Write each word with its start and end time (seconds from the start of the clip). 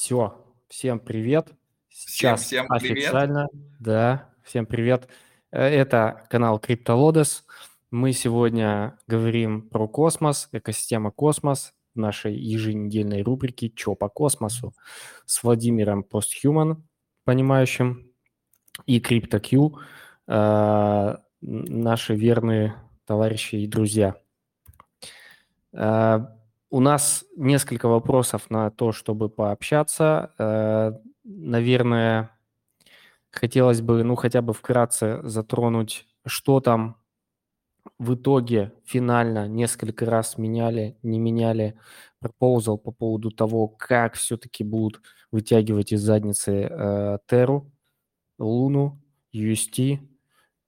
Все, 0.00 0.34
всем 0.68 0.98
привет. 0.98 1.52
Сейчас 1.90 2.44
всем, 2.44 2.64
всем 2.64 2.78
привет. 2.78 3.04
официально, 3.04 3.48
да, 3.78 4.30
всем 4.42 4.64
привет. 4.64 5.08
Э, 5.50 5.62
это 5.62 6.24
канал 6.30 6.58
CryptoLodes. 6.58 7.42
Мы 7.90 8.14
сегодня 8.14 8.98
говорим 9.06 9.68
про 9.68 9.86
космос, 9.88 10.48
экосистема 10.52 11.10
космос 11.10 11.74
в 11.94 11.98
нашей 11.98 12.34
еженедельной 12.34 13.20
рубрике 13.20 13.68
«Чё 13.68 13.94
по 13.94 14.08
космосу» 14.08 14.74
с 15.26 15.42
Владимиром 15.42 16.02
Постхуман, 16.02 16.82
понимающим, 17.24 18.10
и 18.86 19.00
CryptoQ, 19.00 19.80
э, 20.28 21.16
наши 21.42 22.14
верные 22.16 22.74
товарищи 23.04 23.56
и 23.56 23.66
друзья. 23.66 24.16
Э, 25.74 26.20
у 26.70 26.80
нас 26.80 27.24
несколько 27.36 27.88
вопросов 27.88 28.48
на 28.48 28.70
то, 28.70 28.92
чтобы 28.92 29.28
пообщаться. 29.28 30.32
Э, 30.38 30.92
наверное, 31.24 32.30
хотелось 33.30 33.80
бы, 33.82 34.04
ну, 34.04 34.14
хотя 34.14 34.40
бы 34.40 34.52
вкратце 34.52 35.20
затронуть, 35.24 36.06
что 36.26 36.60
там 36.60 36.96
в 37.98 38.14
итоге 38.14 38.72
финально 38.84 39.48
несколько 39.48 40.06
раз 40.06 40.38
меняли, 40.38 40.96
не 41.02 41.18
меняли 41.18 41.78
пропозал 42.20 42.78
по 42.78 42.92
поводу 42.92 43.30
того, 43.30 43.68
как 43.68 44.14
все-таки 44.14 44.64
будут 44.64 45.00
вытягивать 45.32 45.92
из 45.92 46.02
задницы 46.02 46.68
э, 46.70 47.18
Теру, 47.26 47.72
Луну, 48.38 49.00
UST, 49.32 49.98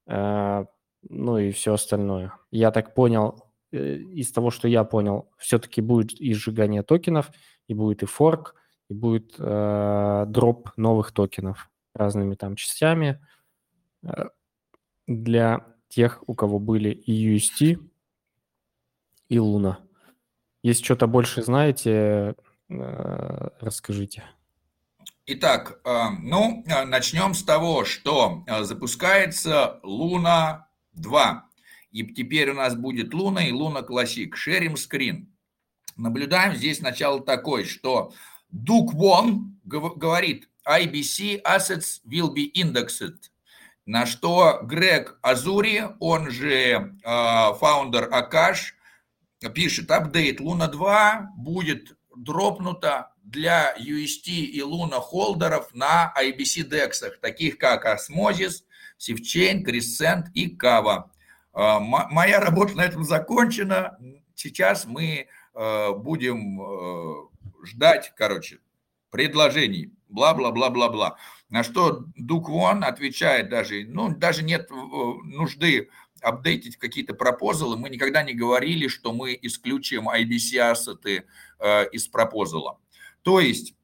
э, 0.07 0.65
ну 1.09 1.37
и 1.37 1.51
все 1.51 1.73
остальное. 1.73 2.33
Я 2.51 2.71
так 2.71 2.93
понял, 2.93 3.52
из 3.73 4.31
того, 4.31 4.51
что 4.51 4.67
я 4.67 4.83
понял, 4.83 5.29
все-таки 5.37 5.81
будет 5.81 6.13
и 6.19 6.33
сжигание 6.33 6.83
токенов, 6.83 7.31
и 7.67 7.73
будет 7.73 8.03
и 8.03 8.05
форк, 8.05 8.55
и 8.89 8.93
будет 8.93 9.35
э, 9.37 10.25
дроп 10.27 10.69
новых 10.77 11.11
токенов 11.11 11.69
разными 11.93 12.35
там 12.35 12.55
частями 12.55 13.25
э, 14.03 14.29
для 15.07 15.65
тех, 15.89 16.23
у 16.27 16.33
кого 16.33 16.59
были 16.59 16.89
и 16.89 17.35
UST, 17.35 17.79
и 19.29 19.39
Луна. 19.39 19.79
Если 20.63 20.83
что-то 20.83 21.07
больше 21.07 21.43
знаете, 21.43 22.35
э, 22.69 23.49
расскажите. 23.59 24.23
Итак, 25.25 25.79
э, 25.83 26.09
ну, 26.21 26.63
э, 26.65 26.85
начнем 26.85 27.33
с 27.33 27.43
того, 27.43 27.85
что 27.85 28.43
запускается 28.61 29.79
Луна 29.83 30.67
2. 30.93 31.49
И 31.93 32.03
теперь 32.03 32.49
у 32.49 32.55
нас 32.55 32.75
будет 32.75 33.13
Луна 33.13 33.47
и 33.47 33.51
Луна 33.51 33.83
Классик. 33.83 34.35
Шерим 34.35 34.75
скрин. 34.75 35.31
Наблюдаем 35.95 36.55
здесь 36.55 36.81
начало 36.81 37.21
такое, 37.21 37.65
что 37.65 38.13
До 38.49 38.93
Квон 38.93 39.59
говорит, 39.63 40.49
IBC 40.67 41.43
assets 41.43 42.01
will 42.05 42.33
be 42.33 42.51
indexed. 42.55 43.29
На 43.85 44.05
что 44.05 44.61
Грег 44.63 45.19
Осури, 45.21 45.89
он 45.99 46.31
же 46.31 46.95
founder 47.03 48.05
э, 48.05 48.07
Akash, 48.07 48.75
пишет, 49.53 49.91
update 49.91 50.39
Луна 50.39 50.67
2 50.67 51.33
будет 51.35 51.95
дропнута 52.15 53.13
для 53.23 53.75
UST 53.77 54.29
и 54.29 54.61
Луна 54.61 54.99
холдеров 54.99 55.73
на 55.73 56.13
IBC 56.17 56.63
DEX 56.63 56.87
ах, 56.87 57.19
таких 57.19 57.57
как 57.57 57.85
Osmosis, 57.85 58.63
Sifchain, 58.97 59.63
Crescent 59.63 60.27
и 60.33 60.55
Kava. 60.55 61.09
А, 61.53 61.79
моя 61.79 62.39
работа 62.39 62.75
на 62.75 62.81
этом 62.81 63.03
закончена. 63.03 63.97
Сейчас 64.35 64.85
мы 64.85 65.27
э, 65.53 65.91
будем 65.93 66.61
э, 66.61 67.27
ждать, 67.65 68.13
короче, 68.17 68.59
предложений. 69.11 69.93
Бла-бла-бла-бла-бла. 70.09 71.17
На 71.49 71.63
что 71.63 72.05
Дук 72.15 72.49
Вон 72.49 72.83
отвечает 72.83 73.49
даже, 73.49 73.85
ну, 73.87 74.09
даже 74.15 74.43
нет 74.43 74.69
э, 74.71 74.73
нужды 74.73 75.89
апдейтить 76.21 76.77
какие-то 76.77 77.13
пропозалы. 77.13 77.77
Мы 77.77 77.89
никогда 77.89 78.23
не 78.23 78.33
говорили, 78.33 78.87
что 78.87 79.13
мы 79.13 79.37
исключим 79.41 80.09
IBC 80.09 80.57
ассеты 80.57 81.25
из 81.91 82.07
пропозала. 82.07 82.79
То 83.23 83.41
есть 83.41 83.75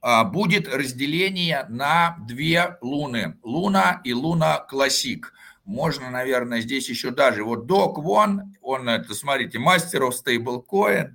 а, 0.00 0.24
будет 0.24 0.68
разделение 0.72 1.66
на 1.68 2.16
две 2.26 2.78
луны. 2.80 3.36
Луна 3.42 4.00
и 4.04 4.12
Луна 4.12 4.58
Классик 4.58 5.32
можно, 5.68 6.10
наверное, 6.10 6.62
здесь 6.62 6.88
еще 6.88 7.10
даже, 7.10 7.44
вот 7.44 7.66
Док 7.66 7.98
Вон, 7.98 8.56
он, 8.62 8.88
это, 8.88 9.14
смотрите, 9.14 9.58
мастер 9.58 10.02
of 10.02 10.12
stablecoin, 10.12 11.10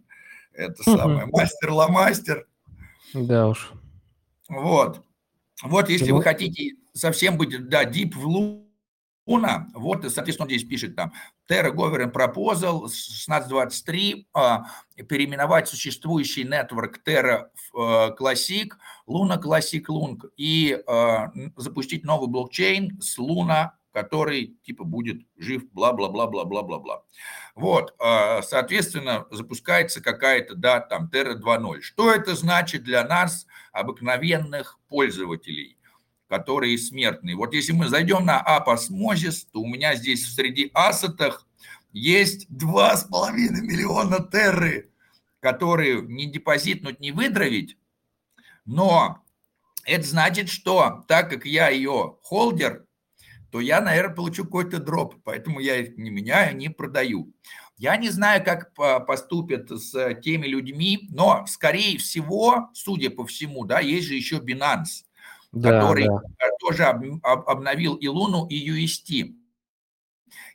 это 0.54 0.84
самое, 0.84 1.26
мастер 1.26 1.72
ламастер. 1.72 2.48
Да 3.16 3.48
уж. 3.48 3.72
Вот. 4.48 5.04
Вот, 5.64 5.90
если 5.90 6.12
вы 6.12 6.22
хотите 6.22 6.76
совсем 6.94 7.36
быть, 7.36 7.68
да, 7.68 7.84
deep 7.84 8.14
в 8.14 8.28
Луна, 9.26 9.70
вот, 9.74 10.04
соответственно, 10.12 10.46
он 10.46 10.50
здесь 10.50 10.70
пишет 10.70 10.96
там, 10.96 11.14
Terra 11.50 11.74
Govern 11.74 12.12
Proposal 12.12 12.86
1623, 12.86 14.28
а, 14.36 14.66
переименовать 15.10 15.68
существующий 15.68 16.44
network 16.44 16.98
Terra 17.04 17.48
в 17.72 18.16
Classic, 18.20 18.70
Luna 19.08 19.42
Classic 19.42 19.84
Lung 19.90 20.20
и 20.38 20.80
а, 20.86 21.32
запустить 21.56 22.04
новый 22.04 22.30
блокчейн 22.30 23.02
с 23.02 23.18
Luna 23.18 23.72
который 23.94 24.58
типа 24.64 24.84
будет 24.84 25.22
жив, 25.38 25.72
бла-бла-бла-бла-бла-бла-бла. 25.72 27.04
Вот, 27.56 27.94
а, 28.00 28.42
соответственно, 28.42 29.28
запускается 29.30 30.02
какая-то, 30.02 30.56
да, 30.56 30.80
там, 30.80 31.10
Terra 31.14 31.36
2.0. 31.40 31.82
Что 31.82 32.12
это 32.12 32.36
значит 32.36 32.84
для 32.84 33.08
нас, 33.08 33.46
обыкновенных 33.72 34.80
пользователей, 34.90 35.78
которые 36.28 36.78
смертные? 36.80 37.36
Вот 37.36 37.54
если 37.54 37.72
мы 37.72 37.88
зайдем 37.88 38.26
на 38.26 38.42
App 38.42 38.66
то 38.66 39.60
у 39.62 39.68
меня 39.68 39.96
здесь 39.96 40.34
среди 40.34 40.72
ассетах 40.74 41.48
есть 41.92 42.50
2,5 42.50 43.32
миллиона 43.62 44.28
терры, 44.28 44.90
которые 45.40 46.02
не 46.02 46.26
депозитнуть, 46.26 47.00
не 47.00 47.12
выдравить, 47.12 47.78
но 48.66 49.24
это 49.86 50.08
значит, 50.08 50.50
что 50.50 51.04
так 51.08 51.30
как 51.30 51.46
я 51.46 51.70
ее 51.70 52.18
холдер, 52.24 52.86
то 53.54 53.62
я, 53.62 53.82
наверное, 53.82 54.16
получу 54.16 54.46
какой-то 54.46 54.80
дроп, 54.80 55.14
поэтому 55.24 55.60
я 55.60 55.76
их 55.78 55.96
не 55.96 56.10
меняю, 56.10 56.58
не 56.58 56.70
продаю. 56.70 57.32
Я 57.78 57.98
не 57.98 58.10
знаю, 58.10 58.44
как 58.44 58.74
поступят 59.06 59.70
с 59.70 60.16
теми 60.24 60.48
людьми, 60.48 61.08
но, 61.12 61.46
скорее 61.46 62.00
всего, 62.00 62.72
судя 62.74 63.12
по 63.12 63.28
всему, 63.28 63.66
да, 63.66 63.80
есть 63.80 64.08
же 64.08 64.16
еще 64.16 64.38
Binance, 64.38 65.06
да, 65.52 65.70
который 65.70 66.08
да. 66.08 66.22
тоже 66.60 66.86
обновил 66.86 67.94
и 67.94 68.08
Луну, 68.08 68.48
и 68.48 68.72
UST. 68.72 69.36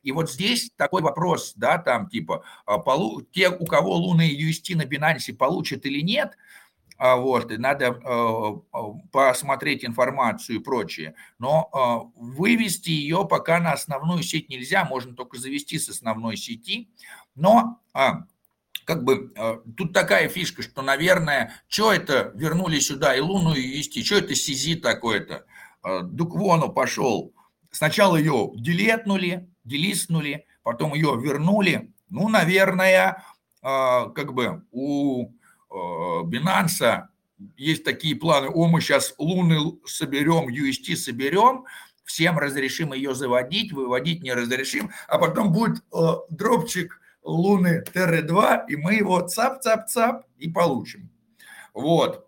И 0.03 0.11
вот 0.11 0.29
здесь 0.29 0.69
такой 0.75 1.01
вопрос, 1.01 1.53
да, 1.55 1.79
там 1.79 2.09
типа, 2.09 2.43
а, 2.67 2.83
те, 3.31 3.49
у 3.49 3.65
кого 3.65 3.95
Луна 3.95 4.25
и 4.25 4.51
UST 4.51 4.75
на 4.75 4.83
Binance 4.83 5.33
получат 5.37 5.87
или 5.87 6.01
нет– 6.01 6.37
вот, 6.99 7.53
и 7.53 7.57
надо 7.57 7.85
э, 7.85 7.91
э, 7.93 8.79
посмотреть 9.13 9.85
информацию 9.85 10.57
и 10.57 10.63
прочее. 10.63 11.15
Но 11.39 11.71
э, 11.73 12.21
вывести 12.21 12.91
ее 12.91 13.25
пока 13.29 13.61
на 13.61 13.73
основную 13.73 14.25
сеть 14.25 14.49
нельзя, 14.49 14.85
можно 14.85 15.15
только 15.15 15.39
завести 15.39 15.79
с 15.79 15.89
основной 15.89 16.37
сети. 16.37 16.91
Но 17.37 17.81
а, 17.95 18.25
как 18.85 19.05
бы 19.05 19.33
тут 19.77 19.93
такая 19.93 20.29
фишка, 20.29 20.63
что, 20.63 20.83
наверное, 20.83 21.53
что 21.69 21.93
это 21.93 22.33
вернули 22.35 22.81
сюда 22.81 23.15
и 23.15 23.21
Луну 23.21 23.55
и 23.55 23.63
вести, 23.63 24.03
что 24.03 24.17
это 24.17 24.35
Сизи 24.35 24.75
такое-то? 24.75 25.45
Дуквону 26.03 26.73
пошел. 26.73 27.33
Сначала 27.71 28.17
ее 28.17 28.51
делетнули, 28.57 29.49
делистнули, 29.63 30.47
потом 30.65 30.95
ее 30.95 31.17
вернули. 31.21 31.93
Ну, 32.09 32.29
наверное, 32.29 33.23
как 33.61 34.33
бы 34.33 34.65
у 34.73 35.31
Binance 35.71 37.09
есть 37.57 37.85
такие 37.85 38.17
планы, 38.17 38.49
о, 38.49 38.67
мы 38.67 38.81
сейчас 38.81 39.15
Луны 39.19 39.79
соберем, 39.87 40.49
UST 40.49 40.97
соберем, 40.97 41.65
всем 42.05 42.39
разрешим 42.39 42.93
ее 42.93 43.15
заводить, 43.15 43.73
выводить 43.73 44.23
не 44.23 44.33
разрешим, 44.33 44.91
а 45.07 45.19
потом 45.19 45.53
будет 45.53 45.85
э, 45.93 45.99
дропчик 46.31 47.01
Луны 47.23 47.85
ТР-2, 47.93 48.65
и 48.69 48.77
мы 48.77 48.95
его 48.95 49.21
цап-цап-цап 49.21 50.25
и 50.39 50.51
получим. 50.51 51.11
Вот. 51.75 52.27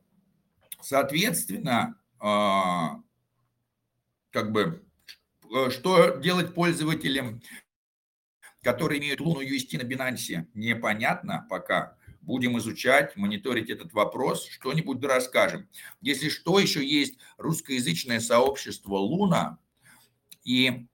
Соответственно, 0.81 1.97
э, 2.21 2.27
как 4.31 4.53
бы, 4.53 4.85
э, 5.55 5.71
что 5.71 6.17
делать 6.17 6.55
пользователям, 6.55 7.41
которые 8.63 9.01
имеют 9.01 9.21
Луну 9.21 9.41
UST 9.41 9.79
на 9.79 9.87
Binance, 9.87 10.47
непонятно 10.55 11.47
пока 11.49 11.97
будем 12.21 12.59
изучать, 12.59 13.17
мониторить 13.17 13.71
этот 13.71 13.93
вопрос, 13.93 14.47
что-нибудь 14.47 15.03
расскажем. 15.03 15.69
Если 16.01 16.29
что, 16.29 16.59
еще 16.59 16.87
есть 16.87 17.19
русскоязычное 17.39 18.21
сообщество 18.21 18.97
«Луна», 18.97 19.59
и 20.45 20.87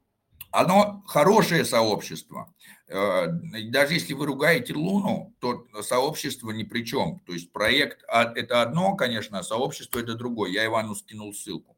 оно 0.51 1.03
хорошее 1.07 1.65
сообщество. 1.65 2.55
Э, 2.89 3.27
даже 3.71 3.95
если 3.95 4.15
вы 4.15 4.27
ругаете 4.27 4.75
Луну, 4.75 5.35
то 5.39 5.67
сообщество 5.83 6.51
ни 6.51 6.63
при 6.63 6.85
чем. 6.85 7.21
То 7.27 7.33
есть 7.33 7.53
проект 7.53 8.05
а,– 8.09 8.33
это 8.35 8.63
одно, 8.63 8.95
конечно, 8.95 9.39
а 9.39 9.43
сообщество– 9.43 9.99
это 10.01 10.15
другое. 10.15 10.51
Я 10.51 10.65
Ивану 10.65 10.95
скинул 10.95 11.35
ссылку. 11.35 11.77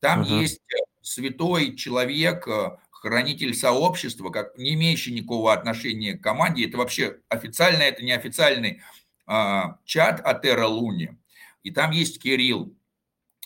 Там 0.00 0.22
угу. 0.22 0.34
есть 0.34 0.60
святой 1.02 1.76
человек, 1.76 2.46
э, 2.46 2.76
хранитель 3.00 3.54
сообщества, 3.54 4.30
как 4.30 4.56
не 4.58 4.74
имеющий 4.74 5.12
никакого 5.12 5.52
отношения 5.52 6.14
к 6.14 6.22
команде. 6.22 6.66
Это 6.66 6.76
вообще 6.76 7.18
официально, 7.28 7.82
это 7.82 8.04
неофициальный 8.04 8.82
а, 9.26 9.78
чат 9.84 10.20
от 10.20 10.44
Эра 10.44 10.66
Луни. 10.66 11.16
И 11.62 11.70
там 11.70 11.92
есть 11.92 12.22
Кирилл. 12.22 12.74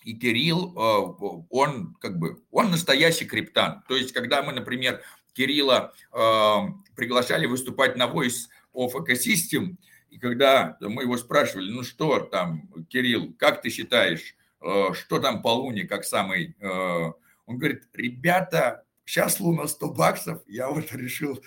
И 0.03 0.15
Кирилл, 0.15 0.75
э, 0.77 1.43
он 1.49 1.95
как 2.01 2.19
бы, 2.19 2.43
он 2.51 2.71
настоящий 2.71 3.25
криптан. 3.25 3.83
То 3.89 3.97
есть, 3.97 4.13
когда 4.13 4.43
мы, 4.43 4.53
например, 4.53 5.01
Кирилла 5.33 5.95
э, 6.13 6.57
приглашали 6.95 7.47
выступать 7.47 7.97
на 7.97 8.05
Voice 8.05 8.49
of 8.75 8.93
Ecosystem, 8.95 9.77
и 10.11 10.19
когда 10.19 10.77
мы 10.81 11.03
его 11.03 11.17
спрашивали, 11.17 11.71
ну 11.71 11.83
что 11.83 12.21
там, 12.21 12.69
Кирилл, 12.89 13.35
как 13.39 13.63
ты 13.63 13.71
считаешь, 13.71 14.37
э, 14.61 14.93
что 14.93 15.21
там 15.21 15.43
по 15.43 15.49
Луне, 15.49 15.85
как 15.85 16.05
самый... 16.05 16.55
Э, 16.61 17.13
он 17.47 17.59
говорит, 17.59 17.85
ребята, 17.95 18.84
сейчас 19.05 19.41
Луна 19.41 19.67
100 19.67 19.93
баксов, 19.93 20.43
я 20.47 20.69
вот 20.69 20.93
решил 20.93 21.43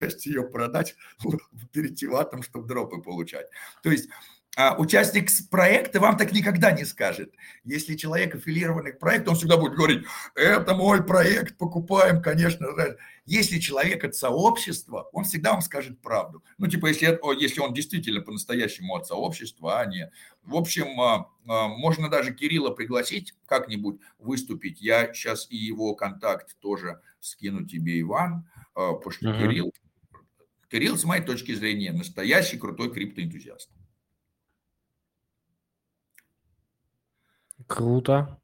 часть 0.00 0.26
ее 0.26 0.44
продать, 0.44 0.96
перейти 1.72 2.06
в 2.06 2.16
атом, 2.16 2.42
чтобы 2.42 2.66
дропы 2.66 3.00
получать. 3.00 3.48
То 3.82 3.90
есть 3.90 4.08
а 4.54 4.74
участник 4.76 5.30
проекта 5.50 5.98
вам 5.98 6.18
так 6.18 6.32
никогда 6.32 6.72
не 6.72 6.84
скажет. 6.84 7.32
Если 7.64 7.96
человек 7.96 8.34
аффилированный 8.34 8.92
к 8.92 8.98
проекту, 8.98 9.30
он 9.30 9.36
всегда 9.36 9.56
будет 9.56 9.74
говорить, 9.74 10.04
это 10.34 10.74
мой 10.74 11.02
проект, 11.02 11.56
покупаем, 11.56 12.20
конечно. 12.20 12.66
Если 13.24 13.58
человек 13.58 14.04
от 14.04 14.14
сообщества, 14.14 15.08
он 15.12 15.24
всегда 15.24 15.52
вам 15.52 15.62
скажет 15.62 16.02
правду. 16.02 16.44
Ну, 16.58 16.66
типа, 16.66 16.88
если, 16.88 17.18
если 17.40 17.60
он 17.60 17.72
действительно 17.72 18.20
по-настоящему 18.20 18.94
от 18.94 19.06
сообщества, 19.06 19.80
а 19.80 19.86
не... 19.86 20.10
В 20.42 20.56
общем, 20.56 21.00
а, 21.00 21.30
а, 21.46 21.68
можно 21.68 22.10
даже 22.10 22.34
Кирилла 22.34 22.70
пригласить 22.70 23.32
как-нибудь 23.46 24.00
выступить. 24.18 24.82
Я 24.82 25.14
сейчас 25.14 25.46
и 25.50 25.56
его 25.56 25.94
контакт 25.94 26.58
тоже 26.58 27.00
скину 27.20 27.64
тебе, 27.64 28.00
Иван, 28.00 28.46
а, 28.74 28.92
потому 28.94 29.12
что 29.12 29.30
uh-huh. 29.30 29.38
Кирилл, 29.38 29.74
Кирилл, 30.68 30.98
с 30.98 31.04
моей 31.04 31.24
точки 31.24 31.54
зрения, 31.54 31.92
настоящий 31.92 32.58
крутой 32.58 32.92
криптоэнтузиаст. 32.92 33.70
Круто. 37.66 38.38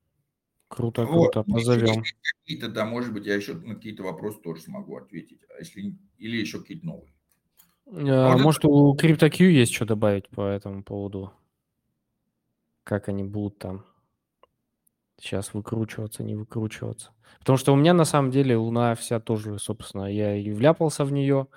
Круто, 0.68 1.04
вот. 1.06 1.32
круто. 1.32 1.50
Позовем. 1.50 2.04
Какие-то, 2.42 2.68
да, 2.68 2.84
может 2.84 3.12
быть, 3.12 3.26
я 3.26 3.34
еще 3.34 3.54
на 3.54 3.74
какие-то 3.74 4.02
вопросы 4.02 4.38
тоже 4.40 4.62
смогу 4.62 4.96
ответить. 4.96 5.40
А 5.54 5.60
если, 5.60 5.96
или 6.18 6.36
еще 6.36 6.60
какие-то 6.60 6.86
новые. 6.86 7.14
А, 7.90 8.36
может, 8.36 8.60
это... 8.60 8.68
у 8.68 8.94
CryptoQ 8.94 9.44
есть 9.44 9.72
что 9.72 9.86
добавить 9.86 10.28
по 10.28 10.42
этому 10.42 10.82
поводу? 10.82 11.32
Как 12.84 13.08
они 13.08 13.24
будут 13.24 13.58
там 13.58 13.84
сейчас 15.18 15.54
выкручиваться, 15.54 16.22
не 16.22 16.34
выкручиваться? 16.34 17.12
Потому 17.38 17.56
что 17.56 17.72
у 17.72 17.76
меня 17.76 17.94
на 17.94 18.04
самом 18.04 18.30
деле 18.30 18.56
Луна 18.56 18.94
вся 18.94 19.20
тоже, 19.20 19.58
собственно, 19.58 20.04
я 20.04 20.36
и 20.36 20.50
вляпался 20.50 21.04
в 21.04 21.12
нее 21.12 21.48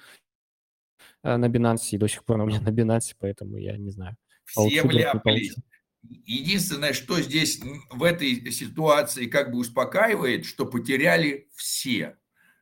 э, 1.23 1.35
на 1.35 1.47
Binance, 1.47 1.89
и 1.91 1.97
до 1.97 2.07
сих 2.07 2.23
пор 2.23 2.39
у 2.39 2.45
меня 2.45 2.61
на 2.61 2.69
Binance, 2.69 3.13
поэтому 3.19 3.57
я 3.57 3.77
не 3.77 3.89
знаю. 3.89 4.15
Все 4.45 4.83
вляпались. 4.83 5.55
Единственное, 6.03 6.93
что 6.93 7.21
здесь 7.21 7.59
в 7.89 8.03
этой 8.03 8.51
ситуации 8.51 9.27
как 9.27 9.51
бы 9.51 9.59
успокаивает, 9.59 10.45
что 10.45 10.65
потеряли 10.65 11.47
все. 11.55 12.17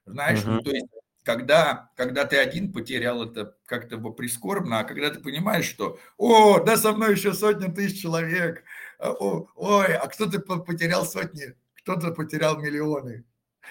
Знаешь, 0.05 0.39
uh-huh. 0.39 0.55
ну, 0.55 0.61
то 0.61 0.71
есть, 0.71 0.87
когда, 1.23 1.91
когда 1.95 2.25
ты 2.25 2.37
один 2.37 2.73
потерял, 2.73 3.23
это 3.23 3.55
как-то 3.65 3.97
прискорбно, 3.97 4.79
а 4.79 4.83
когда 4.83 5.09
ты 5.09 5.19
понимаешь, 5.19 5.65
что, 5.65 5.99
о, 6.17 6.59
да 6.59 6.75
со 6.75 6.91
мной 6.91 7.11
еще 7.13 7.33
сотня 7.33 7.71
тысяч 7.71 8.01
человек, 8.01 8.63
о, 8.99 9.47
ой, 9.55 9.95
а 9.95 10.07
кто-то 10.07 10.39
потерял 10.39 11.05
сотни, 11.05 11.55
кто-то 11.75 12.11
потерял 12.11 12.57
миллионы. 12.59 13.25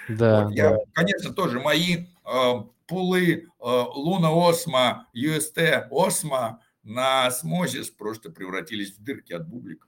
Да, 0.09 0.45
вот, 0.45 0.53
я, 0.55 0.79
конечно, 0.93 1.33
тоже 1.35 1.61
мои 1.61 2.07
э, 2.25 2.53
пулы 2.87 3.33
э, 3.33 3.45
Луна 3.59 4.31
Осма, 4.31 5.09
UST 5.15 5.89
Осма, 5.91 6.63
на 6.89 7.27
осмозис 7.27 7.91
просто 7.91 8.31
превратились 8.31 8.97
в 8.97 9.03
дырки 9.03 9.33
от 9.33 9.47
бублика. 9.47 9.87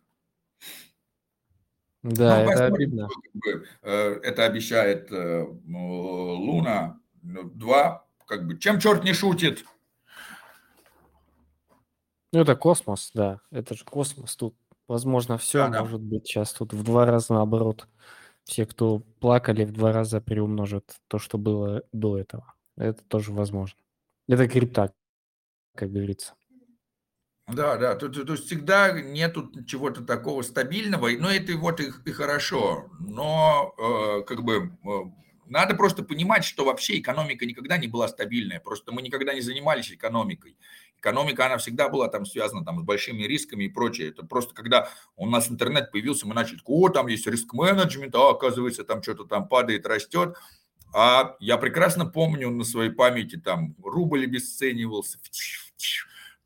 Да, 2.02 2.44
ну, 2.44 2.50
это 2.50 2.66
обидно. 2.66 3.08
Э, 3.82 4.20
это 4.22 4.44
обещает 4.44 5.10
э, 5.10 5.44
Луна. 5.66 7.00
Ну, 7.22 7.44
два, 7.44 8.06
как 8.26 8.46
бы, 8.46 8.58
чем 8.58 8.78
черт 8.78 9.04
не 9.04 9.12
шутит? 9.12 9.64
Ну, 12.32 12.40
это 12.40 12.54
космос, 12.54 13.10
да. 13.12 13.40
Это 13.50 13.74
же 13.74 13.84
космос. 13.84 14.36
Тут, 14.36 14.54
возможно, 14.86 15.36
все 15.36 15.68
да, 15.68 15.80
может 15.80 16.00
да. 16.02 16.16
быть 16.16 16.26
сейчас 16.26 16.52
тут 16.52 16.72
в 16.72 16.82
два 16.82 17.04
раза 17.04 17.34
наоборот. 17.34 17.88
Все, 18.44 18.64
кто 18.64 19.00
плакали, 19.20 19.64
в 19.64 19.72
два 19.72 19.92
раза 19.92 20.20
переумножат 20.20 20.96
то, 21.08 21.18
что 21.18 21.38
было 21.38 21.82
до 21.92 22.18
этого. 22.18 22.54
Это 22.76 23.02
тоже 23.04 23.32
возможно. 23.32 23.78
Это 24.26 24.48
крипта, 24.48 24.94
как 25.74 25.92
говорится. 25.92 26.34
Да, 27.52 27.76
да, 27.76 27.94
то, 27.94 28.08
то, 28.08 28.24
то 28.24 28.32
есть 28.32 28.46
всегда 28.46 28.92
нету 28.92 29.50
чего-то 29.66 30.02
такого 30.02 30.42
стабильного, 30.42 31.08
но 31.18 31.30
это 31.30 31.56
вот 31.56 31.80
и, 31.80 31.90
и 32.04 32.12
хорошо, 32.12 32.90
но 33.00 33.74
э, 33.78 34.22
как 34.26 34.42
бы 34.42 34.72
э, 34.84 34.90
надо 35.46 35.74
просто 35.74 36.04
понимать, 36.04 36.44
что 36.44 36.64
вообще 36.64 36.98
экономика 36.98 37.44
никогда 37.44 37.76
не 37.76 37.88
была 37.88 38.08
стабильная, 38.08 38.60
просто 38.60 38.92
мы 38.92 39.02
никогда 39.02 39.34
не 39.34 39.40
занимались 39.40 39.90
экономикой. 39.90 40.56
Экономика, 40.98 41.46
она 41.46 41.56
всегда 41.56 41.88
была 41.88 42.08
там 42.08 42.26
связана 42.26 42.64
там, 42.64 42.80
с 42.80 42.82
большими 42.82 43.22
рисками 43.22 43.64
и 43.64 43.68
прочее. 43.68 44.10
Это 44.10 44.24
просто 44.24 44.54
когда 44.54 44.90
у 45.16 45.26
нас 45.26 45.50
интернет 45.50 45.90
появился, 45.90 46.28
мы 46.28 46.34
начали, 46.34 46.60
о, 46.66 46.90
там 46.90 47.06
есть 47.06 47.26
риск-менеджмент, 47.26 48.14
а 48.14 48.30
оказывается, 48.30 48.84
там 48.84 49.02
что-то 49.02 49.24
там 49.24 49.48
падает, 49.48 49.86
растет. 49.86 50.36
А 50.92 51.36
я 51.40 51.56
прекрасно 51.56 52.04
помню 52.04 52.50
на 52.50 52.64
своей 52.64 52.90
памяти, 52.90 53.36
там 53.36 53.74
рубль 53.82 54.24
обесценивался, 54.24 55.18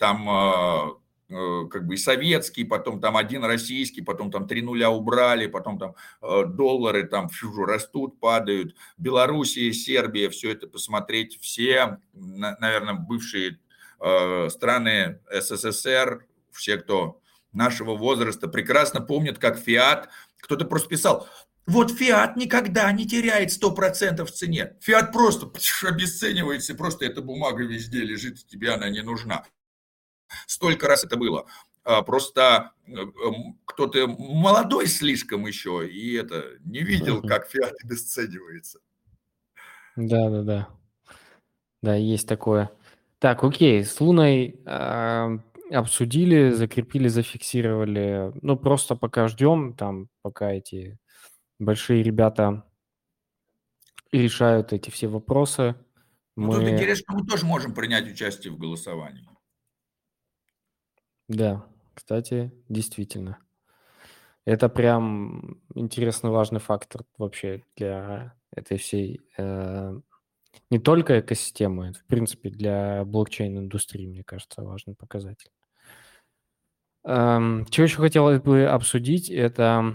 там 0.05 0.29
а, 0.29 0.99
э, 1.31 1.69
как 1.71 1.87
бы 1.87 1.95
и 1.95 1.97
советский, 1.97 2.65
потом 2.65 3.01
там 3.01 3.17
один 3.17 3.43
российский, 3.43 4.03
потом 4.03 4.31
там 4.31 4.47
три 4.47 4.61
нуля 4.61 4.91
убрали, 4.91 5.47
потом 5.47 5.79
там 5.79 5.95
э, 6.21 6.45
доллары 6.47 7.05
там 7.05 7.31
фью, 7.31 7.65
растут, 7.65 8.21
падают. 8.21 8.77
Белоруссия, 8.99 9.73
Сербия, 9.73 10.29
все 10.29 10.53
это 10.53 10.67
посмотреть, 10.67 11.41
все, 11.41 12.01
наверное, 12.13 12.93
бывшие 12.93 13.59
э, 13.99 14.49
страны 14.51 15.21
СССР, 15.33 16.27
все, 16.53 16.77
кто 16.77 17.23
нашего 17.55 17.97
возраста, 17.97 18.47
прекрасно 18.47 19.01
помнят, 19.01 19.39
как 19.39 19.59
Фиат, 19.59 20.11
кто-то 20.43 20.67
просто 20.67 20.91
писал, 20.91 21.27
вот 21.67 21.91
Фиат 21.91 22.37
никогда 22.37 22.93
не 22.93 23.07
теряет 23.07 23.51
100% 23.51 24.25
в 24.25 24.31
цене. 24.31 24.75
Фиат 24.81 25.13
просто 25.13 25.51
обесценивается, 25.83 26.75
просто 26.75 27.07
эта 27.07 27.23
бумага 27.23 27.65
везде 27.65 28.01
лежит, 28.01 28.47
тебе 28.47 28.73
она 28.73 28.91
не 28.91 29.01
нужна. 29.01 29.45
Столько 30.47 30.89
раз 30.89 31.05
это 31.05 31.17
было. 31.17 31.47
А, 31.85 32.03
просто 32.03 32.73
э, 32.87 32.93
эм, 32.93 33.59
кто-то 33.67 34.07
молодой 34.07 34.87
слишком 34.87 35.47
еще, 35.47 35.87
и 35.87 36.15
это 36.15 36.45
не 36.65 36.81
видел, 36.81 37.21
как 37.23 37.47
фиат 37.47 37.75
обесценивается. 37.85 38.81
Да, 39.97 40.31
да, 40.31 40.43
да. 40.43 40.69
Да, 41.83 41.95
есть 41.95 42.27
такое. 42.27 42.71
Так, 43.19 43.45
окей, 43.45 43.85
с 43.85 44.01
Луной 44.01 44.61
э, 44.65 45.39
обсудили, 45.71 46.51
закрепили, 46.51 47.09
зафиксировали. 47.09 48.33
Ну, 48.41 48.57
просто 48.57 48.97
пока 48.97 49.29
ждем, 49.29 49.75
там, 49.75 50.09
пока 50.23 50.53
эти 50.53 50.99
большие 51.59 52.03
ребята 52.03 52.65
решают 54.13 54.73
эти 54.73 54.91
все 54.91 55.09
вопросы. 55.09 55.75
Ну, 56.37 56.47
мы... 56.47 56.55
тут 56.55 56.69
интересно, 56.69 57.15
мы 57.15 57.27
тоже 57.27 57.45
можем 57.45 57.75
принять 57.75 58.11
участие 58.11 58.53
в 58.53 58.59
голосовании. 58.59 59.29
Да, 61.29 61.65
кстати, 61.95 62.51
действительно. 62.69 63.39
Это 64.47 64.69
прям 64.69 65.59
интересный, 65.75 66.31
важный 66.31 66.61
фактор 66.61 67.05
вообще 67.17 67.63
для 67.77 68.35
этой 68.55 68.77
всей, 68.77 69.21
э, 69.39 69.99
не 70.71 70.79
только 70.81 71.21
экосистемы, 71.21 71.93
в 71.95 72.05
принципе, 72.07 72.51
для 72.51 73.05
блокчейн-индустрии, 73.07 74.07
мне 74.07 74.25
кажется, 74.25 74.63
важный 74.63 74.95
показатель. 74.97 75.51
Эм, 77.05 77.67
чего 77.71 77.85
еще 77.85 77.97
хотелось 77.99 78.41
бы 78.41 78.65
обсудить, 78.67 79.31
это 79.31 79.95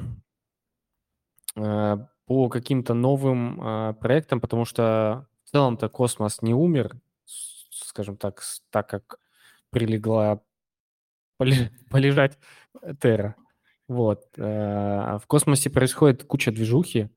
э, 1.56 1.98
по 2.26 2.50
каким-то 2.50 2.94
новым 2.94 3.62
э, 3.62 3.94
проектам, 3.96 4.40
потому 4.40 4.66
что 4.66 5.28
в 5.46 5.52
целом-то 5.52 5.90
космос 5.90 6.42
не 6.42 6.54
умер, 6.54 6.96
скажем 7.72 8.18
так, 8.18 8.42
так 8.70 8.88
как 8.90 9.20
прилегла 9.72 10.42
полежать 11.90 12.38
Терра. 13.02 13.36
Вот. 13.88 14.24
Э, 14.38 14.44
а 14.44 15.20
в 15.20 15.28
космосе 15.28 15.70
происходит 15.70 16.24
куча 16.24 16.52
движухи. 16.52 17.10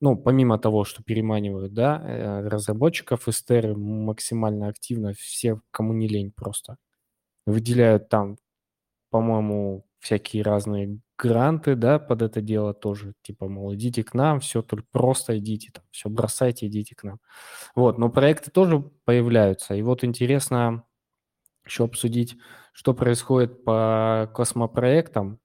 ну, 0.00 0.16
помимо 0.16 0.58
того, 0.58 0.84
что 0.84 1.02
переманивают, 1.04 1.74
да, 1.74 2.02
э, 2.04 2.48
разработчиков 2.48 3.28
из 3.28 3.44
Terra 3.48 3.74
максимально 3.76 4.68
активно, 4.68 5.14
все, 5.14 5.60
кому 5.72 5.92
не 5.94 6.08
лень 6.08 6.32
просто, 6.32 6.76
выделяют 7.46 8.08
там, 8.10 8.38
по-моему, 9.10 9.86
всякие 10.00 10.42
разные 10.42 10.98
гранты, 11.18 11.74
да, 11.76 11.98
под 11.98 12.22
это 12.22 12.40
дело 12.42 12.74
тоже, 12.74 13.14
типа, 13.22 13.48
мол, 13.48 13.74
идите 13.74 14.04
к 14.04 14.14
нам, 14.14 14.40
все, 14.40 14.62
только 14.62 14.86
просто 14.92 15.38
идите, 15.38 15.70
там, 15.72 15.84
все 15.90 16.08
бросайте, 16.10 16.66
идите 16.68 16.94
к 16.96 17.04
нам. 17.04 17.20
Вот, 17.76 17.98
но 17.98 18.10
проекты 18.10 18.50
тоже 18.50 18.80
появляются, 19.04 19.74
и 19.74 19.82
вот 19.82 20.04
интересно 20.04 20.84
еще 21.66 21.84
обсудить, 21.84 22.36
что 22.78 22.94
происходит 22.94 23.64
по 23.64 24.30
космопроектам, 24.36 25.40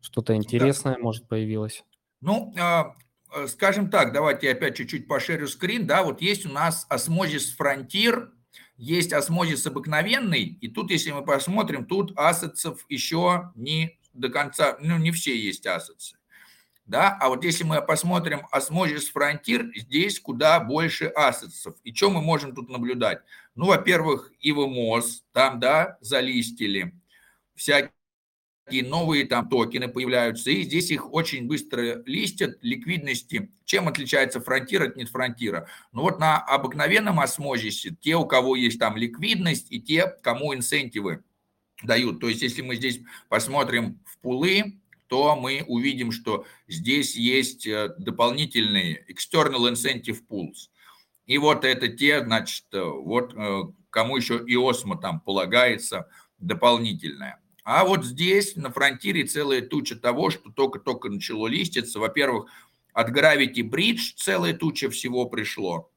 что-то 0.00 0.34
интересное, 0.34 0.94
да. 0.94 1.00
может, 1.00 1.28
появилось. 1.28 1.84
Ну, 2.22 2.50
а, 2.58 2.96
э, 3.36 3.46
скажем 3.46 3.90
так, 3.90 4.14
давайте 4.14 4.46
я 4.46 4.54
опять 4.54 4.76
чуть-чуть 4.76 5.06
пошерю 5.06 5.48
скрин, 5.48 5.86
да, 5.86 6.02
вот 6.02 6.22
есть 6.22 6.46
у 6.46 6.48
нас 6.48 6.86
осмозис 6.88 7.54
фронтир, 7.54 8.32
есть 8.78 9.12
Osmosis 9.12 9.66
обыкновенный, 9.66 10.44
и 10.44 10.68
тут, 10.68 10.90
если 10.90 11.10
мы 11.10 11.22
посмотрим, 11.22 11.84
тут 11.84 12.14
assets 12.16 12.69
ов 12.69 12.86
еще 12.88 13.52
не 13.54 14.00
до 14.14 14.30
конца, 14.30 14.78
ну, 14.80 14.96
не 14.96 15.10
все 15.10 15.38
есть 15.38 15.66
assets 15.66 16.04
ы. 16.04 16.16
Да? 16.84 17.16
А 17.20 17.28
вот 17.28 17.44
если 17.44 17.64
мы 17.64 17.80
посмотрим 17.80 18.46
Osmosis 18.50 19.08
Frontier, 19.10 19.70
здесь 19.74 20.18
куда 20.20 20.60
больше 20.60 21.06
assets 21.06 21.53
ов. 21.53 21.76
И 21.84 21.94
что 21.94 22.10
мы 22.10 22.20
можем 22.20 22.54
тут 22.54 22.68
наблюдать? 22.68 23.20
Ну, 23.54 23.66
во-первых, 23.66 24.32
Evmos, 24.40 25.24
там, 25.32 25.60
да, 25.60 25.98
залистили, 26.00 26.94
всякие 27.54 27.92
новые 28.82 29.26
там 29.26 29.48
токены 29.48 29.88
появляются, 29.88 30.50
и 30.50 30.62
здесь 30.62 30.90
их 30.90 31.12
очень 31.12 31.46
быстро 31.46 32.02
листят, 32.06 32.56
ликвидности. 32.62 33.50
Чем 33.64 33.88
отличается 33.88 34.40
фронтир 34.40 34.82
от 34.82 34.96
нетфронтира? 34.96 35.68
Ну 35.92 36.02
вот 36.02 36.18
на 36.18 36.38
обыкновенном 36.38 37.20
Osmosis 37.20 37.85
е 37.85 37.94
те, 38.00 38.16
у 38.16 38.24
кого 38.24 38.56
есть 38.56 38.78
там 38.78 38.96
ликвидность, 38.96 39.70
и 39.70 39.80
те, 39.80 40.06
кому 40.22 40.54
инсентивы 40.54 41.22
дают. 41.82 42.20
То 42.20 42.28
есть 42.28 42.42
если 42.42 42.62
мы 42.62 42.76
здесь 42.76 43.00
посмотрим 43.28 44.00
в 44.06 44.18
пулы, 44.18 44.80
то 45.12 45.36
мы 45.36 45.62
увидим, 45.68 46.10
что 46.10 46.46
здесь 46.68 47.16
есть 47.16 47.66
э, 47.66 47.90
дополнительные 47.98 49.04
external 49.10 49.70
incentive 49.70 50.20
pools. 50.26 50.70
И 51.26 51.36
вот 51.36 51.66
это 51.66 51.88
те, 51.88 52.24
значит, 52.24 52.64
э, 52.72 52.82
вот 52.82 53.34
э, 53.36 53.64
кому 53.90 54.16
еще 54.16 54.42
и 54.42 54.56
осмо 54.56 54.96
там 54.96 55.20
полагается 55.20 56.08
дополнительное. 56.38 57.42
А 57.62 57.84
вот 57.84 58.06
здесь 58.06 58.56
на 58.56 58.72
фронтире 58.72 59.24
целая 59.24 59.60
туча 59.60 59.96
того, 59.96 60.30
что 60.30 60.50
только-только 60.50 61.10
начало 61.10 61.46
листиться. 61.46 61.98
Во-первых, 62.00 62.46
от 62.94 63.10
Gravity 63.10 63.60
Bridge 63.60 64.14
целая 64.16 64.54
туча 64.54 64.88
всего 64.88 65.26
пришло. 65.26 65.90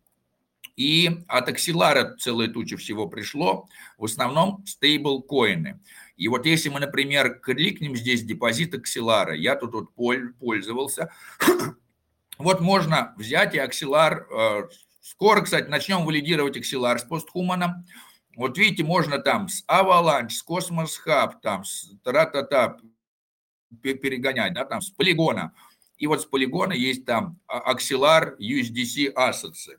И 0.75 1.10
от 1.29 1.48
Axelar 1.48 2.17
целая 2.17 2.50
туча 2.50 2.75
всего 2.75 3.07
пришло. 3.07 3.69
В 3.98 4.03
основном 4.03 4.65
стейблкоины. 4.67 5.79
И 6.17 6.27
вот 6.27 6.45
если 6.45 6.69
мы, 6.69 6.79
например, 6.79 7.39
кликнем 7.39 7.95
здесь 7.95 8.24
депозит 8.24 8.74
Axelar, 8.74 9.36
я 9.36 9.55
тут 9.55 9.74
вот 9.74 9.93
пользовался, 10.39 11.12
вот 12.38 12.62
можно 12.62 13.13
взять 13.17 13.53
и 13.53 13.57
Axelar, 13.57 14.24
э, 14.31 14.69
скоро, 15.01 15.41
кстати, 15.41 15.67
начнем 15.67 16.05
валидировать 16.05 16.57
Axelar 16.57 16.98
с 17.00 17.03
постхуманом, 17.03 17.86
вот 18.36 18.57
видите, 18.57 18.84
можно 18.84 19.19
там 19.19 19.48
с 19.48 19.63
Avalanche, 19.67 20.29
с 20.29 20.45
Cosmos 20.45 20.91
Hub, 21.05 21.34
там 21.41 21.63
с 21.63 21.91
тра-та-та 22.03 22.77
перегонять, 23.81 24.53
да, 24.53 24.65
там 24.65 24.81
с 24.81 24.89
полигона. 24.89 25.53
И 25.98 26.07
вот 26.07 26.22
с 26.22 26.25
полигона 26.25 26.74
есть 26.74 27.05
там 27.05 27.39
Axelar 27.50 28.38
USDC 28.38 29.13
Assets. 29.13 29.77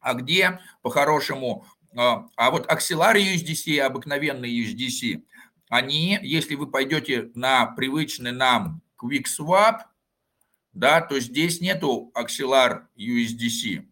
А 0.00 0.14
где 0.14 0.60
по-хорошему, 0.82 1.66
а, 1.96 2.26
а 2.36 2.50
вот 2.50 2.70
Axelar 2.70 3.16
USDC 3.16 3.62
и 3.72 3.78
обыкновенный 3.78 4.50
USDC, 4.50 5.22
они, 5.68 6.18
если 6.22 6.54
вы 6.54 6.66
пойдете 6.66 7.30
на 7.34 7.66
привычный 7.66 8.32
нам 8.32 8.82
QuickSwap, 9.00 9.80
да, 10.72 11.00
то 11.00 11.18
здесь 11.20 11.60
нету 11.60 12.12
Axelar 12.14 12.86
USDC. 12.96 13.86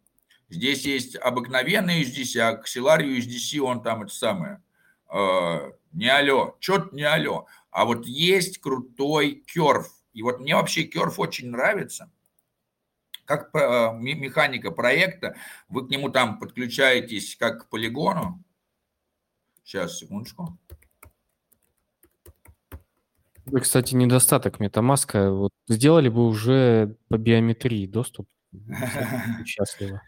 Здесь 0.48 0.86
есть 0.86 1.16
обыкновенный 1.16 2.02
USDC, 2.02 2.38
а 2.38 2.60
Axelar 2.60 3.00
USDC, 3.00 3.58
он 3.58 3.82
там 3.82 4.02
это 4.02 4.14
самое, 4.14 4.62
э, 5.12 5.72
не 5.92 6.08
алло, 6.08 6.56
что-то 6.60 6.94
не 6.94 7.02
алло. 7.02 7.46
А 7.70 7.84
вот 7.84 8.06
есть 8.06 8.58
крутой 8.58 9.44
керф. 9.46 9.90
И 10.12 10.22
вот 10.22 10.40
мне 10.40 10.54
вообще 10.54 10.84
керф 10.84 11.18
очень 11.18 11.50
нравится. 11.50 12.10
Как 13.24 13.50
э, 13.54 13.92
механика 13.98 14.70
проекта, 14.70 15.36
вы 15.68 15.86
к 15.86 15.90
нему 15.90 16.10
там 16.10 16.38
подключаетесь 16.38 17.36
как 17.36 17.64
к 17.64 17.68
полигону. 17.68 18.42
Сейчас, 19.64 19.98
секундочку. 19.98 20.56
Это, 23.46 23.60
кстати, 23.60 23.94
недостаток 23.94 24.60
метамаска. 24.60 25.30
Вот 25.30 25.52
сделали 25.68 26.08
бы 26.08 26.26
уже 26.26 26.96
по 27.08 27.16
биометрии 27.16 27.86
доступ. 27.86 28.28
Счастливо. 29.44 30.02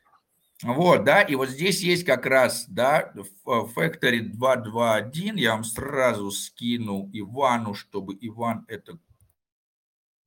Вот, 0.62 1.04
да, 1.04 1.22
и 1.22 1.36
вот 1.36 1.50
здесь 1.50 1.82
есть 1.82 2.04
как 2.04 2.26
раз, 2.26 2.66
да, 2.68 3.12
Factory 3.46 4.22
221, 4.22 5.36
я 5.36 5.52
вам 5.52 5.62
сразу 5.62 6.32
скину 6.32 7.08
Ивану, 7.12 7.74
чтобы 7.74 8.18
Иван 8.20 8.64
это 8.66 8.98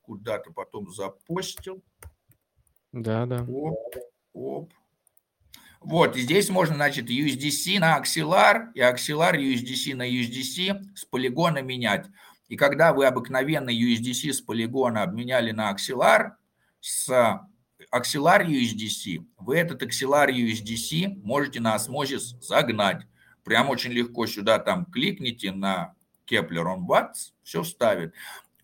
куда-то 0.02 0.52
потом 0.54 0.90
запостил. 0.94 1.84
Да, 2.94 3.26
да. 3.26 3.44
Оп, 3.44 3.96
оп. 4.32 4.74
Вот, 5.82 6.16
и 6.16 6.22
здесь 6.22 6.50
можно, 6.50 6.76
значит, 6.76 7.10
USDC 7.10 7.80
на 7.80 8.00
Axelar 8.00 8.72
и 8.74 8.80
Axelar 8.80 9.36
USDC 9.36 9.96
на 9.96 10.10
USDC 10.10 10.96
с 10.96 11.04
полигона 11.06 11.62
менять. 11.62 12.06
И 12.52 12.58
когда 12.58 12.92
вы 12.92 13.06
обыкновенный 13.06 13.74
USDC 13.74 14.34
с 14.34 14.42
полигона 14.42 15.04
обменяли 15.04 15.52
на 15.52 15.74
Axelar, 15.74 16.32
с 16.82 17.10
Axelar 17.94 18.46
USDC, 18.46 19.26
вы 19.38 19.56
этот 19.56 19.82
Axelar 19.84 20.28
USDC 20.28 21.22
можете 21.24 21.62
на 21.62 21.78
Osmosis 21.78 22.42
загнать. 22.42 23.08
Прям 23.46 23.70
очень 23.70 23.92
легко 23.92 24.28
сюда 24.28 24.60
там 24.60 24.84
кликните 24.84 25.54
на 25.54 25.94
Kepler 26.30 26.66
on 26.66 26.86
Watts, 26.86 27.32
все 27.42 27.64
вставит. 27.64 28.14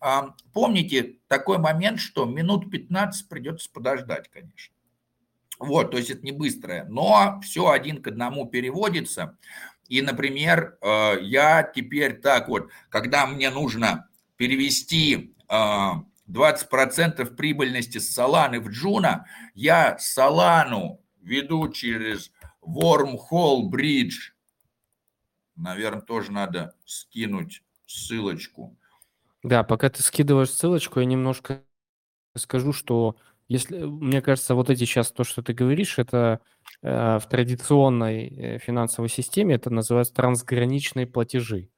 А, 0.00 0.34
помните 0.52 1.16
такой 1.26 1.56
момент, 1.56 1.98
что 1.98 2.26
минут 2.26 2.70
15 2.70 3.26
придется 3.26 3.70
подождать, 3.72 4.28
конечно. 4.28 4.74
Вот, 5.58 5.92
то 5.92 5.96
есть 5.96 6.10
это 6.10 6.26
не 6.26 6.32
быстрое, 6.32 6.84
но 6.84 7.40
все 7.42 7.70
один 7.70 8.02
к 8.02 8.08
одному 8.08 8.46
переводится. 8.46 9.38
И, 9.88 10.02
например, 10.02 10.78
э, 10.80 11.18
я 11.22 11.62
теперь 11.62 12.20
так 12.20 12.48
вот, 12.48 12.70
когда 12.90 13.26
мне 13.26 13.50
нужно 13.50 14.08
перевести 14.36 15.34
э, 15.48 15.90
20% 16.28 17.34
прибыльности 17.34 17.98
с 17.98 18.12
Соланы 18.12 18.60
в 18.60 18.68
Джуна, 18.68 19.26
я 19.54 19.98
Солану 19.98 21.00
веду 21.22 21.68
через 21.72 22.30
Wormhole 22.62 23.70
Bridge. 23.70 24.32
Наверное, 25.56 26.02
тоже 26.02 26.32
надо 26.32 26.74
скинуть 26.84 27.62
ссылочку. 27.86 28.76
Да, 29.42 29.64
пока 29.64 29.88
ты 29.88 30.02
скидываешь 30.02 30.50
ссылочку, 30.50 31.00
я 31.00 31.06
немножко 31.06 31.62
скажу, 32.36 32.72
что 32.72 33.16
если, 33.48 33.78
мне 33.78 34.20
кажется, 34.20 34.54
вот 34.54 34.68
эти 34.68 34.84
сейчас 34.84 35.10
то, 35.10 35.24
что 35.24 35.42
ты 35.42 35.54
говоришь, 35.54 35.98
это 35.98 36.40
э, 36.82 37.18
в 37.18 37.26
традиционной 37.28 38.28
э, 38.28 38.58
финансовой 38.58 39.08
системе 39.08 39.54
это 39.54 39.70
называется 39.70 40.12
трансграничные 40.14 41.06
платежи. 41.06 41.70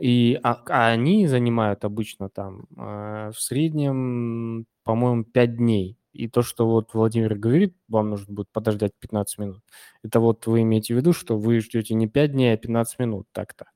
И 0.00 0.38
а, 0.42 0.62
а 0.68 0.88
они 0.88 1.26
занимают 1.26 1.84
обычно 1.84 2.30
там 2.30 2.66
э, 2.76 3.32
в 3.34 3.40
среднем, 3.40 4.66
по-моему, 4.84 5.24
5 5.24 5.56
дней. 5.56 5.98
И 6.14 6.26
то, 6.26 6.42
что 6.42 6.66
вот 6.66 6.94
Владимир 6.94 7.34
говорит, 7.34 7.76
вам 7.86 8.10
нужно 8.10 8.34
будет 8.34 8.48
подождать 8.50 8.92
15 8.98 9.38
минут. 9.38 9.62
Это 10.02 10.20
вот 10.20 10.46
вы 10.46 10.62
имеете 10.62 10.94
в 10.94 10.96
виду, 10.96 11.12
что 11.12 11.36
вы 11.36 11.60
ждете 11.60 11.94
не 11.94 12.08
5 12.08 12.32
дней, 12.32 12.54
а 12.54 12.56
15 12.56 12.98
минут 12.98 13.28
так-то. 13.32 13.66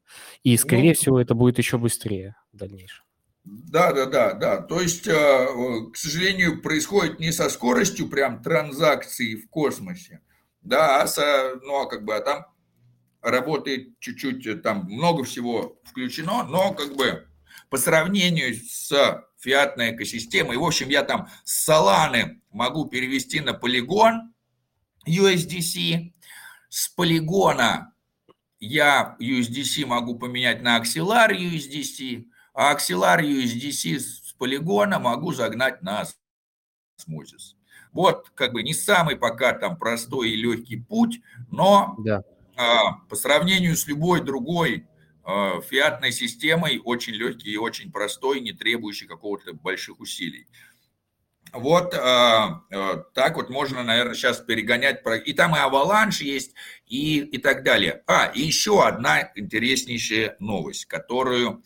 И, 0.42 0.56
скорее 0.56 0.88
ну, 0.88 0.94
всего, 0.94 1.20
это 1.20 1.34
будет 1.34 1.58
еще 1.58 1.76
быстрее 1.76 2.36
в 2.52 2.56
дальнейшем. 2.56 3.01
Да, 3.44 3.92
да, 3.92 4.06
да, 4.06 4.34
да. 4.34 4.56
То 4.58 4.80
есть, 4.80 5.06
э, 5.08 5.46
к 5.92 5.96
сожалению, 5.96 6.62
происходит 6.62 7.18
не 7.18 7.32
со 7.32 7.48
скоростью 7.48 8.08
прям 8.08 8.40
транзакции 8.42 9.34
в 9.34 9.48
космосе, 9.48 10.20
да, 10.62 11.02
а 11.02 11.08
со, 11.08 11.54
ну, 11.62 11.82
а 11.82 11.86
как 11.86 12.04
бы, 12.04 12.14
а 12.14 12.20
там 12.20 12.46
работает 13.20 13.98
чуть-чуть, 13.98 14.46
э, 14.46 14.54
там 14.54 14.84
много 14.84 15.24
всего 15.24 15.80
включено, 15.84 16.44
но 16.44 16.72
как 16.72 16.94
бы 16.94 17.26
по 17.68 17.78
сравнению 17.78 18.54
с 18.54 19.24
фиатной 19.38 19.92
экосистемой, 19.92 20.56
в 20.56 20.64
общем, 20.64 20.88
я 20.88 21.02
там 21.02 21.28
с 21.42 21.68
Solana 21.68 22.36
могу 22.52 22.84
перевести 22.84 23.40
на 23.40 23.54
полигон 23.54 24.32
USDC, 25.08 26.12
с 26.68 26.88
полигона 26.90 27.92
я 28.60 29.16
USDC 29.20 29.84
могу 29.84 30.16
поменять 30.16 30.62
на 30.62 30.80
Axelar 30.80 31.32
USDC, 31.32 32.26
а 32.52 32.74
Axelar 32.74 33.20
USDC 33.20 33.98
с 33.98 34.32
полигона 34.38 34.98
могу 34.98 35.32
загнать 35.32 35.82
на 35.82 36.02
Osmosis. 36.02 37.54
Вот 37.92 38.30
как 38.34 38.52
бы 38.52 38.62
не 38.62 38.74
самый 38.74 39.16
пока 39.16 39.52
там 39.52 39.76
простой 39.76 40.30
и 40.30 40.36
легкий 40.36 40.76
путь, 40.76 41.20
но 41.50 41.96
да. 41.98 42.22
а, 42.56 42.94
по 43.08 43.16
сравнению 43.16 43.76
с 43.76 43.86
любой 43.86 44.22
другой 44.22 44.86
а, 45.24 45.60
фиатной 45.60 46.12
системой 46.12 46.80
очень 46.82 47.12
легкий 47.12 47.50
и 47.50 47.58
очень 47.58 47.92
простой, 47.92 48.40
не 48.40 48.52
требующий 48.52 49.06
какого-то 49.06 49.52
больших 49.52 50.00
усилий. 50.00 50.48
Вот 51.52 51.92
а, 51.94 52.62
а, 52.72 52.96
так 53.12 53.36
вот 53.36 53.50
можно, 53.50 53.82
наверное, 53.82 54.14
сейчас 54.14 54.40
перегонять. 54.40 55.02
И 55.26 55.34
там 55.34 55.54
и 55.54 55.58
аваланш 55.58 56.22
есть, 56.22 56.54
и, 56.86 57.18
и 57.18 57.38
так 57.38 57.62
далее. 57.62 58.02
А, 58.06 58.26
и 58.26 58.40
еще 58.40 58.82
одна 58.82 59.30
интереснейшая 59.34 60.36
новость, 60.38 60.86
которую, 60.86 61.62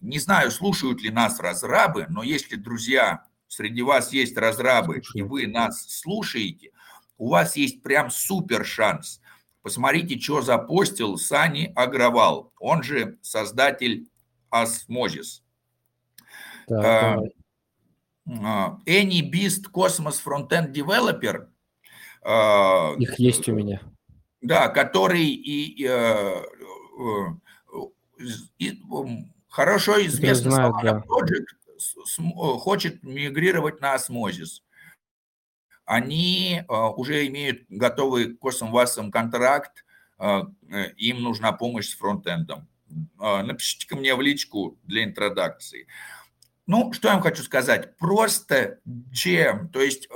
не 0.00 0.18
знаю, 0.18 0.50
слушают 0.50 1.02
ли 1.02 1.10
нас 1.10 1.40
разрабы, 1.40 2.06
но 2.08 2.22
если, 2.22 2.56
друзья, 2.56 3.24
среди 3.48 3.82
вас 3.82 4.12
есть 4.12 4.36
разрабы, 4.36 5.02
и 5.14 5.22
вы 5.22 5.46
нас 5.46 5.86
слушаете, 5.88 6.70
у 7.16 7.30
вас 7.30 7.56
есть 7.56 7.82
прям 7.82 8.10
супер 8.10 8.64
шанс. 8.64 9.20
Посмотрите, 9.62 10.18
что 10.18 10.40
запостил 10.40 11.18
Сани 11.18 11.72
Агровал, 11.74 12.52
он 12.58 12.82
же 12.82 13.18
создатель 13.22 14.08
Osmosis. 14.50 15.42
Так, 16.68 17.20
а, 18.42 18.78
Any 18.86 19.22
Beast 19.22 19.70
Cosmos 19.72 20.20
Frontend 20.24 20.72
Developer. 20.72 21.48
А, 22.22 22.94
Их 22.98 23.18
есть 23.18 23.48
у 23.48 23.54
меня. 23.54 23.80
Да, 24.40 24.68
который 24.68 25.24
и, 25.26 25.82
и, 25.82 25.86
э, 25.88 26.44
и 28.58 28.80
хорошо 29.58 30.06
известный 30.06 30.52
знаю, 30.52 30.74
да. 30.82 31.02
Project 31.08 32.58
хочет 32.58 33.02
мигрировать 33.02 33.80
на 33.80 33.96
Osmosis. 33.96 34.62
Они 35.84 36.62
а, 36.68 36.90
уже 36.90 37.26
имеют 37.26 37.64
готовый 37.68 38.36
CosmWasm 38.36 38.95
ом 38.95 39.10
контракт, 39.10 39.84
им 40.96 41.22
нужна 41.22 41.52
помощь 41.52 41.88
с 41.90 41.96
фронтендом. 41.96 42.66
Напишите 43.18 43.86
ко 43.86 43.94
мне 43.94 44.16
в 44.16 44.20
личку 44.20 44.76
для 44.82 45.04
интродакции. 45.04 45.86
Ну, 46.66 46.92
что 46.92 47.06
я 47.08 47.14
вам 47.14 47.22
хочу 47.22 47.44
сказать? 47.44 47.96
Просто 47.98 48.80
чем? 49.12 49.68
То 49.68 49.80
есть 49.80 50.08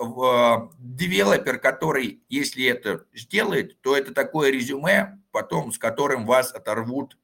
девелопер, 0.78 1.60
который, 1.60 2.24
если 2.28 2.64
это 2.64 3.04
сделает, 3.14 3.80
то 3.80 3.96
это 3.96 4.12
такое 4.12 4.50
резюме, 4.50 5.20
потом 5.30 5.70
с 5.72 5.78
которым 5.78 6.26
вас 6.26 6.52
оторвут 6.52 7.16
а, 7.16 7.21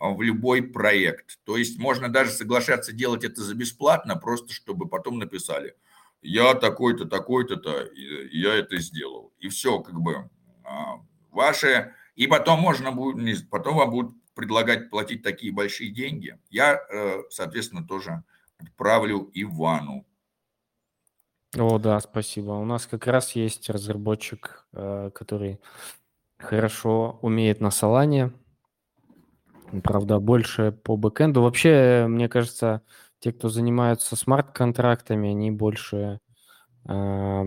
в 0.00 0.22
любой 0.22 0.62
проект. 0.62 1.38
То 1.44 1.56
есть 1.56 1.78
можно 1.78 2.08
даже 2.08 2.30
соглашаться 2.30 2.92
делать 2.92 3.22
это 3.22 3.42
за 3.42 3.54
бесплатно, 3.54 4.16
просто 4.16 4.52
чтобы 4.52 4.88
потом 4.88 5.18
написали, 5.18 5.76
я 6.22 6.54
такой-то, 6.54 7.04
такой-то, 7.04 7.88
я 8.32 8.54
это 8.54 8.78
сделал. 8.78 9.32
И 9.38 9.48
все, 9.48 9.80
как 9.80 10.00
бы, 10.00 10.28
а, 10.64 11.00
ваше... 11.30 11.94
И 12.16 12.26
потом 12.26 12.60
можно 12.60 12.92
будет, 12.92 13.48
потом 13.48 13.76
вам 13.76 13.90
будут 13.90 14.14
предлагать 14.34 14.90
платить 14.90 15.22
такие 15.22 15.52
большие 15.52 15.90
деньги. 15.90 16.38
Я, 16.50 16.74
э, 16.74 17.22
соответственно, 17.30 17.86
тоже 17.86 18.22
отправлю 18.58 19.30
Ивану. 19.32 20.04
О, 21.56 21.78
да, 21.78 21.98
спасибо. 22.00 22.52
У 22.52 22.64
нас 22.64 22.86
как 22.86 23.06
раз 23.06 23.32
есть 23.32 23.70
разработчик, 23.70 24.66
э, 24.72 25.10
который 25.14 25.60
хорошо 26.36 27.18
умеет 27.22 27.60
на 27.60 27.70
Солане. 27.70 28.32
Правда, 29.84 30.18
больше 30.18 30.72
по 30.72 30.96
бэкэнду. 30.96 31.42
Вообще, 31.42 32.06
мне 32.08 32.28
кажется, 32.28 32.82
те, 33.20 33.32
кто 33.32 33.48
занимаются 33.48 34.16
смарт-контрактами, 34.16 35.30
они 35.30 35.50
больше 35.50 36.20
э, 36.88 37.44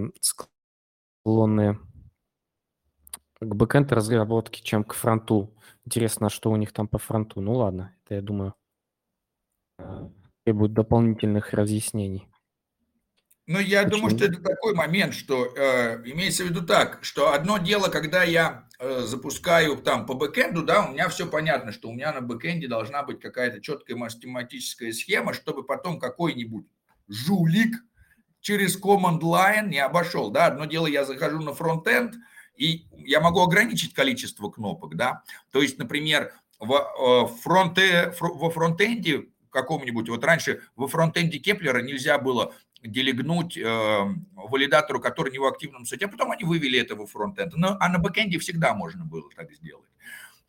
склонны 1.24 1.80
к 3.40 3.56
бэкэнд 3.56 3.92
разработке, 3.92 4.64
чем 4.64 4.84
к 4.84 4.94
фронту. 4.94 5.54
Интересно, 5.86 6.30
что 6.30 6.52
у 6.52 6.56
них 6.56 6.72
там 6.72 6.88
по 6.88 6.98
фронту. 6.98 7.42
Ну 7.42 7.54
ладно, 7.54 7.94
это 8.06 8.16
я 8.16 8.22
думаю 8.22 8.54
требует 10.44 10.74
дополнительных 10.74 11.54
разъяснений. 11.54 12.28
Ну, 13.46 13.60
я 13.60 13.84
Почему? 13.84 13.98
думаю, 13.98 14.18
что 14.18 14.26
это 14.26 14.42
такой 14.42 14.74
момент, 14.74 15.14
что 15.14 15.54
э, 15.56 16.02
имеется 16.06 16.44
в 16.44 16.48
виду 16.48 16.66
так, 16.66 17.00
что 17.02 17.34
одно 17.34 17.58
дело, 17.58 17.90
когда 17.90 18.24
я 18.24 18.70
э, 18.80 19.02
запускаю 19.02 19.76
там 19.78 20.06
по 20.06 20.14
бэкэнду, 20.14 20.64
да, 20.64 20.86
у 20.86 20.94
меня 20.94 21.10
все 21.10 21.28
понятно, 21.28 21.74
что 21.74 21.90
у 21.90 21.94
меня 21.94 22.14
на 22.14 22.22
бэкэнде 22.22 22.70
должна 22.70 23.04
быть 23.04 23.20
какая-то 23.20 23.60
четкая 23.60 23.98
математическая 23.98 24.94
схема, 24.94 25.34
чтобы 25.34 25.66
потом 25.66 26.00
какой-нибудь 26.00 26.66
жулик 27.10 27.84
через 28.40 28.80
command 28.82 29.20
line 29.20 29.68
не 29.68 29.80
обошел, 29.80 30.30
да. 30.30 30.46
Одно 30.46 30.64
дело, 30.64 30.88
я 30.88 31.04
захожу 31.04 31.42
на 31.42 31.54
фронтенд, 31.54 32.16
и 32.56 32.86
я 32.96 33.20
могу 33.20 33.42
ограничить 33.42 33.94
количество 33.94 34.50
кнопок, 34.50 34.96
да. 34.96 35.24
То 35.52 35.62
есть, 35.62 35.78
например, 35.78 36.32
в, 36.60 36.74
э, 36.74 37.42
фронте, 37.42 38.14
во 38.22 38.50
фронтенде 38.50 39.26
какому-нибудь, 39.50 40.08
вот 40.08 40.24
раньше 40.24 40.62
во 40.78 40.88
фронтенде 40.88 41.40
Keplr 41.40 41.75
а 41.75 41.82
нельзя 41.82 42.18
было 42.18 42.54
делегнуть 42.84 43.58
э, 43.58 44.16
валидатору, 44.36 45.00
который 45.00 45.32
не 45.32 45.40
в 45.40 45.46
активном 45.46 45.86
сете, 45.86 46.06
а 46.06 46.10
потом 46.10 46.32
они 46.32 46.44
вывели 46.44 46.80
это 46.80 46.96
во 46.96 47.06
фронтенд. 47.06 47.54
Но, 47.56 47.78
а 47.80 47.90
на 47.90 48.00
бэкенде 48.00 48.40
всегда 48.40 48.74
можно 48.74 49.06
было 49.06 49.30
так 49.36 49.52
сделать. 49.54 49.90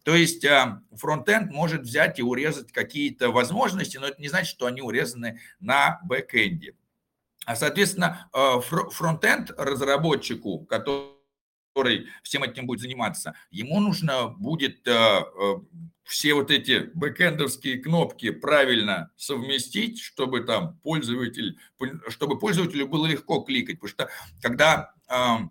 То 0.04 0.14
есть 0.14 0.44
э, 0.44 0.80
фронтенд 0.92 1.50
может 1.50 1.82
взять 1.82 2.18
и 2.18 2.22
урезать 2.22 2.72
какие-то 2.72 3.30
возможности, 3.30 3.96
но 3.96 4.06
это 4.08 4.20
не 4.20 4.28
значит, 4.28 4.48
что 4.48 4.66
они 4.66 4.82
урезаны 4.82 5.40
на 5.60 6.00
бэкенде. 6.04 6.74
А, 7.46 7.56
соответственно, 7.56 8.28
э, 8.32 8.60
фронтенд 8.60 9.52
разработчику, 9.56 10.60
который 10.66 11.13
всем 12.22 12.42
этим 12.42 12.66
будет 12.66 12.80
заниматься, 12.80 13.34
ему 13.50 13.80
нужно 13.80 14.28
будет 14.28 14.86
э, 14.86 14.92
э, 14.92 15.54
все 16.04 16.34
вот 16.34 16.50
эти 16.50 16.90
бэкэндовские 16.94 17.78
кнопки 17.78 18.30
правильно 18.30 19.10
совместить, 19.16 20.00
чтобы 20.00 20.40
там 20.40 20.78
пользователь, 20.82 21.58
чтобы 22.08 22.38
пользователю 22.38 22.86
было 22.86 23.06
легко 23.06 23.40
кликать, 23.40 23.80
потому 23.80 23.90
что 23.90 24.08
когда 24.42 24.92
а, 25.06 25.48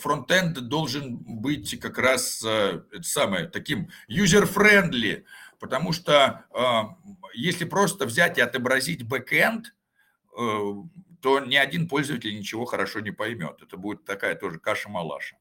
фронтенд 0.00 0.58
должен 0.68 1.18
быть 1.18 1.78
как 1.78 1.98
раз 1.98 2.42
э, 2.44 2.82
это 2.90 3.02
самое, 3.04 3.46
таким 3.46 3.90
user-friendly, 4.08 5.22
потому 5.60 5.92
что 5.92 6.44
а, 6.52 6.96
если 7.32 7.64
просто 7.64 8.06
взять 8.06 8.38
и 8.38 8.40
отобразить 8.40 9.04
бэкэнд, 9.04 9.72
э, 10.36 10.72
то 11.20 11.40
ни 11.40 11.56
один 11.56 11.88
пользователь 11.88 12.36
ничего 12.36 12.64
хорошо 12.64 13.00
не 13.00 13.10
поймет. 13.10 13.62
Это 13.62 13.76
будет 13.76 14.04
такая 14.04 14.34
тоже 14.34 14.58
каша-малаша. 14.58 15.36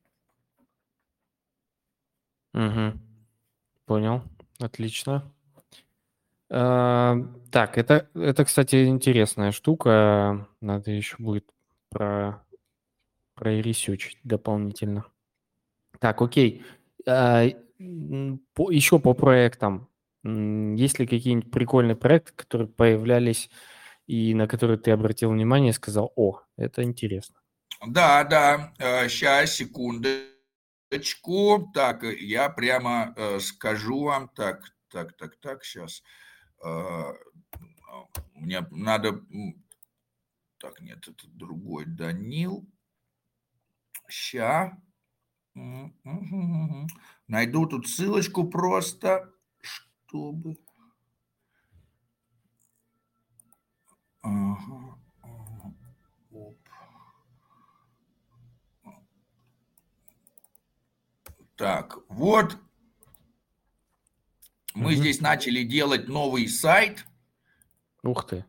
Угу. 2.53 2.99
Понял. 3.85 4.23
Отлично. 4.59 5.31
А, 6.49 7.17
так, 7.51 7.77
это, 7.77 8.09
это, 8.13 8.45
кстати, 8.45 8.85
интересная 8.85 9.51
штука. 9.51 10.47
Надо 10.61 10.91
еще 10.91 11.17
будет 11.19 11.49
про, 11.89 12.45
проресечить 13.33 14.19
дополнительно. 14.23 15.05
Так, 15.99 16.21
окей. 16.21 16.63
А, 17.07 17.45
по, 18.53 18.71
еще 18.71 18.99
по 18.99 19.13
проектам. 19.13 19.89
Есть 20.23 20.97
ли 20.99 21.05
какие-нибудь 21.05 21.51
прикольные 21.51 21.95
проекты, 21.95 22.33
которые 22.35 22.67
появлялись 22.67 23.49
и 24.07 24.33
на 24.33 24.47
которые 24.47 24.77
ты 24.77 24.91
обратил 24.91 25.31
внимание 25.31 25.71
и 25.71 25.73
сказал, 25.73 26.13
о, 26.15 26.41
это 26.57 26.83
интересно? 26.83 27.35
Да, 27.85 28.23
да, 28.23 28.73
сейчас, 29.09 29.49
э, 29.49 29.53
секундочку. 29.53 31.69
Так, 31.73 32.03
э, 32.03 32.15
я 32.17 32.49
прямо 32.49 33.13
э, 33.15 33.39
скажу 33.39 34.03
вам. 34.03 34.29
Так, 34.29 34.63
так, 34.89 35.15
так, 35.17 35.35
так, 35.37 35.63
сейчас. 35.63 36.03
Мне 38.33 38.65
надо... 38.71 39.21
Так, 40.57 40.81
нет, 40.81 41.07
это 41.07 41.27
другой 41.27 41.85
Данил. 41.85 42.67
Ща. 44.09 44.81
Найду 47.27 47.67
тут 47.67 47.87
ссылочку 47.87 48.49
просто, 48.49 49.31
чтобы... 49.61 50.57
Ага. 54.25 54.97
Так, 61.55 61.99
вот 62.09 62.57
мы 64.73 64.87
угу. 64.87 64.95
здесь 64.95 65.21
начали 65.21 65.63
делать 65.63 66.07
новый 66.07 66.47
сайт. 66.47 67.05
Ух 68.03 68.27
ты. 68.27 68.45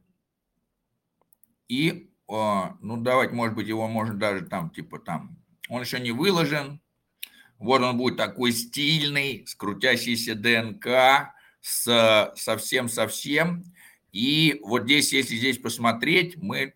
И, 1.69 2.11
а, 2.29 2.77
ну, 2.81 2.97
давайте, 2.97 3.35
может 3.35 3.55
быть, 3.55 3.69
его 3.69 3.87
можно 3.87 4.15
даже 4.15 4.47
там, 4.47 4.71
типа 4.71 4.99
там, 4.99 5.39
он 5.69 5.83
еще 5.83 6.01
не 6.01 6.11
выложен. 6.11 6.81
Вот 7.59 7.81
он 7.83 7.97
будет 7.97 8.17
такой 8.17 8.53
стильный, 8.53 9.47
с 9.47 9.55
крутящейся 9.55 10.35
ДНК, 10.35 11.33
с 11.61 12.33
совсем-совсем. 12.37 13.63
И 14.17 14.61
вот 14.63 14.85
здесь, 14.85 15.13
если 15.13 15.37
здесь 15.37 15.59
посмотреть, 15.59 16.39
мы 16.39 16.73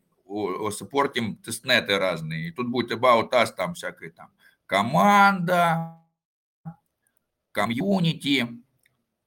саппортим 0.72 1.36
тестнеты 1.36 1.96
разные. 1.98 2.48
И 2.48 2.50
тут 2.50 2.68
будет 2.68 2.92
about 2.92 3.30
us, 3.30 3.54
там 3.56 3.72
всякая 3.72 4.10
там 4.10 4.30
команда, 4.66 5.96
комьюнити, 7.52 8.46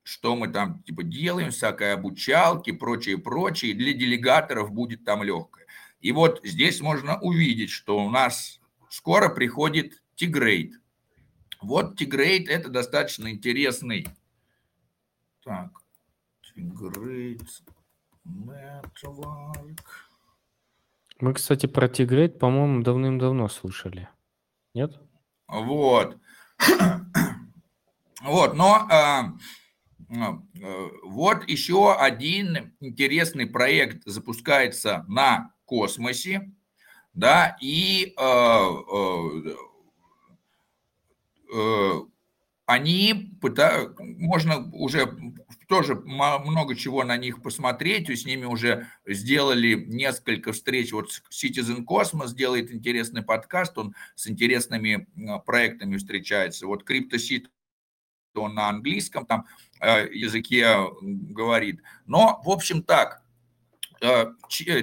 что 0.04 0.36
мы 0.36 0.48
там 0.48 0.84
типа 0.84 1.02
делаем, 1.02 1.50
всякое 1.50 1.96
обучалки, 1.96 2.72
прочее, 2.72 3.18
прочее. 3.18 3.74
Для 3.74 3.94
делегаторов 3.94 4.72
будет 4.72 5.04
там 5.06 5.24
легкое. 5.24 5.66
И 6.00 6.12
вот 6.12 6.40
здесь 6.44 6.82
можно 6.82 7.20
увидеть, 7.20 7.72
что 7.72 7.98
у 7.98 8.12
нас 8.12 8.62
скоро 8.90 9.28
приходит 9.28 10.04
Тигрейт. 10.14 10.80
Вот 11.64 11.98
Тигрейт 11.98 12.48
это 12.48 12.70
достаточно 12.70 13.32
интересный. 13.32 14.06
Так, 15.44 15.72
Тигрейт 16.54 17.42
Network. 18.26 19.80
Мы, 21.20 21.34
кстати, 21.34 21.68
про 21.68 21.88
Тигрейт, 21.88 22.40
по-моему, 22.40 22.84
давным-давно 22.84 23.48
слышали. 23.48 24.10
Нет? 24.74 25.00
Вот. 25.48 26.18
вот, 28.24 28.56
но 28.56 28.88
а, 28.90 29.34
э, 30.10 30.90
вот 31.04 31.48
еще 31.48 31.96
один 31.96 32.76
интересный 32.80 33.46
проект 33.46 34.04
запускается 34.06 35.06
на 35.08 35.54
космосе, 35.66 36.52
да, 37.14 37.56
и 37.62 38.14
э, 38.18 38.70
они 42.66 43.38
пытаются, 43.40 43.96
можно 44.04 44.70
уже 44.74 45.06
тоже 45.74 45.96
много 45.96 46.76
чего 46.76 47.04
на 47.04 47.18
них 47.18 47.42
посмотреть, 47.42 48.10
с 48.10 48.26
ними 48.26 48.46
уже 48.46 48.88
сделали 49.06 49.74
несколько 49.74 50.52
встреч, 50.52 50.92
вот 50.92 51.10
Citizen 51.32 51.84
Cosmos 51.86 52.34
делает 52.36 52.72
интересный 52.72 53.24
подкаст, 53.24 53.78
он 53.78 53.96
с 54.16 54.28
интересными 54.28 55.08
проектами 55.46 55.98
встречается, 55.98 56.68
вот 56.68 56.90
CryptoSeed 56.90 57.48
он 58.36 58.56
на 58.56 58.70
английском 58.70 59.26
там 59.26 59.46
языке 59.80 60.76
говорит, 61.02 61.82
но 62.06 62.42
в 62.44 62.50
общем 62.50 62.82
так, 62.82 63.24
Э, 64.04 64.34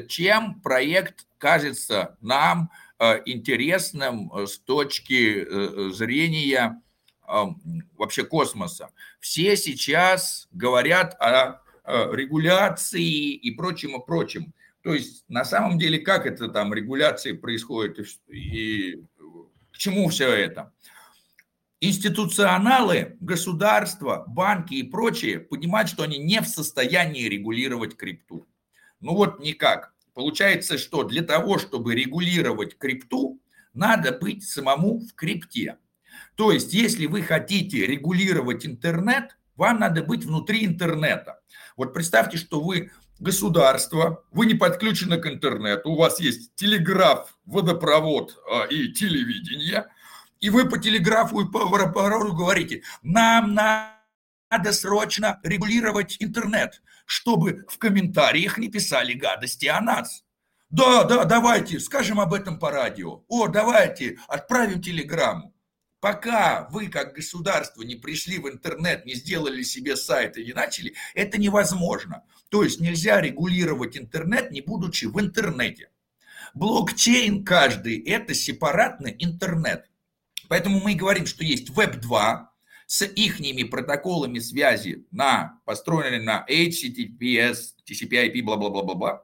чем 0.08 0.60
проект 0.62 1.26
кажется 1.36 2.16
нам 2.22 2.70
э, 2.98 3.20
интересным 3.26 4.32
э, 4.32 4.46
с 4.46 4.58
точки 4.58 5.92
зрения 5.92 6.80
вообще 7.96 8.24
космоса. 8.24 8.90
Все 9.20 9.56
сейчас 9.56 10.48
говорят 10.52 11.14
о 11.20 11.62
регуляции 11.84 13.32
и 13.32 13.50
прочем, 13.52 14.00
и 14.00 14.04
прочем. 14.04 14.52
То 14.82 14.94
есть 14.94 15.24
на 15.28 15.44
самом 15.44 15.78
деле 15.78 15.98
как 15.98 16.26
это 16.26 16.48
там 16.48 16.72
регуляции 16.72 17.32
происходит 17.32 17.98
и 18.28 19.04
к 19.72 19.78
чему 19.78 20.08
все 20.08 20.30
это? 20.30 20.72
Институционалы, 21.82 23.16
государства, 23.20 24.24
банки 24.26 24.74
и 24.74 24.82
прочие 24.82 25.40
понимают, 25.40 25.88
что 25.88 26.02
они 26.02 26.18
не 26.18 26.40
в 26.42 26.46
состоянии 26.46 27.28
регулировать 27.28 27.96
крипту. 27.96 28.46
Ну 29.00 29.14
вот 29.14 29.40
никак. 29.40 29.94
Получается, 30.12 30.76
что 30.76 31.04
для 31.04 31.22
того, 31.22 31.58
чтобы 31.58 31.94
регулировать 31.94 32.76
крипту, 32.76 33.40
надо 33.72 34.12
быть 34.12 34.44
самому 34.44 35.00
в 35.00 35.14
крипте. 35.14 35.78
То 36.36 36.52
есть, 36.52 36.72
если 36.72 37.06
вы 37.06 37.22
хотите 37.22 37.86
регулировать 37.86 38.66
интернет, 38.66 39.36
вам 39.56 39.80
надо 39.80 40.02
быть 40.02 40.24
внутри 40.24 40.64
интернета. 40.64 41.40
Вот 41.76 41.92
представьте, 41.92 42.38
что 42.38 42.60
вы 42.60 42.90
государство, 43.18 44.24
вы 44.30 44.46
не 44.46 44.54
подключены 44.54 45.18
к 45.18 45.26
интернету, 45.26 45.90
у 45.90 45.96
вас 45.96 46.20
есть 46.20 46.54
телеграф, 46.54 47.36
водопровод 47.44 48.38
а, 48.50 48.64
и 48.64 48.88
телевидение, 48.92 49.86
и 50.40 50.48
вы 50.48 50.68
по 50.68 50.78
телеграфу 50.78 51.40
и 51.40 51.50
по 51.50 51.66
водопроводу 51.66 52.34
говорите, 52.34 52.82
нам 53.02 53.52
надо 53.52 54.72
срочно 54.72 55.38
регулировать 55.42 56.16
интернет 56.20 56.80
чтобы 57.10 57.64
в 57.66 57.76
комментариях 57.78 58.56
не 58.56 58.68
писали 58.68 59.14
гадости 59.14 59.66
о 59.66 59.80
нас. 59.80 60.22
Да, 60.68 61.02
да, 61.02 61.24
давайте, 61.24 61.80
скажем 61.80 62.20
об 62.20 62.32
этом 62.32 62.56
по 62.60 62.70
радио. 62.70 63.24
О, 63.26 63.48
давайте, 63.48 64.18
отправим 64.28 64.80
телеграмму. 64.80 65.52
Пока 66.00 66.66
вы, 66.70 66.88
как 66.88 67.14
государство, 67.14 67.82
не 67.82 67.94
пришли 67.94 68.38
в 68.38 68.48
интернет, 68.48 69.04
не 69.04 69.14
сделали 69.14 69.62
себе 69.62 69.96
сайт 69.96 70.38
и 70.38 70.44
не 70.44 70.52
начали, 70.52 70.94
это 71.14 71.38
невозможно. 71.38 72.24
То 72.48 72.64
есть 72.64 72.80
нельзя 72.80 73.20
регулировать 73.20 73.96
интернет, 73.96 74.50
не 74.50 74.62
будучи 74.62 75.04
в 75.04 75.20
интернете. 75.20 75.90
Блокчейн 76.54 77.44
каждый– 77.44 77.98
это 78.06 78.34
сепаратный 78.34 79.14
интернет. 79.18 79.88
Поэтому 80.48 80.80
мы 80.80 80.94
говорим, 80.94 81.26
что 81.26 81.44
есть 81.44 81.70
Web2, 81.70 82.46
с 82.90 83.04
ихними 83.04 83.62
протоколами 83.62 84.40
связи 84.40 85.06
на, 85.12 85.60
построенные 85.64 86.20
на 86.20 86.44
HTTPS, 86.50 87.74
TCP/IP, 87.88 88.42
бла-бла-бла-бла-бла. 88.42 89.22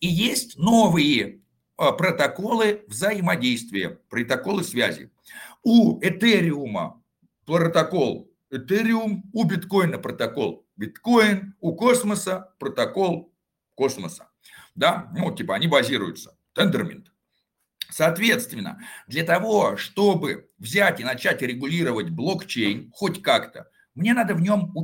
И 0.00 0.08
есть 0.08 0.58
новые 0.58 1.40
а, 1.78 1.92
протоколы 1.92 2.84
взаимодействия, 2.86 3.98
протоколы 4.10 4.62
связи. 4.62 5.10
У 5.62 6.00
Этериума 6.00 7.02
протокол 7.44 8.30
Этериум, 8.50 9.28
у 9.32 9.44
биткоина 9.44 9.98
протокол 9.98 10.66
биткоин, 10.76 11.54
у 11.60 11.74
космоса 11.74 12.54
протокол 12.58 13.34
космоса. 13.74 14.30
Да, 14.74 15.10
ну, 15.16 15.34
типа 15.34 15.54
они 15.54 15.66
базируются. 15.66 16.38
Тендермент. 16.54 17.12
Соответственно, 17.90 18.80
для 19.06 19.24
того, 19.24 19.76
чтобы 19.76 20.50
взять 20.58 21.00
и 21.00 21.04
начать 21.04 21.42
регулировать 21.42 22.10
блокчейн 22.10 22.90
хоть 22.92 23.22
как-то, 23.22 23.70
мне 23.94 24.14
надо 24.14 24.34
в 24.34 24.40
нем 24.40 24.74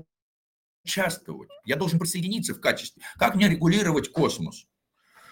участвовать. 0.84 1.50
Я 1.64 1.76
должен 1.76 1.98
присоединиться 1.98 2.54
в 2.54 2.60
качестве. 2.60 3.02
Как 3.16 3.34
мне 3.34 3.48
регулировать 3.48 4.10
космос? 4.10 4.66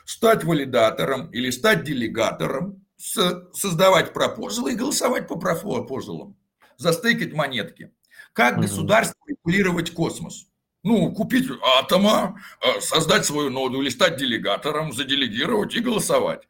Стать 0.05 0.45
валидатором 0.45 1.31
или 1.31 1.51
стать 1.51 1.85
делегатором, 1.85 2.82
создавать 3.03 4.13
пропозалы 4.13 4.73
и 4.73 4.77
голосовать 4.77 5.27
по 5.27 5.37
пропозалам, 5.37 6.37
застыкать 6.77 7.33
монетки. 7.33 7.91
Как 8.33 8.55
угу. 8.55 8.63
государство 8.63 9.19
регулировать 9.27 9.93
космос? 9.93 10.47
Ну, 10.85 11.13
купить 11.13 11.49
атома, 11.79 12.41
э, 12.61 12.81
создать 12.81 13.25
свою 13.25 13.51
ноду 13.51 13.83
или 13.83 13.89
стать 13.89 14.17
делегатором, 14.17 14.93
заделегировать 14.93 15.75
и 15.75 15.81
голосовать. 15.81 16.43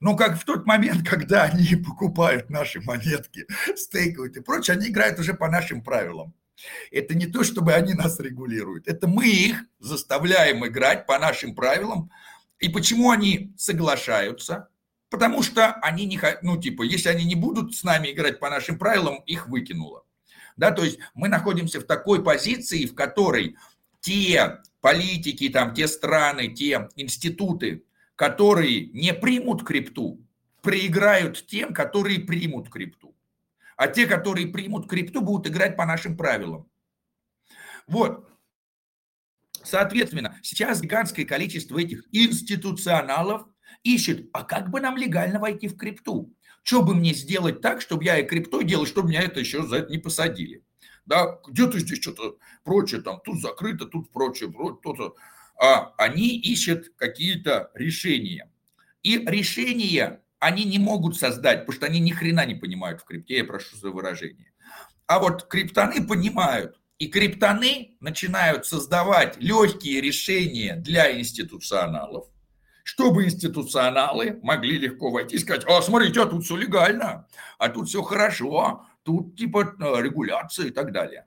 Но 0.00 0.16
как 0.16 0.40
в 0.40 0.44
тот 0.44 0.66
момент, 0.66 1.06
когда 1.08 1.44
они 1.44 1.76
покупают 1.76 2.50
наши 2.50 2.80
монетки, 2.80 3.46
стейкают 3.76 4.36
и 4.36 4.40
прочее, 4.40 4.76
они 4.76 4.88
играют 4.88 5.18
уже 5.18 5.34
по 5.34 5.48
нашим 5.48 5.82
правилам. 5.82 6.34
Это 6.90 7.14
не 7.14 7.26
то, 7.26 7.44
чтобы 7.44 7.72
они 7.72 7.94
нас 7.94 8.18
регулируют. 8.18 8.88
Это 8.88 9.06
мы 9.06 9.28
их 9.28 9.64
заставляем 9.78 10.66
играть 10.66 11.06
по 11.06 11.18
нашим 11.18 11.54
правилам. 11.54 12.10
И 12.58 12.68
почему 12.68 13.10
они 13.10 13.54
соглашаются? 13.56 14.68
Потому 15.10 15.42
что 15.42 15.72
они 15.74 16.04
не 16.06 16.20
ну 16.42 16.60
типа, 16.60 16.82
если 16.82 17.08
они 17.08 17.24
не 17.24 17.34
будут 17.34 17.74
с 17.74 17.82
нами 17.82 18.10
играть 18.10 18.38
по 18.38 18.50
нашим 18.50 18.78
правилам, 18.78 19.22
их 19.26 19.48
выкинуло. 19.48 20.04
Да, 20.56 20.70
то 20.72 20.84
есть 20.84 20.98
мы 21.14 21.28
находимся 21.28 21.80
в 21.80 21.84
такой 21.84 22.22
позиции, 22.22 22.84
в 22.84 22.94
которой 22.94 23.56
те 24.00 24.60
политики, 24.80 25.48
там, 25.48 25.72
те 25.72 25.86
страны, 25.88 26.48
те 26.48 26.88
институты, 26.96 27.84
которые 28.16 28.86
не 28.86 29.14
примут 29.14 29.64
крипту, 29.64 30.20
проиграют 30.62 31.46
тем, 31.46 31.72
которые 31.72 32.20
примут 32.20 32.68
крипту. 32.68 33.14
А 33.76 33.86
те, 33.86 34.06
которые 34.06 34.48
примут 34.48 34.88
крипту, 34.88 35.20
будут 35.20 35.46
играть 35.46 35.76
по 35.76 35.86
нашим 35.86 36.16
правилам. 36.16 36.68
Вот. 37.86 38.28
Соответственно, 39.62 40.38
сейчас 40.42 40.80
гигантское 40.80 41.24
количество 41.24 41.78
этих 41.78 42.02
институционалов 42.10 43.46
ищет, 43.82 44.28
а 44.32 44.44
как 44.44 44.70
бы 44.70 44.80
нам 44.80 44.96
легально 44.96 45.38
войти 45.38 45.68
в 45.68 45.76
крипту? 45.76 46.34
Что 46.62 46.82
бы 46.82 46.94
мне 46.94 47.14
сделать 47.14 47.60
так, 47.60 47.80
чтобы 47.80 48.04
я 48.04 48.18
и 48.18 48.26
криптой 48.26 48.64
делал, 48.64 48.86
чтобы 48.86 49.08
меня 49.08 49.22
это 49.22 49.40
еще 49.40 49.62
за 49.62 49.76
это 49.76 49.90
не 49.90 49.98
посадили? 49.98 50.64
Да, 51.06 51.38
где-то 51.46 51.78
здесь 51.78 52.00
что-то 52.00 52.36
прочее, 52.64 53.00
там, 53.00 53.20
тут 53.24 53.40
закрыто, 53.40 53.86
тут 53.86 54.12
прочее, 54.12 54.52
то-то 54.82 55.14
а 55.58 55.92
они 55.98 56.38
ищут 56.38 56.92
какие-то 56.96 57.70
решения. 57.74 58.50
И 59.02 59.18
решения 59.18 60.22
они 60.38 60.64
не 60.64 60.78
могут 60.78 61.16
создать, 61.16 61.60
потому 61.60 61.76
что 61.76 61.86
они 61.86 61.98
ни 61.98 62.10
хрена 62.10 62.46
не 62.46 62.54
понимают 62.54 63.00
в 63.00 63.04
крипте, 63.04 63.38
я 63.38 63.44
прошу 63.44 63.76
за 63.76 63.90
выражение. 63.90 64.52
А 65.06 65.18
вот 65.18 65.48
криптоны 65.48 66.06
понимают, 66.06 66.78
и 66.98 67.08
криптоны 67.08 67.96
начинают 68.00 68.66
создавать 68.66 69.36
легкие 69.38 70.00
решения 70.00 70.76
для 70.76 71.18
институционалов, 71.18 72.28
чтобы 72.88 73.26
институционалы 73.26 74.40
могли 74.42 74.78
легко 74.78 75.10
войти 75.10 75.36
и 75.36 75.38
сказать, 75.38 75.62
а 75.68 75.82
смотрите, 75.82 76.22
а 76.22 76.26
тут 76.26 76.42
все 76.42 76.56
легально, 76.56 77.28
а 77.58 77.68
тут 77.68 77.86
все 77.86 78.00
хорошо, 78.00 78.86
тут 79.02 79.36
типа 79.36 79.76
э, 79.78 80.02
регуляция 80.02 80.68
и 80.68 80.70
так 80.70 80.90
далее. 80.90 81.26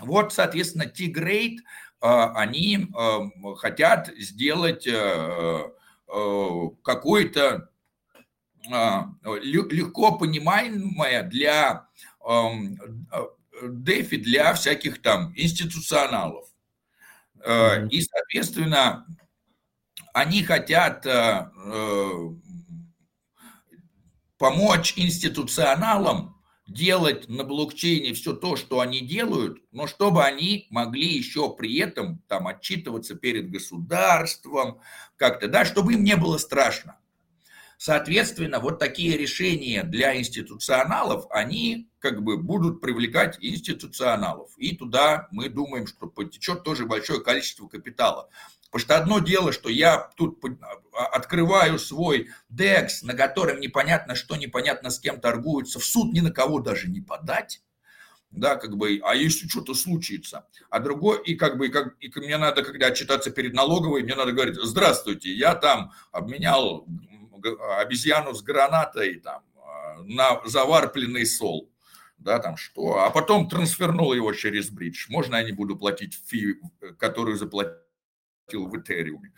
Вот, 0.00 0.32
соответственно, 0.32 0.86
T-Grade 0.86 1.58
а, 2.00 2.32
они 2.32 2.88
хотят 3.58 4.10
сделать 4.18 4.88
э, 4.88 5.70
какой-то 6.82 7.68
легко 8.64 10.18
понимаемое 10.18 11.22
для 11.22 11.86
дефи 13.62 14.16
для 14.16 14.52
всяких 14.54 15.00
там 15.00 15.32
институционалов. 15.36 16.48
И, 17.90 18.02
соответственно, 18.02 19.06
они 20.18 20.42
хотят 20.42 21.06
помочь 24.36 24.94
институционалам 24.96 26.34
делать 26.66 27.28
на 27.28 27.44
блокчейне 27.44 28.12
все 28.12 28.34
то, 28.34 28.56
что 28.56 28.80
они 28.80 29.00
делают, 29.00 29.62
но 29.72 29.86
чтобы 29.86 30.24
они 30.24 30.66
могли 30.70 31.06
еще 31.06 31.54
при 31.54 31.78
этом 31.78 32.22
там 32.28 32.46
отчитываться 32.46 33.14
перед 33.14 33.50
государством 33.50 34.80
как-то, 35.16 35.48
да, 35.48 35.64
чтобы 35.64 35.94
им 35.94 36.04
не 36.04 36.16
было 36.16 36.36
страшно. 36.36 36.98
Соответственно, 37.78 38.58
вот 38.58 38.80
такие 38.80 39.16
решения 39.16 39.84
для 39.84 40.18
институционалов, 40.18 41.26
они 41.30 41.88
как 42.00 42.22
бы 42.24 42.36
будут 42.36 42.80
привлекать 42.80 43.38
институционалов. 43.40 44.50
И 44.58 44.76
туда 44.76 45.28
мы 45.30 45.48
думаем, 45.48 45.86
что 45.86 46.08
потечет 46.08 46.64
тоже 46.64 46.86
большое 46.86 47.20
количество 47.20 47.68
капитала. 47.68 48.28
Потому 48.70 48.84
что 48.84 48.96
одно 48.96 49.18
дело, 49.20 49.52
что 49.52 49.70
я 49.70 50.10
тут 50.16 50.42
а, 50.92 51.06
открываю 51.06 51.78
свой 51.78 52.28
DEX, 52.52 52.88
на 53.02 53.14
котором 53.14 53.60
непонятно 53.60 54.14
что, 54.14 54.36
непонятно 54.36 54.90
с 54.90 54.98
кем 54.98 55.20
торгуются, 55.20 55.78
в 55.78 55.84
суд 55.84 56.12
ни 56.12 56.20
на 56.20 56.30
кого 56.30 56.60
даже 56.60 56.88
не 56.88 57.00
подать, 57.00 57.62
да, 58.30 58.56
как 58.56 58.76
бы, 58.76 59.00
а 59.02 59.14
если 59.14 59.48
что-то 59.48 59.72
случится. 59.72 60.46
А 60.68 60.80
другой, 60.80 61.22
и 61.22 61.34
как 61.34 61.56
бы, 61.56 61.68
и 61.68 61.70
как, 61.70 61.96
и 61.98 62.12
мне 62.16 62.36
надо, 62.36 62.62
когда 62.62 62.88
отчитаться 62.88 63.30
перед 63.30 63.54
налоговой, 63.54 64.02
мне 64.02 64.14
надо 64.14 64.32
говорить, 64.32 64.56
здравствуйте, 64.56 65.32
я 65.32 65.54
там 65.54 65.92
обменял 66.12 66.86
обезьяну 67.78 68.34
с 68.34 68.42
гранатой 68.42 69.20
там, 69.20 69.42
а, 69.56 70.02
на 70.02 70.42
заварпленный 70.44 71.24
сол. 71.24 71.70
Да, 72.18 72.40
там 72.40 72.56
что, 72.56 73.04
а 73.04 73.10
потом 73.10 73.48
трансфернул 73.48 74.12
его 74.12 74.32
через 74.32 74.70
бридж. 74.70 75.06
Можно 75.08 75.36
я 75.36 75.44
не 75.44 75.52
буду 75.52 75.76
платить 75.76 76.20
фи, 76.26 76.56
которую 76.98 77.36
заплатил 77.36 77.78
в 78.56 78.80
Этериуме? 78.80 79.32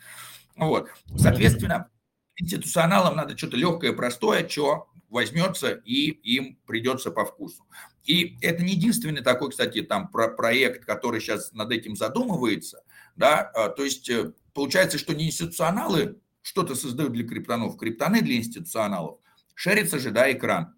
Вот. 0.55 0.89
Соответственно, 1.17 1.89
институционалам 2.37 3.15
надо 3.15 3.37
что-то 3.37 3.57
легкое, 3.57 3.93
простое, 3.93 4.47
что 4.47 4.87
возьмется 5.09 5.71
и 5.71 6.09
им 6.09 6.57
придется 6.65 7.11
по 7.11 7.25
вкусу. 7.25 7.65
И 8.05 8.37
это 8.41 8.63
не 8.63 8.73
единственный 8.73 9.21
такой, 9.21 9.51
кстати, 9.51 9.81
там 9.81 10.09
про 10.09 10.29
проект, 10.29 10.85
который 10.85 11.19
сейчас 11.19 11.51
над 11.51 11.71
этим 11.71 11.95
задумывается. 11.95 12.83
Да? 13.15 13.41
А, 13.41 13.69
то 13.69 13.83
есть 13.83 14.09
э, 14.09 14.33
получается, 14.53 14.97
что 14.97 15.13
не 15.13 15.27
институционалы 15.27 16.19
что-то 16.41 16.75
создают 16.75 17.11
для 17.13 17.27
криптонов, 17.27 17.77
криптоны 17.77 18.21
для 18.21 18.37
институционалов. 18.37 19.19
Шерится 19.53 19.99
же, 19.99 20.11
да, 20.11 20.31
экран. 20.31 20.73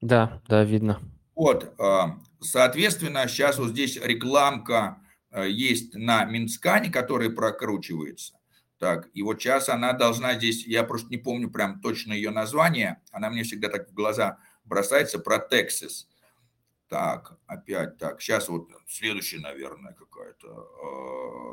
Да, 0.00 0.42
да, 0.48 0.64
видно. 0.64 1.00
Вот, 1.34 1.72
а, 1.78 2.18
соответственно, 2.40 3.26
сейчас 3.28 3.58
вот 3.58 3.70
здесь 3.70 3.96
рекламка 3.96 5.00
есть 5.36 5.94
на 5.94 6.24
Минскане, 6.24 6.90
которая 6.90 7.30
прокручивается. 7.30 8.34
Так, 8.78 9.08
и 9.12 9.22
вот 9.22 9.40
сейчас 9.40 9.68
она 9.68 9.92
должна 9.92 10.34
здесь, 10.34 10.66
я 10.66 10.84
просто 10.84 11.08
не 11.10 11.18
помню 11.18 11.50
прям 11.50 11.80
точно 11.80 12.12
ее 12.12 12.30
название, 12.30 13.02
она 13.10 13.28
мне 13.28 13.42
всегда 13.42 13.68
так 13.68 13.90
в 13.90 13.94
глаза 13.94 14.38
бросается, 14.64 15.18
про 15.18 15.36
Texas. 15.36 16.06
Так, 16.88 17.38
опять 17.46 17.98
так, 17.98 18.20
сейчас 18.20 18.48
вот 18.48 18.70
следующая, 18.86 19.40
наверное, 19.40 19.94
какая-то 19.94 20.68
а, 20.82 21.48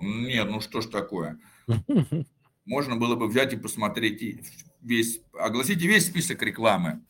нет, 0.00 0.48
ну 0.50 0.60
что 0.60 0.80
ж 0.80 0.86
такое. 0.86 1.38
Можно 2.64 2.96
было 2.96 3.14
бы 3.14 3.28
взять 3.28 3.52
и 3.52 3.56
посмотреть 3.56 4.42
весь, 4.80 5.20
огласите 5.32 5.86
весь 5.86 6.06
список 6.06 6.42
рекламы. 6.42 7.04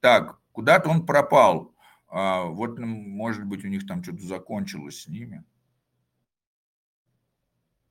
Так, 0.00 0.38
куда-то 0.52 0.88
он 0.88 1.04
пропал. 1.04 1.69
А, 2.10 2.44
вот, 2.44 2.78
может 2.78 3.44
быть, 3.44 3.64
у 3.64 3.68
них 3.68 3.86
там 3.86 4.02
что-то 4.02 4.22
закончилось 4.22 5.02
с 5.02 5.08
ними. 5.08 5.44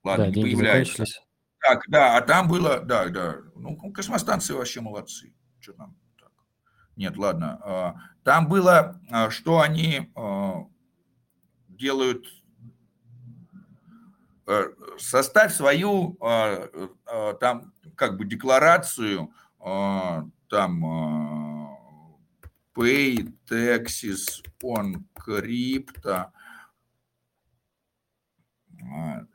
Ладно, 0.04 0.26
да, 0.26 0.32
не 0.32 0.42
появляется. 0.42 1.06
Так, 1.60 1.84
да, 1.88 2.18
а 2.18 2.22
там 2.22 2.48
было, 2.48 2.80
да, 2.80 3.10
да. 3.10 3.38
Ну, 3.56 3.76
космостанции 3.92 4.54
вообще 4.54 4.82
молодцы. 4.82 5.34
Что 5.60 5.74
там? 5.74 5.98
Так. 6.20 6.32
Нет, 6.96 7.18
ладно. 7.18 7.60
А, 7.64 7.96
там 8.24 8.48
было, 8.48 9.02
а, 9.10 9.30
что 9.30 9.60
они 9.60 10.12
делают 11.68 12.26
Э, 14.52 14.66
составь 14.98 15.54
свою 15.54 16.18
э, 16.20 16.88
там 17.40 17.72
как 17.96 18.18
бы 18.18 18.26
декларацию 18.26 19.32
там 19.60 20.82
pay 22.76 23.28
taxes 23.50 24.42
on 24.64 25.04
crypto. 25.14 26.32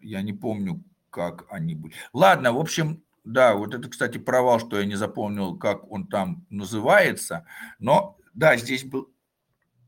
Я 0.01 0.23
не 0.23 0.33
помню, 0.33 0.83
как 1.11 1.47
они 1.51 1.75
были. 1.75 1.95
Ладно, 2.13 2.53
в 2.53 2.59
общем, 2.59 3.03
да, 3.25 3.55
вот 3.55 3.75
это, 3.75 3.89
кстати, 3.89 4.19
провал, 4.19 4.61
что 4.61 4.79
я 4.79 4.87
не 4.87 4.97
запомнил, 4.97 5.57
как 5.57 5.91
он 5.91 6.07
там 6.07 6.47
называется. 6.51 7.47
Но, 7.79 8.19
да, 8.33 8.57
здесь 8.57 8.85
был... 8.85 9.13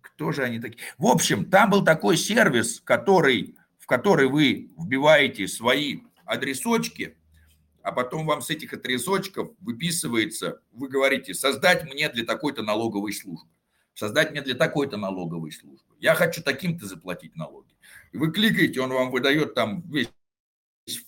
Кто 0.00 0.32
же 0.32 0.44
они 0.44 0.60
такие? 0.60 0.78
В 0.98 1.06
общем, 1.06 1.50
там 1.50 1.70
был 1.70 1.84
такой 1.84 2.16
сервис, 2.16 2.80
который 2.80 3.56
в 3.86 3.88
который 3.88 4.26
вы 4.26 4.72
вбиваете 4.76 5.46
свои 5.46 6.00
адресочки, 6.24 7.15
а 7.86 7.92
потом 7.92 8.26
вам 8.26 8.42
с 8.42 8.50
этих 8.50 8.72
адресочков 8.72 9.50
выписывается, 9.60 10.60
вы 10.72 10.88
говорите, 10.88 11.34
создать 11.34 11.84
мне 11.84 12.08
для 12.08 12.24
такой-то 12.24 12.62
налоговой 12.64 13.12
службы, 13.12 13.48
создать 13.94 14.32
мне 14.32 14.42
для 14.42 14.56
такой-то 14.56 14.96
налоговой 14.96 15.52
службы. 15.52 15.94
Я 16.00 16.16
хочу 16.16 16.42
таким-то 16.42 16.84
заплатить 16.86 17.36
налоги. 17.36 17.76
И 18.10 18.18
вы 18.18 18.32
кликаете, 18.32 18.80
он 18.80 18.90
вам 18.92 19.12
выдает 19.12 19.54
там 19.54 19.88
весь 19.88 20.10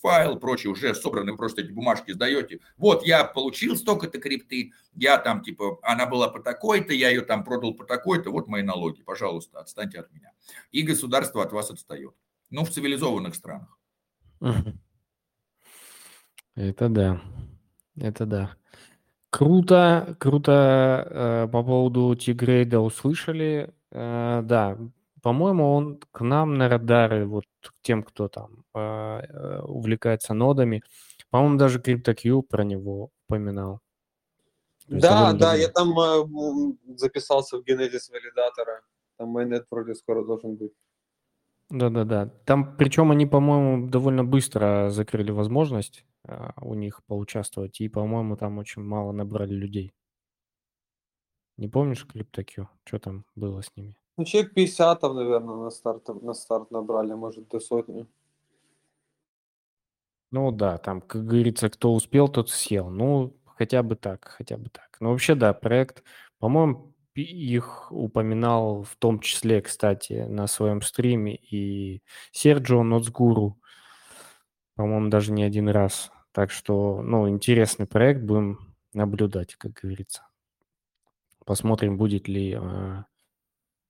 файл, 0.01 0.39
прочее, 0.39 0.71
уже 0.71 0.95
собраны, 0.95 1.37
просто 1.37 1.63
эти 1.63 1.73
бумажки 1.73 2.13
сдаете. 2.13 2.61
Вот, 2.77 3.05
я 3.05 3.25
получил 3.25 3.77
столько-то 3.77 4.21
крипты, 4.21 4.71
я 4.95 5.19
там, 5.19 5.43
типа, 5.43 5.81
она 5.83 6.07
была 6.07 6.29
по 6.29 6.39
такой-то, 6.39 6.93
я 6.93 7.09
ее 7.09 7.23
там 7.23 7.43
продал 7.43 7.75
по 7.75 7.85
такой-то, 7.85 8.31
вот 8.31 8.47
мои 8.47 8.63
налоги, 8.63 9.03
пожалуйста, 9.03 9.59
отстаньте 9.59 9.99
от 9.99 10.13
меня. 10.13 10.31
И 10.71 10.83
государство 10.83 11.43
от 11.43 11.53
вас 11.53 11.73
отстает. 11.73 12.15
Ну, 12.51 12.65
в 12.65 12.71
цивилизованных 12.71 13.35
странах. 13.35 13.77
Это 16.59 16.89
да. 16.89 17.21
Это 17.97 18.27
да. 18.27 18.57
Круто, 19.31 20.17
круто 20.19 21.07
э, 21.09 21.49
по 21.53 21.63
поводу 21.63 22.17
Тигрейда 22.17 22.81
услышали. 22.81 23.73
Э, 23.93 24.41
да, 24.43 24.77
по-моему, 25.23 25.73
он 25.73 26.01
к 26.11 26.21
нам 26.21 26.55
на 26.55 26.69
радары, 26.69 27.27
вот 27.27 27.45
к 27.63 27.75
тем, 27.83 28.03
кто 28.03 28.29
там 28.29 28.65
э, 28.75 28.81
э 28.81 29.61
увлекается 29.61 30.35
нодами. 30.35 30.83
По-моему, 31.31 31.59
даже 31.59 31.79
CryptoQ 31.79 32.43
про 32.43 32.65
него 32.65 33.11
упоминал. 33.29 33.81
Да, 34.89 35.33
да, 35.35 35.55
я 35.55 35.69
там 35.69 35.97
э, 35.97 36.75
записался 36.97 37.59
в 37.59 37.65
генезис 37.65 38.11
валидатора. 38.11 38.81
Там 39.17 39.29
майнет 39.29 39.65
вроде 39.71 39.95
скоро 39.95 40.25
должен 40.25 40.57
быть. 40.57 40.73
Да-да-да. 41.71 42.31
Там, 42.45 42.77
причем 42.77 43.13
они, 43.13 43.27
по-моему, 43.27 43.89
довольно 43.89 44.25
быстро 44.25 44.91
закрыли 44.91 45.31
возможность 45.31 46.05
у 46.61 46.75
них 46.75 47.03
поучаствовать, 47.05 47.81
и, 47.81 47.89
по-моему, 47.89 48.37
там 48.37 48.59
очень 48.59 48.83
мало 48.83 49.13
набрали 49.13 49.55
людей. 49.55 49.93
Не 51.57 51.69
помнишь 51.69 52.07
CryptoQ? 52.07 52.67
Что 52.85 52.99
там 52.99 53.25
было 53.35 53.63
с 53.63 53.75
ними? 53.77 53.97
Ну, 54.17 54.25
человек 54.25 54.55
50 54.55 55.01
там, 55.01 55.17
наверное, 55.17 55.57
на 55.57 55.71
старт, 55.71 56.09
на 56.23 56.35
старт 56.35 56.71
набрали, 56.71 57.15
может, 57.15 57.49
до 57.49 57.61
сотни. 57.61 58.07
Ну 60.31 60.53
да, 60.53 60.79
там, 60.79 61.01
как 61.01 61.25
говорится, 61.25 61.71
кто 61.71 61.95
успел, 61.95 62.29
тот 62.29 62.51
съел. 62.51 62.91
Ну, 62.91 63.37
хотя 63.47 63.83
бы 63.83 63.97
так, 63.97 64.27
хотя 64.27 64.57
бы 64.57 64.69
так. 64.71 64.97
Но 65.01 65.11
вообще, 65.11 65.35
да, 65.35 65.55
проект, 65.55 66.03
по-моему, 66.39 66.95
их 67.15 67.91
упоминал 67.91 68.83
в 68.83 68.97
том 68.97 69.21
числе, 69.21 69.61
кстати, 69.63 70.27
на 70.29 70.47
своем 70.47 70.83
стриме 70.83 71.35
и 71.35 72.03
Серджио 72.33 72.83
Ноцгуру, 72.83 73.59
по-моему, 74.75 75.09
даже 75.09 75.33
не 75.33 75.43
один 75.43 75.69
раз. 75.69 76.13
Так 76.39 76.53
что, 76.53 77.03
ну, 77.03 77.29
интересный 77.29 77.85
проект, 77.85 78.23
будем 78.23 78.61
наблюдать, 78.93 79.57
как 79.57 79.73
говорится. 79.73 80.23
Посмотрим, 81.45 81.97
будет 81.97 82.29
ли 82.29 82.57
э, 82.57 83.03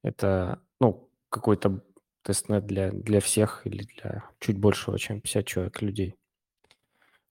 это, 0.02 0.58
ну, 0.80 1.10
какой-то 1.28 1.84
тестнет 2.22 2.64
для, 2.64 2.90
для 2.90 3.20
всех 3.20 3.66
или 3.66 3.86
для 3.94 4.24
чуть 4.40 4.56
большего, 4.56 4.98
чем 4.98 5.20
50 5.20 5.46
человек 5.46 5.82
людей. 5.82 6.14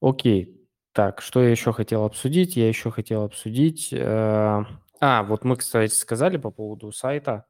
Окей, 0.00 0.64
так, 0.92 1.20
что 1.20 1.42
я 1.42 1.50
еще 1.50 1.72
хотел 1.72 2.04
обсудить? 2.04 2.56
Я 2.56 2.68
еще 2.68 2.92
хотел 2.92 3.24
обсудить... 3.24 3.92
Э, 3.92 4.64
а, 5.00 5.24
вот 5.24 5.42
мы, 5.42 5.56
кстати, 5.56 5.92
сказали 5.92 6.36
по 6.36 6.52
поводу 6.52 6.92
сайта 6.92 7.44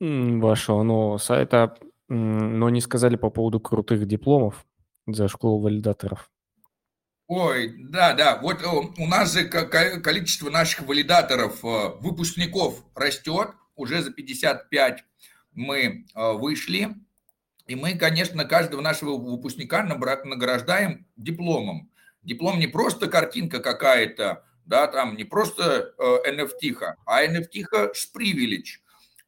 вашего 0.00 0.82
нового 0.82 1.18
сайта, 1.18 1.76
но 2.08 2.70
не 2.70 2.80
сказали 2.80 3.16
по 3.16 3.28
поводу 3.28 3.60
крутых 3.60 4.06
дипломов. 4.06 4.64
За 5.06 5.28
школу 5.28 5.60
валидаторов? 5.60 6.30
Ой, 7.34 7.74
да, 7.78 8.12
да. 8.12 8.38
Вот 8.42 8.62
э, 8.62 8.66
у 8.66 9.06
нас 9.06 9.32
же 9.32 9.44
количество 9.44 10.50
наших 10.50 10.82
валидаторов, 10.86 11.64
э, 11.64 11.88
выпускников 12.00 12.84
растет. 12.94 13.52
Уже 13.74 14.02
за 14.02 14.12
55 14.12 15.04
мы 15.52 16.04
э, 16.14 16.32
вышли. 16.32 16.88
И 17.66 17.74
мы, 17.74 17.94
конечно, 17.94 18.44
каждого 18.44 18.82
нашего 18.82 19.16
выпускника 19.16 19.82
награждаем 19.82 21.06
дипломом. 21.16 21.90
Диплом 22.22 22.58
не 22.58 22.66
просто 22.66 23.06
картинка 23.06 23.60
какая-то, 23.60 24.44
да, 24.66 24.86
там 24.86 25.16
не 25.16 25.24
просто 25.24 25.94
NFT, 25.98 26.76
а 27.06 27.24
NFT 27.24 27.94
с 27.94 28.06
привилегь. 28.06 28.80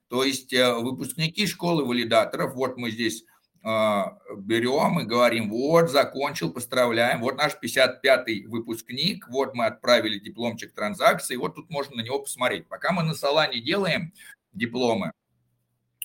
То 0.08 0.24
есть 0.24 0.52
выпускники 0.52 1.46
школы 1.46 1.86
валидаторов, 1.86 2.54
вот 2.54 2.76
мы 2.76 2.90
здесь 2.90 3.24
берем 3.64 5.00
и 5.00 5.04
говорим, 5.04 5.48
вот, 5.48 5.90
закончил, 5.90 6.52
поздравляем, 6.52 7.20
вот 7.22 7.36
наш 7.36 7.54
55-й 7.54 8.46
выпускник, 8.46 9.26
вот 9.28 9.54
мы 9.54 9.64
отправили 9.64 10.18
дипломчик 10.18 10.74
транзакции, 10.74 11.36
вот 11.36 11.54
тут 11.54 11.70
можно 11.70 11.96
на 11.96 12.02
него 12.02 12.18
посмотреть. 12.18 12.68
Пока 12.68 12.92
мы 12.92 13.02
на 13.02 13.14
Солане 13.14 13.62
делаем 13.62 14.12
дипломы, 14.52 15.12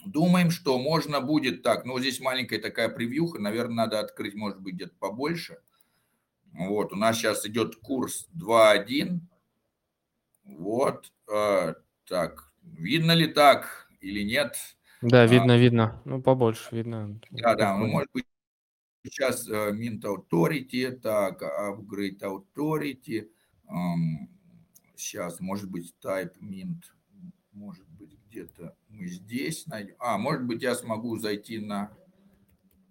думаем, 0.05 0.51
что 0.51 0.79
можно 0.79 1.19
будет 1.19 1.61
так, 1.61 1.83
ну, 1.83 1.99
здесь 1.99 2.21
маленькая 2.21 2.59
такая 2.59 2.87
превьюха, 2.87 3.39
наверное, 3.39 3.75
надо 3.75 3.99
открыть, 3.99 4.35
может 4.35 4.61
быть, 4.61 4.75
где-то 4.75 4.95
побольше. 4.97 5.59
Вот, 6.53 6.93
у 6.93 6.95
нас 6.95 7.17
сейчас 7.17 7.45
идет 7.45 7.75
курс 7.75 8.29
2.1, 8.37 9.19
вот, 10.45 11.11
э, 11.29 11.73
так, 12.07 12.53
видно 12.63 13.11
ли 13.11 13.27
так 13.27 13.89
или 13.99 14.23
нет? 14.23 14.55
Да, 15.01 15.23
а, 15.23 15.27
видно, 15.27 15.57
видно. 15.57 16.01
Ну, 16.05 16.21
побольше 16.21 16.75
видно. 16.75 17.19
Да, 17.31 17.55
да, 17.55 17.77
ну, 17.77 17.87
может 17.87 18.09
быть, 18.13 18.25
сейчас 19.03 19.47
uh, 19.49 19.71
Mint 19.71 20.01
Authority, 20.01 20.91
так, 20.91 21.41
Upgrade 21.41 22.19
Authority, 22.21 23.29
um, 23.69 24.27
сейчас, 24.95 25.39
может 25.39 25.69
быть, 25.69 25.95
Type 26.03 26.33
Mint, 26.41 26.83
может 27.51 27.87
быть, 27.89 28.17
где-то 28.27 28.75
мы 28.89 29.07
здесь 29.07 29.65
найдем. 29.67 29.95
А, 29.99 30.17
может 30.17 30.43
быть, 30.43 30.61
я 30.61 30.75
смогу 30.75 31.17
зайти 31.17 31.59
на 31.59 31.91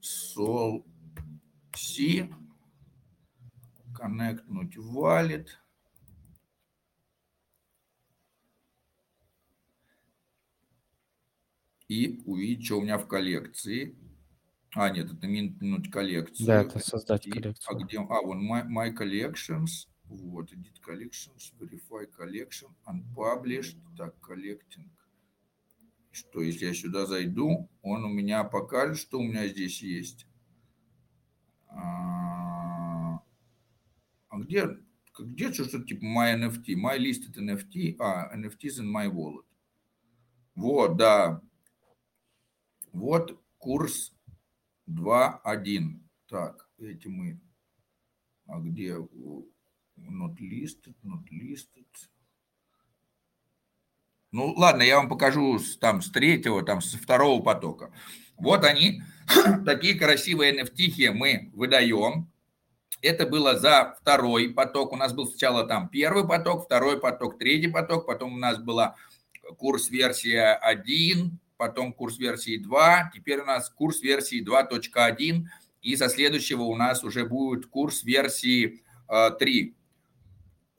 Sol 0.00 0.84
C, 1.74 2.28
коннектнуть 3.94 4.76
Wallet. 4.76 5.48
И 11.88 12.20
увидеть, 12.26 12.66
что 12.66 12.78
у 12.78 12.82
меня 12.82 12.98
в 12.98 13.08
коллекции. 13.08 13.96
А, 14.74 14.90
нет, 14.90 15.10
это 15.10 15.26
минуть 15.26 15.90
коллекцию. 15.90 16.46
Да, 16.46 16.62
это 16.62 16.78
создать 16.78 17.26
и, 17.26 17.30
коллекцию. 17.30 17.76
А 17.76 17.82
где? 17.82 17.98
А, 17.98 18.22
вон 18.22 18.50
my, 18.50 18.66
my 18.68 18.94
collections. 18.94 19.88
Вот, 20.04 20.52
edit 20.52 20.80
collections, 20.86 21.52
verify 21.58 22.06
collection, 22.16 22.68
unpublished. 22.86 23.76
Так, 23.96 24.14
collecting. 24.20 24.88
Что, 26.10 26.42
если 26.42 26.66
я 26.66 26.74
сюда 26.74 27.06
зайду, 27.06 27.70
он 27.82 28.04
у 28.04 28.08
меня 28.08 28.44
покажет, 28.44 28.98
что 28.98 29.18
у 29.18 29.22
меня 29.22 29.46
здесь 29.48 29.82
есть. 29.82 30.26
А, 31.68 33.20
а 34.28 34.38
где, 34.38 34.78
где 35.18 35.52
что-то 35.52 35.82
типа 35.82 36.04
my 36.04 36.34
NFT? 36.34 36.74
My 36.74 36.98
listed 36.98 37.36
NFT. 37.36 37.96
А, 37.98 38.34
NFTs 38.36 38.80
in 38.80 38.92
my 38.92 39.10
wallet. 39.10 39.44
Вот, 40.54 40.96
да. 40.96 41.42
Вот 42.98 43.40
курс 43.58 44.12
2.1. 44.88 46.00
Так, 46.28 46.68
эти 46.78 47.06
мы... 47.06 47.40
А 48.46 48.58
где 48.58 48.96
not 48.96 50.36
listed, 50.40 50.96
not 51.04 51.22
listed? 51.30 51.86
Ну, 54.32 54.52
ладно, 54.56 54.82
я 54.82 54.96
вам 54.96 55.08
покажу 55.08 55.60
с, 55.60 55.78
там 55.78 56.02
с 56.02 56.10
третьего, 56.10 56.64
там 56.64 56.80
со 56.80 56.98
второго 56.98 57.40
потока. 57.40 57.92
Вот 58.36 58.64
они, 58.64 59.02
такие 59.64 59.94
красивые 59.94 60.60
NFT 60.60 61.12
мы 61.12 61.52
выдаем. 61.54 62.28
Это 63.00 63.26
было 63.26 63.56
за 63.56 63.96
второй 64.00 64.50
поток. 64.50 64.92
У 64.92 64.96
нас 64.96 65.12
был 65.12 65.28
сначала 65.28 65.64
там 65.68 65.88
первый 65.88 66.26
поток, 66.26 66.64
второй 66.64 66.98
поток, 66.98 67.38
третий 67.38 67.68
поток. 67.68 68.06
Потом 68.06 68.34
у 68.34 68.38
нас 68.38 68.58
была 68.58 68.96
курс 69.56 69.88
версия 69.88 70.54
1, 70.54 71.38
потом 71.58 71.92
курс 71.92 72.18
версии 72.18 72.56
2, 72.56 73.10
теперь 73.14 73.40
у 73.40 73.44
нас 73.44 73.68
курс 73.68 74.00
версии 74.00 74.42
2.1, 74.42 75.44
и 75.82 75.96
со 75.96 76.08
следующего 76.08 76.62
у 76.62 76.76
нас 76.76 77.04
уже 77.04 77.26
будет 77.26 77.66
курс 77.66 78.04
версии 78.04 78.82
3. 79.38 79.68
Э, 79.68 79.72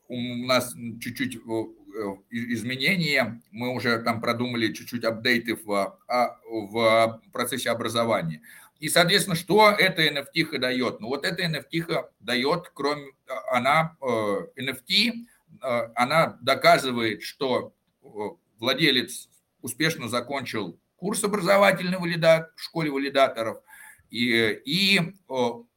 у 0.08 0.18
нас 0.48 0.74
чуть-чуть 1.00 1.36
э, 1.36 1.40
изменения, 2.32 3.42
мы 3.52 3.74
уже 3.74 4.00
там 4.00 4.22
продумали 4.22 4.74
чуть-чуть 4.74 5.04
апдейты 5.04 5.56
в, 5.56 6.00
а, 6.08 6.40
в 6.44 7.22
процессе 7.32 7.70
образования. 7.70 8.42
И, 8.80 8.88
соответственно, 8.88 9.36
что 9.36 9.70
эта 9.72 10.08
NFT 10.08 10.58
дает? 10.58 11.02
Ну, 11.02 11.10
вот 11.10 11.26
эта 11.26 11.44
NFT 11.44 12.06
дает, 12.22 12.72
кроме, 12.74 13.12
она, 13.52 13.98
NFT, 14.02 15.12
э, 15.62 15.90
она 15.96 16.38
доказывает, 16.42 17.22
что 17.22 17.74
владелец 18.60 19.30
успешно 19.62 20.08
закончил 20.08 20.80
курс 20.96 21.24
образовательный 21.24 21.98
валида... 21.98 22.52
в 22.56 22.62
школе 22.62 22.92
валидаторов 22.92 23.60
и, 24.10 24.60
и 24.66 25.00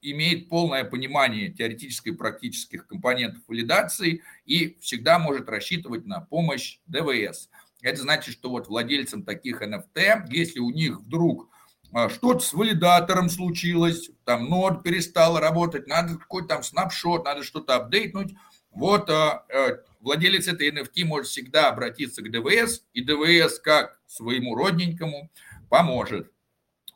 имеет 0.01 0.49
полное 0.49 0.85
понимание 0.85 1.53
теоретической 1.53 2.13
и 2.13 2.17
практических 2.17 2.87
компонентов 2.87 3.43
валидации 3.47 4.23
и 4.45 4.79
всегда 4.81 5.19
может 5.19 5.49
рассчитывать 5.49 6.07
на 6.07 6.21
помощь 6.21 6.81
ДВС. 6.87 7.49
Это 7.83 8.01
значит, 8.01 8.35
что 8.35 8.51
вот 8.51 8.69
владельцам 8.69 9.25
таких 9.25 9.63
NFT, 9.63 10.27
если 10.31 10.61
у 10.61 10.71
них 10.71 11.01
вдруг 11.01 11.51
а, 11.93 12.09
что-то 12.09 12.41
с 12.41 12.53
валидатором 12.53 13.29
случилось, 13.29 14.11
там 14.25 14.49
нод 14.49 14.83
перестал 14.83 15.39
работать, 15.39 15.87
надо 15.87 16.17
какой-то 16.17 16.49
там 16.49 16.63
снапшот, 16.63 17.25
надо 17.25 17.43
что-то 17.43 17.77
апдейтнуть, 17.77 18.35
вот 18.73 19.11
а, 19.11 19.45
э, 19.49 19.79
владелец 20.01 20.49
этой 20.49 20.71
NFT 20.71 21.05
может 21.05 21.29
всегда 21.29 21.69
обратиться 21.69 22.23
к 22.23 22.31
ДВС, 22.31 22.85
и 22.95 23.03
ДВС 23.03 23.59
как 23.59 24.01
своему 24.07 24.55
родненькому 24.55 25.31
поможет 25.69 26.31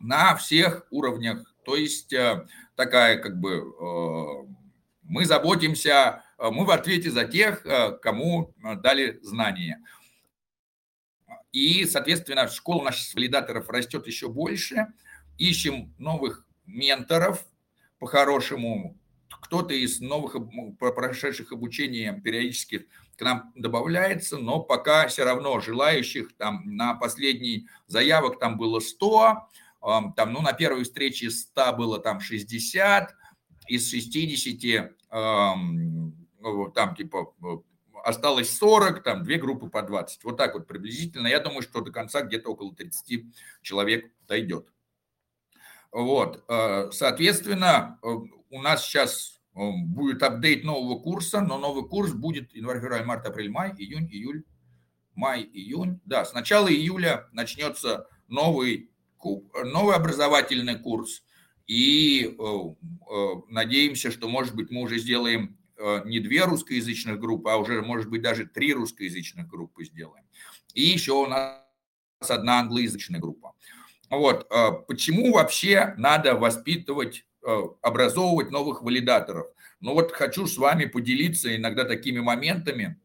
на 0.01 0.37
всех 0.37 0.87
уровнях. 0.91 1.55
То 1.65 1.77
есть 1.77 2.13
э, 2.13 2.47
такая 2.77 3.19
как 3.19 3.39
бы 3.39 3.57
э, 3.59 4.53
мы 5.03 5.25
заботимся, 5.25 6.25
мы 6.39 6.65
в 6.65 6.71
ответе 6.71 7.11
за 7.13 7.25
тех, 7.25 7.65
кому 8.03 8.55
дали 8.83 9.21
знания. 9.23 9.81
И, 11.53 11.85
соответственно, 11.87 12.49
школа 12.49 12.87
наших 12.87 13.15
валидаторов 13.15 13.71
растет 13.71 14.07
еще 14.09 14.29
больше. 14.29 14.89
Ищем 15.39 15.95
новых 15.97 16.45
менторов 16.67 17.47
по-хорошему. 18.01 18.99
Кто-то 19.29 19.75
из 19.75 20.01
новых 20.01 20.37
прошедших 20.79 21.53
обучение 21.53 22.21
периодически 22.25 22.87
к 23.17 23.23
нам 23.23 23.53
добавляется, 23.55 24.39
но 24.39 24.61
пока 24.61 25.09
все 25.09 25.25
равно 25.25 25.61
желающих 25.61 26.37
там 26.37 26.63
на 26.65 26.95
последний 26.95 27.69
заявок 27.87 28.39
там 28.39 28.59
было 28.59 28.81
100, 28.81 29.49
там, 29.81 30.33
ну, 30.33 30.43
на 30.43 30.53
первой 30.53 30.85
встрече 30.85 31.31
100 31.31 31.73
было 31.75 31.99
там 31.99 32.21
60, 32.21 33.15
из 33.69 33.91
60 33.91 34.93
ну, 35.11 36.71
там 36.75 36.95
типа 36.95 37.33
осталось 38.05 38.57
40, 38.57 39.03
там 39.03 39.25
две 39.25 39.37
группы 39.39 39.69
по 39.69 39.83
20. 39.83 40.25
Вот 40.25 40.37
так 40.37 40.55
вот 40.55 40.67
приблизительно. 40.67 41.27
Я 41.27 41.41
думаю, 41.41 41.63
что 41.63 41.81
до 41.81 41.91
конца 41.91 42.23
где-то 42.23 42.51
около 42.51 42.75
30 42.75 43.25
человек 43.63 44.13
дойдет. 44.29 44.69
Вот, 45.93 46.45
э, 46.49 46.91
соответственно, 46.93 47.99
э, 48.03 48.07
у 48.51 48.63
нас 48.63 48.85
сейчас 48.85 49.41
будет 49.55 50.23
апдейт 50.23 50.65
нового 50.65 51.01
курса, 51.01 51.41
но 51.41 51.57
новый 51.57 51.89
курс 51.89 52.13
будет 52.13 52.55
январь, 52.55 52.79
февраль, 52.79 53.07
март, 53.07 53.27
апрель, 53.27 53.49
май, 53.49 53.73
июнь, 53.79 54.07
июль, 54.13 54.45
май, 55.15 55.49
июнь. 55.51 55.99
Да, 56.05 56.27
с 56.27 56.35
начала 56.35 56.69
июля 56.71 57.27
начнется 57.33 58.07
новый, 58.29 58.91
новый 59.65 59.97
образовательный 59.97 60.79
курс. 60.79 61.23
И 61.67 62.37
э, 62.39 62.75
э, 63.11 63.29
надеемся, 63.49 64.11
что, 64.13 64.29
может 64.29 64.55
быть, 64.55 64.71
мы 64.71 64.83
уже 64.83 64.99
сделаем 64.99 65.59
э, 65.77 66.03
не 66.05 66.21
две 66.21 66.45
русскоязычных 66.45 67.19
группы, 67.19 67.51
а 67.51 67.57
уже, 67.57 67.83
может 67.83 68.09
быть, 68.09 68.23
даже 68.23 68.47
три 68.47 68.73
русскоязычных 68.73 69.49
группы 69.49 69.85
сделаем. 69.85 70.25
И 70.75 70.83
еще 70.83 71.13
у 71.13 71.27
нас 71.27 71.63
одна 72.21 72.61
англоязычная 72.61 73.19
группа. 73.19 73.55
Вот. 74.11 74.49
Почему 74.87 75.33
вообще 75.33 75.95
надо 75.97 76.35
воспитывать 76.35 77.27
Э, 77.49 77.63
образовывать 77.81 78.51
новых 78.51 78.83
валидаторов. 78.83 79.47
Но 79.79 79.95
вот 79.95 80.11
хочу 80.11 80.49
с 80.49 80.59
вами 80.59 80.87
поделиться 80.87 81.55
иногда 81.55 81.85
такими 81.85 82.19
моментами, 82.19 83.01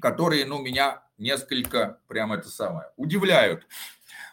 которые, 0.00 0.46
ну, 0.46 0.62
меня 0.62 1.02
несколько, 1.18 1.98
прямо 2.08 2.36
это 2.36 2.48
самое, 2.48 2.86
удивляют. 2.96 3.66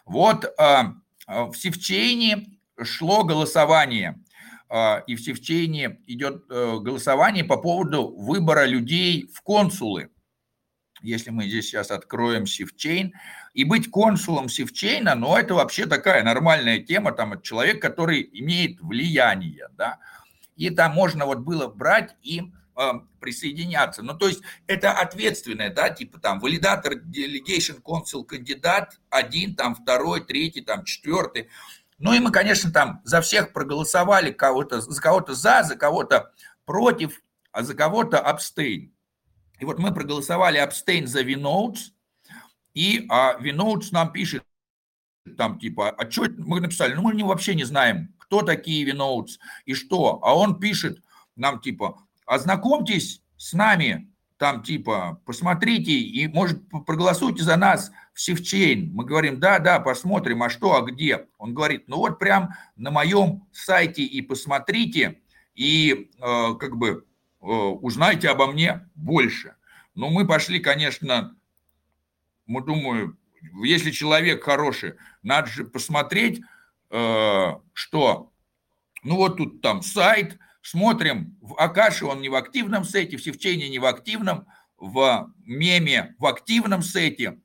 Вот 0.06 0.46
а, 0.58 0.94
в 1.26 1.52
Севчейне 1.52 2.58
шло 2.82 3.24
голосование. 3.24 4.24
и 5.06 5.14
в 5.14 5.20
Севчейне 5.20 6.00
идет 6.06 6.44
э, 6.48 6.78
голосование 6.80 7.44
по 7.44 7.58
поводу 7.58 8.08
выбора 8.08 8.64
людей 8.64 9.30
в 9.34 9.42
консулы. 9.42 10.08
Если 11.02 11.28
мы 11.28 11.46
здесь 11.46 11.66
сейчас 11.66 11.90
откроем 11.90 12.46
Sifchain, 12.46 13.12
и 13.54 13.64
быть 13.64 13.90
консулом 13.90 14.48
Sifchain 14.48 15.01
а, 15.01 15.14
ну, 15.14 15.36
это 15.36 15.54
вообще 15.54 15.86
такая 15.86 16.22
нормальная 16.24 16.78
тема, 16.78 17.12
там, 17.12 17.40
человек, 17.42 17.82
который 17.82 18.28
имеет 18.32 18.80
влияние, 18.80 19.68
да, 19.76 19.98
и 20.56 20.70
там 20.70 20.92
можно 20.92 21.26
вот 21.26 21.38
было 21.38 21.66
брать 21.66 22.16
и 22.22 22.42
э, 22.76 22.90
присоединяться. 23.20 24.02
Ну, 24.02 24.14
то 24.14 24.28
есть 24.28 24.42
это 24.66 24.92
ответственное, 24.92 25.70
да, 25.70 25.90
типа 25.90 26.18
там 26.18 26.40
валидатор, 26.40 26.94
delegation, 26.94 27.80
консул, 27.80 28.24
кандидат, 28.24 29.00
один, 29.10 29.54
там 29.54 29.74
второй, 29.74 30.24
третий, 30.24 30.60
там 30.60 30.84
четвертый. 30.84 31.48
Ну 31.98 32.12
и 32.12 32.18
мы, 32.18 32.32
конечно, 32.32 32.70
там 32.70 33.00
за 33.04 33.20
всех 33.20 33.52
проголосовали, 33.52 34.32
кого-то, 34.32 34.80
за 34.80 35.00
кого-то 35.00 35.34
за, 35.34 35.62
за 35.62 35.76
кого-то 35.76 36.32
против, 36.64 37.22
а 37.52 37.62
за 37.62 37.74
кого-то 37.74 38.18
abstain. 38.18 38.92
И 39.58 39.64
вот 39.64 39.78
мы 39.78 39.94
проголосовали 39.94 40.58
abstain 40.58 41.06
за 41.06 41.22
Виноутс, 41.22 41.92
и 42.74 43.06
а, 43.08 43.38
Виноутс 43.38 43.92
нам 43.92 44.12
пишет, 44.12 44.44
там 45.36 45.58
типа, 45.58 45.90
а 45.90 46.10
что 46.10 46.26
мы 46.38 46.60
написали? 46.60 46.94
Ну, 46.94 47.02
мы 47.02 47.24
вообще 47.24 47.54
не 47.54 47.64
знаем, 47.64 48.14
кто 48.18 48.42
такие 48.42 48.84
Виноутс 48.84 49.38
и 49.66 49.74
что. 49.74 50.20
А 50.22 50.36
он 50.36 50.58
пишет 50.58 51.02
нам 51.36 51.60
типа, 51.60 51.98
ознакомьтесь 52.26 53.22
с 53.36 53.52
нами, 53.52 54.12
там 54.38 54.62
типа, 54.62 55.20
посмотрите 55.24 55.92
и, 55.92 56.26
может, 56.26 56.68
проголосуйте 56.86 57.44
за 57.44 57.56
нас 57.56 57.92
в 58.12 58.20
Sifchain. 58.20 58.92
Мы 58.92 59.04
говорим, 59.04 59.38
да, 59.38 59.58
да, 59.58 59.78
посмотрим, 59.78 60.42
а 60.42 60.50
что, 60.50 60.76
а 60.76 60.82
где? 60.82 61.26
Он 61.38 61.54
говорит, 61.54 61.84
ну 61.86 61.98
вот 61.98 62.18
прям 62.18 62.50
на 62.76 62.90
моем 62.90 63.46
сайте 63.52 64.02
и 64.02 64.20
посмотрите, 64.20 65.20
и 65.54 66.10
э, 66.18 66.54
как 66.58 66.76
бы 66.76 67.06
э, 67.40 67.44
узнайте 67.46 68.28
обо 68.30 68.46
мне 68.46 68.88
больше. 68.94 69.54
Но 69.94 70.10
мы 70.10 70.26
пошли, 70.26 70.58
конечно, 70.58 71.36
мы 72.46 72.62
думаю, 72.62 73.18
если 73.62 73.90
человек 73.90 74.44
хороший, 74.44 74.94
надо 75.22 75.48
же 75.48 75.64
посмотреть, 75.64 76.40
э, 76.90 77.52
что, 77.72 78.32
ну 79.02 79.16
вот 79.16 79.36
тут 79.36 79.60
там 79.60 79.82
сайт, 79.82 80.38
смотрим, 80.62 81.36
в 81.40 81.54
Акаше 81.58 82.06
он 82.06 82.20
не 82.20 82.28
в 82.28 82.34
активном 82.34 82.84
сете, 82.84 83.16
в 83.16 83.22
Севчене 83.22 83.68
не 83.68 83.78
в 83.78 83.86
активном, 83.86 84.46
в 84.78 85.32
меме 85.44 86.14
в 86.18 86.26
активном 86.26 86.82
сете, 86.82 87.38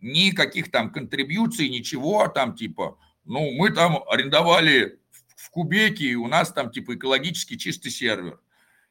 никаких 0.00 0.70
там 0.70 0.90
контрибьюций, 0.90 1.68
ничего 1.68 2.26
там 2.28 2.54
типа, 2.54 2.98
ну 3.24 3.52
мы 3.52 3.70
там 3.70 4.02
арендовали 4.08 4.98
в 5.36 5.50
Кубеке, 5.50 6.04
и 6.04 6.14
у 6.14 6.26
нас 6.26 6.52
там 6.52 6.70
типа 6.70 6.94
экологически 6.96 7.56
чистый 7.56 7.90
сервер. 7.90 8.40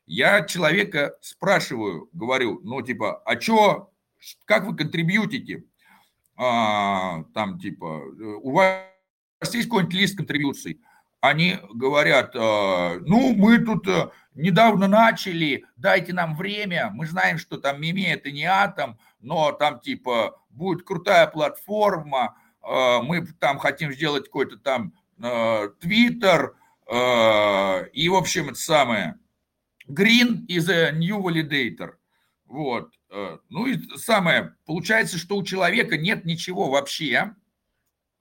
Я 0.06 0.44
человека 0.44 1.16
спрашиваю, 1.22 2.10
говорю, 2.14 2.62
ну 2.64 2.82
типа, 2.82 3.22
а 3.26 3.40
что, 3.40 3.89
как 4.46 4.66
вы 4.66 4.76
контрибьютите? 4.76 5.64
А, 6.36 7.24
там 7.34 7.60
типа, 7.60 8.02
у 8.42 8.52
вас 8.52 8.86
есть 9.54 9.68
какой-нибудь 9.68 9.94
лист 9.94 10.18
контрибьюций? 10.18 10.82
Они 11.22 11.58
говорят, 11.74 12.34
а, 12.36 12.98
ну 13.02 13.36
мы 13.36 13.60
тут 13.60 13.88
э, 13.88 14.10
недавно 14.36 14.88
начали, 14.88 15.66
дайте 15.76 16.14
нам 16.14 16.38
время, 16.38 16.92
мы 16.94 17.08
знаем, 17.08 17.38
что 17.38 17.58
там 17.58 17.82
Мими 17.82 18.04
это 18.04 18.32
не 18.32 18.46
атом, 18.46 18.98
но 19.20 19.52
там 19.52 19.82
типа 19.82 20.42
будет 20.50 20.84
крутая 20.84 21.28
платформа, 21.28 22.38
мы 22.62 23.26
там 23.40 23.58
хотим 23.58 23.92
сделать 23.94 24.26
какой-то 24.26 24.58
там 24.58 24.94
Твиттер, 25.80 26.56
и, 26.92 28.10
в 28.10 28.16
общем, 28.16 28.50
это 28.50 28.60
самое, 28.60 29.16
Green 29.90 30.46
is 30.48 30.70
a 30.70 30.92
new 30.92 31.20
validator. 31.20 31.94
Вот. 32.46 32.94
Э, 33.12 33.38
ну 33.50 33.66
и 33.66 33.80
самое, 33.98 34.56
получается, 34.66 35.18
что 35.18 35.36
у 35.36 35.44
человека 35.44 35.98
нет 35.98 36.26
ничего 36.26 36.70
вообще, 36.70 37.36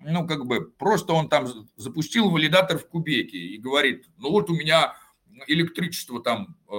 ну, 0.00 0.26
как 0.26 0.46
бы, 0.46 0.70
просто 0.70 1.12
он 1.12 1.28
там 1.28 1.48
запустил 1.76 2.30
валидатор 2.30 2.78
в 2.78 2.88
кубеке 2.88 3.36
и 3.36 3.58
говорит, 3.58 4.06
ну, 4.16 4.30
вот 4.30 4.48
у 4.48 4.54
меня 4.54 4.94
электричество 5.46 6.22
там 6.22 6.56
э, 6.70 6.74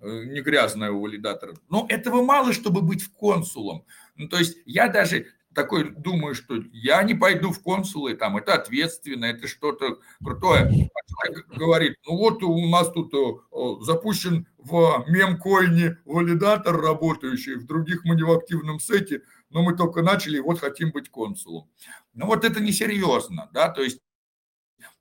э 0.00 0.24
не 0.26 0.40
грязное 0.40 0.90
у 0.90 1.00
валидатора. 1.00 1.54
Но 1.68 1.86
этого 1.88 2.22
мало, 2.22 2.52
чтобы 2.52 2.82
быть 2.82 3.06
консулом. 3.14 3.84
Ну, 4.16 4.28
то 4.28 4.38
есть 4.38 4.58
я 4.66 4.88
даже 4.88 5.26
такой 5.58 5.90
думаю, 5.90 6.36
что 6.36 6.54
я 6.72 7.02
не 7.02 7.14
пойду 7.14 7.50
в 7.50 7.60
консулы, 7.60 8.14
там, 8.14 8.36
это 8.36 8.54
ответственно, 8.54 9.24
это 9.24 9.48
что-то 9.48 9.98
крутое. 10.22 10.60
А 10.62 11.00
человек 11.08 11.48
говорит, 11.48 11.96
ну 12.06 12.16
вот 12.16 12.44
у 12.44 12.68
нас 12.68 12.92
тут 12.92 13.12
э, 13.12 13.84
запущен 13.84 14.46
в 14.56 15.04
мемкоине 15.08 15.98
валидатор 16.04 16.80
работающий, 16.80 17.56
в 17.56 17.66
других 17.66 18.04
мы 18.04 18.14
не 18.14 18.22
в 18.22 18.30
активном 18.30 18.78
сете, 18.78 19.22
но 19.50 19.62
мы 19.62 19.76
только 19.76 20.00
начали, 20.00 20.38
вот 20.38 20.60
хотим 20.60 20.92
быть 20.92 21.10
консулом. 21.10 21.68
Ну 22.14 22.26
вот 22.26 22.44
это 22.44 22.60
несерьезно, 22.60 23.50
да, 23.52 23.68
то 23.68 23.82
есть 23.82 23.98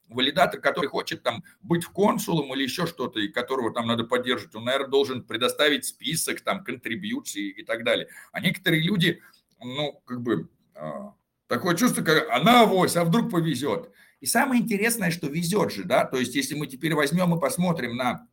валидатор, 0.10 0.60
который 0.60 0.88
хочет 0.88 1.22
там 1.22 1.44
быть 1.62 1.86
консулом 1.86 2.52
или 2.56 2.64
еще 2.64 2.88
что-то, 2.88 3.20
и 3.20 3.28
которого 3.28 3.72
там 3.72 3.86
надо 3.86 4.06
поддерживать, 4.06 4.56
он, 4.56 4.64
наверное, 4.64 4.90
должен 4.90 5.24
предоставить 5.24 5.86
список, 5.86 6.42
там, 6.42 6.64
контрибьюции 6.64 7.50
и 7.50 7.64
так 7.64 7.84
далее. 7.84 8.08
А 8.32 8.40
некоторые 8.40 8.82
люди, 8.82 9.22
ну, 9.60 10.02
как 10.06 10.22
бы, 10.22 10.50
а, 10.76 11.14
такое 11.48 11.76
чувство, 11.76 12.04
как 12.04 12.30
она 12.30 12.62
авось, 12.62 12.96
а 12.96 13.04
вдруг 13.04 13.32
повезет. 13.32 13.92
И 14.20 14.26
самое 14.26 14.62
интересное, 14.62 15.12
что 15.12 15.28
везет 15.28 15.72
же, 15.72 15.84
да, 15.84 16.06
то 16.06 16.18
есть 16.18 16.36
если 16.36 16.56
мы 16.56 16.68
теперь 16.68 16.96
возьмем 16.96 17.36
и 17.36 17.40
посмотрим 17.40 17.96
на 17.96 18.28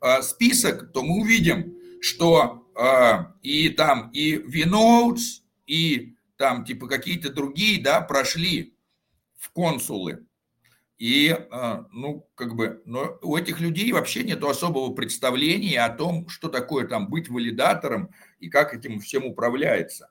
э, 0.00 0.22
список, 0.22 0.92
то 0.92 1.02
мы 1.02 1.20
увидим, 1.20 1.76
что 2.00 2.58
и 3.42 3.68
там 3.68 4.10
и 4.12 4.36
Vinotes, 4.36 5.42
и 5.66 6.16
там 6.36 6.64
типа 6.64 6.88
какие-то 6.88 7.32
другие, 7.32 7.82
да, 7.82 8.00
прошли 8.00 8.74
в 9.38 9.52
консулы. 9.52 10.26
И, 10.98 11.28
э, 11.28 11.84
ну, 11.90 12.28
как 12.34 12.54
бы, 12.54 12.82
но 12.84 13.18
у 13.22 13.36
этих 13.36 13.60
людей 13.60 13.90
вообще 13.92 14.22
нет 14.22 14.42
особого 14.44 14.94
представления 14.94 15.80
о 15.84 15.94
том, 15.94 16.28
что 16.28 16.48
такое 16.48 16.86
там 16.86 17.08
быть 17.08 17.28
валидатором 17.28 18.10
и 18.38 18.48
как 18.48 18.74
этим 18.74 19.00
всем 19.00 19.24
управляется. 19.24 20.10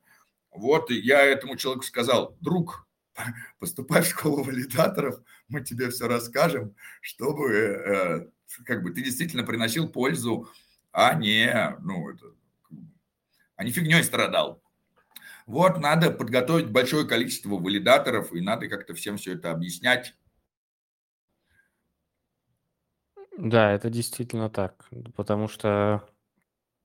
Вот 0.51 0.91
я 0.91 1.21
этому 1.21 1.55
человеку 1.55 1.85
сказал, 1.85 2.35
друг, 2.41 2.87
поступай 3.59 4.01
в 4.01 4.07
школу 4.07 4.43
валидаторов, 4.43 5.21
мы 5.47 5.61
тебе 5.61 5.89
все 5.89 6.07
расскажем, 6.07 6.75
чтобы 7.01 7.49
э, 7.53 8.25
как 8.65 8.83
бы 8.83 8.91
ты 8.91 9.01
действительно 9.01 9.43
приносил 9.43 9.87
пользу, 9.87 10.49
а 10.91 11.13
не, 11.13 11.77
ну, 11.81 12.09
это, 12.09 12.25
а 13.55 13.63
не 13.63 13.71
фигней 13.71 14.03
страдал. 14.03 14.61
Вот 15.45 15.79
надо 15.79 16.11
подготовить 16.11 16.69
большое 16.69 17.07
количество 17.07 17.49
валидаторов, 17.57 18.33
и 18.33 18.41
надо 18.41 18.67
как-то 18.67 18.93
всем 18.93 19.17
все 19.17 19.33
это 19.33 19.51
объяснять. 19.51 20.15
Да, 23.41 23.71
это 23.71 23.89
действительно 23.89 24.51
так, 24.51 24.87
потому 25.15 25.47
что, 25.47 26.07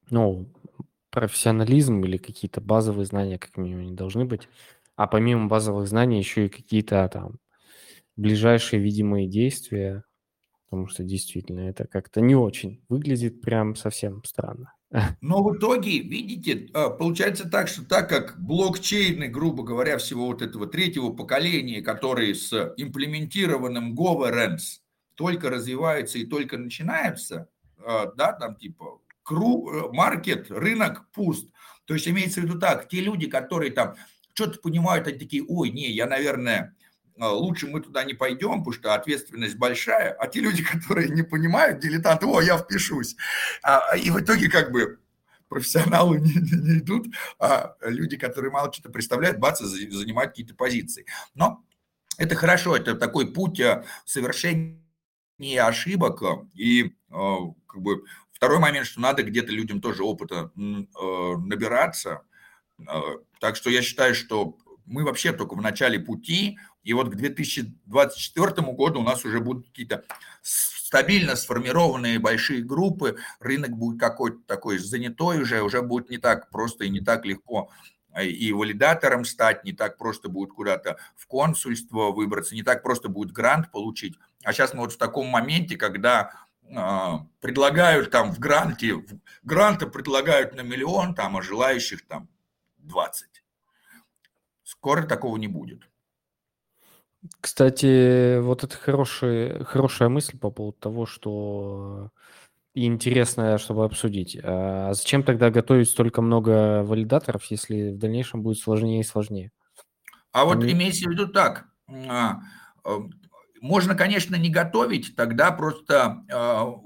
ну, 0.09 0.49
профессионализм 1.11 2.03
или 2.05 2.17
какие-то 2.17 2.63
базовые 2.63 3.05
знания 3.05 3.39
как 3.39 3.59
минимум 3.59 3.85
не 3.85 3.95
должны 3.95 4.25
быть. 4.25 4.49
А 4.97 5.07
помимо 5.07 5.49
базовых 5.49 5.87
знаний 5.87 6.19
еще 6.19 6.47
и 6.47 6.51
какие-то 6.51 7.07
там 7.13 7.41
ближайшие 8.17 8.81
видимые 8.81 9.29
действия, 9.29 10.05
потому 10.65 10.89
что 10.89 11.05
действительно 11.05 11.61
это 11.61 11.87
как-то 11.87 12.23
не 12.23 12.35
очень 12.35 12.83
выглядит 12.89 13.43
прям 13.43 13.77
совсем 13.77 14.25
странно. 14.25 14.73
Но 15.21 15.45
в 15.45 15.59
итоге, 15.59 15.99
видите, 15.99 16.71
а, 16.73 16.89
получается 16.89 17.51
так, 17.51 17.69
что 17.69 17.85
так 17.85 18.09
как 18.09 18.43
блокчейны, 18.43 19.29
грубо 19.29 19.63
говоря, 19.63 19.99
всего 19.99 20.29
вот 20.29 20.41
этого 20.41 20.67
третьего 20.67 21.13
поколения, 21.13 21.83
которые 21.83 22.35
с 22.35 22.73
имплементированным 22.79 23.95
governance 23.95 24.86
только 25.17 25.51
развиваются 25.51 26.19
и 26.19 26.25
только 26.25 26.57
начинаются, 26.59 27.49
а, 27.79 28.13
да, 28.15 28.33
там 28.33 28.55
типа 28.57 29.01
кру, 29.23 29.71
э, 29.71 29.93
маркет, 29.93 30.51
рынок 30.51 31.11
пуст. 31.13 31.51
То 31.85 31.95
есть 31.95 32.07
имеется 32.09 32.41
в 32.41 32.45
виду 32.45 32.59
так, 32.59 32.89
те 32.89 33.01
люди, 33.01 33.27
которые 33.27 33.73
там 33.73 33.97
что-то 34.35 34.61
понимают, 34.61 35.09
они 35.09 35.19
такие, 35.19 35.45
ой, 35.47 35.71
не, 35.71 35.91
я, 35.91 36.07
наверное, 36.07 36.77
э, 37.17 37.25
лучше 37.25 37.67
мы 37.67 37.81
туда 37.81 38.05
не 38.05 38.15
пойдем, 38.15 38.59
потому 38.59 38.73
что 38.73 38.95
ответственность 38.95 39.57
большая. 39.57 40.13
А 40.13 40.29
те 40.29 40.41
люди, 40.41 40.63
которые 40.73 41.09
не 41.09 41.23
понимают, 41.23 41.81
дилетанты, 41.81 42.27
о, 42.27 42.41
я 42.41 42.57
впишусь. 42.57 43.17
А, 43.63 43.97
и 43.97 44.11
в 44.11 44.21
итоге 44.21 44.49
как 44.49 44.71
бы 44.71 45.01
профессионалы 45.49 46.19
не, 46.21 46.35
не, 46.35 46.73
не 46.73 46.79
идут, 46.79 47.09
а 47.39 47.75
люди, 47.83 48.17
которые 48.17 48.53
мало 48.53 48.73
что-то 48.73 48.91
представляют, 48.91 49.39
бац, 49.39 49.61
занимают 49.61 50.33
какие-то 50.33 50.55
позиции. 50.55 51.05
Но 51.35 51.65
это 52.19 52.35
хорошо, 52.35 52.77
это 52.77 52.95
такой 52.95 53.33
путь 53.33 53.61
э, 53.61 53.85
совершения 55.39 55.67
ошибок, 55.67 56.23
и 56.55 56.95
как 57.11 57.81
бы 57.81 58.03
Второй 58.37 58.59
момент, 58.59 58.87
что 58.87 59.01
надо 59.01 59.23
где-то 59.23 59.51
людям 59.51 59.81
тоже 59.81 60.05
опыта 60.05 60.51
э, 60.55 60.61
набираться. 60.61 62.21
Э, 62.79 63.01
так 63.41 63.57
что 63.57 63.71
я 63.71 63.81
считаю, 63.81 64.15
что 64.15 64.59
мы 64.85 65.05
вообще 65.05 65.33
только 65.33 65.55
в 65.55 65.63
начале 65.63 65.99
пути, 65.99 66.59
и 66.83 66.93
вот 66.93 67.09
к 67.09 67.15
2024 67.15 68.73
году 68.73 69.01
у 69.01 69.03
нас 69.03 69.25
уже 69.25 69.41
будут 69.41 69.69
какие-то 69.69 70.05
стабильно 70.43 71.35
сформированные 71.35 72.19
большие 72.19 72.63
группы, 72.63 73.17
рынок 73.41 73.71
будет 73.71 73.99
какой-то 73.99 74.41
такой 74.47 74.77
занятой 74.77 75.41
уже, 75.41 75.63
уже 75.63 75.81
будет 75.81 76.11
не 76.11 76.19
так 76.19 76.51
просто 76.51 76.85
и 76.85 76.91
не 76.91 77.01
так 77.01 77.25
легко 77.25 77.71
и 78.23 78.53
валидатором 78.53 79.25
стать, 79.25 79.65
не 79.65 79.73
так 79.73 79.99
просто 79.99 80.29
будет 80.29 80.51
куда-то 80.51 80.97
в 81.17 81.27
консульство 81.27 82.13
выбраться, 82.13 82.55
не 82.55 82.63
так 82.63 82.83
просто 82.83 83.09
будет 83.09 83.33
грант 83.33 83.71
получить. 83.71 84.15
А 84.47 84.53
сейчас 84.53 84.75
мы 84.75 84.83
вот 84.83 84.93
в 84.93 84.97
таком 84.97 85.27
моменте, 85.27 85.77
когда 85.77 86.31
а, 86.73 87.27
предлагают 87.41 88.13
там 88.13 88.31
в 88.33 88.39
гранте, 88.39 88.95
гранты 89.43 89.89
предлагают 89.89 90.55
на 90.55 90.61
миллион, 90.61 91.17
там, 91.17 91.37
а 91.37 91.43
желающих 91.43 92.07
там 92.07 92.29
20. 92.79 93.43
Скоро 94.63 95.03
такого 95.03 95.37
не 95.37 95.49
будет. 95.49 95.89
Кстати, 97.41 98.39
вот 98.39 98.63
это 98.63 98.77
хороший, 98.77 99.65
хорошая 99.65 100.09
мысль 100.11 100.39
по 100.39 100.53
поводу 100.53 100.79
того, 100.79 101.07
что 101.07 102.13
и 102.73 102.87
интересная, 102.87 103.59
чтобы 103.59 103.85
обсудить. 103.85 104.39
А 104.41 104.95
зачем 104.95 105.25
тогда 105.25 105.51
готовить 105.51 105.91
столько 105.91 106.23
много 106.23 106.85
валидаторов, 106.85 107.43
если 107.47 107.91
в 107.91 107.99
дальнейшем 107.99 108.45
будет 108.45 108.59
сложнее 108.59 109.01
и 109.01 109.03
сложнее? 109.05 109.51
А 110.31 110.45
вот 110.45 110.59
Они... 110.59 110.73
имейте 110.73 111.09
в 111.09 111.11
виду 111.11 111.27
так, 111.27 111.67
а, 111.89 112.43
э, 112.85 112.91
можно, 113.61 113.95
конечно, 113.95 114.37
не 114.37 114.51
готовить, 114.51 115.15
тогда 115.17 115.51
просто 115.51 116.25
э, 116.29 116.35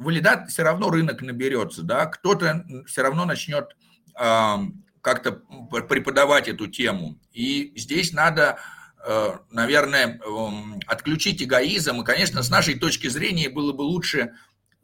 валидат 0.03 0.51
все 0.51 0.62
равно 0.62 0.91
рынок 0.91 1.23
наберется, 1.23 1.83
да, 1.83 2.07
кто-то 2.07 2.64
все 2.87 3.03
равно 3.03 3.25
начнет 3.25 3.77
э, 4.18 4.57
как-то 5.01 5.33
преподавать 5.89 6.49
эту 6.49 6.66
тему. 6.66 7.18
И 7.33 7.73
здесь 7.77 8.12
надо, 8.12 8.59
э, 9.07 9.39
наверное, 9.51 10.18
э, 10.18 10.49
отключить 10.87 11.43
эгоизм. 11.43 12.01
И, 12.01 12.05
конечно, 12.05 12.43
с 12.43 12.51
нашей 12.51 12.79
точки 12.79 13.09
зрения 13.09 13.49
было 13.49 13.73
бы 13.73 13.83
лучше 13.83 14.35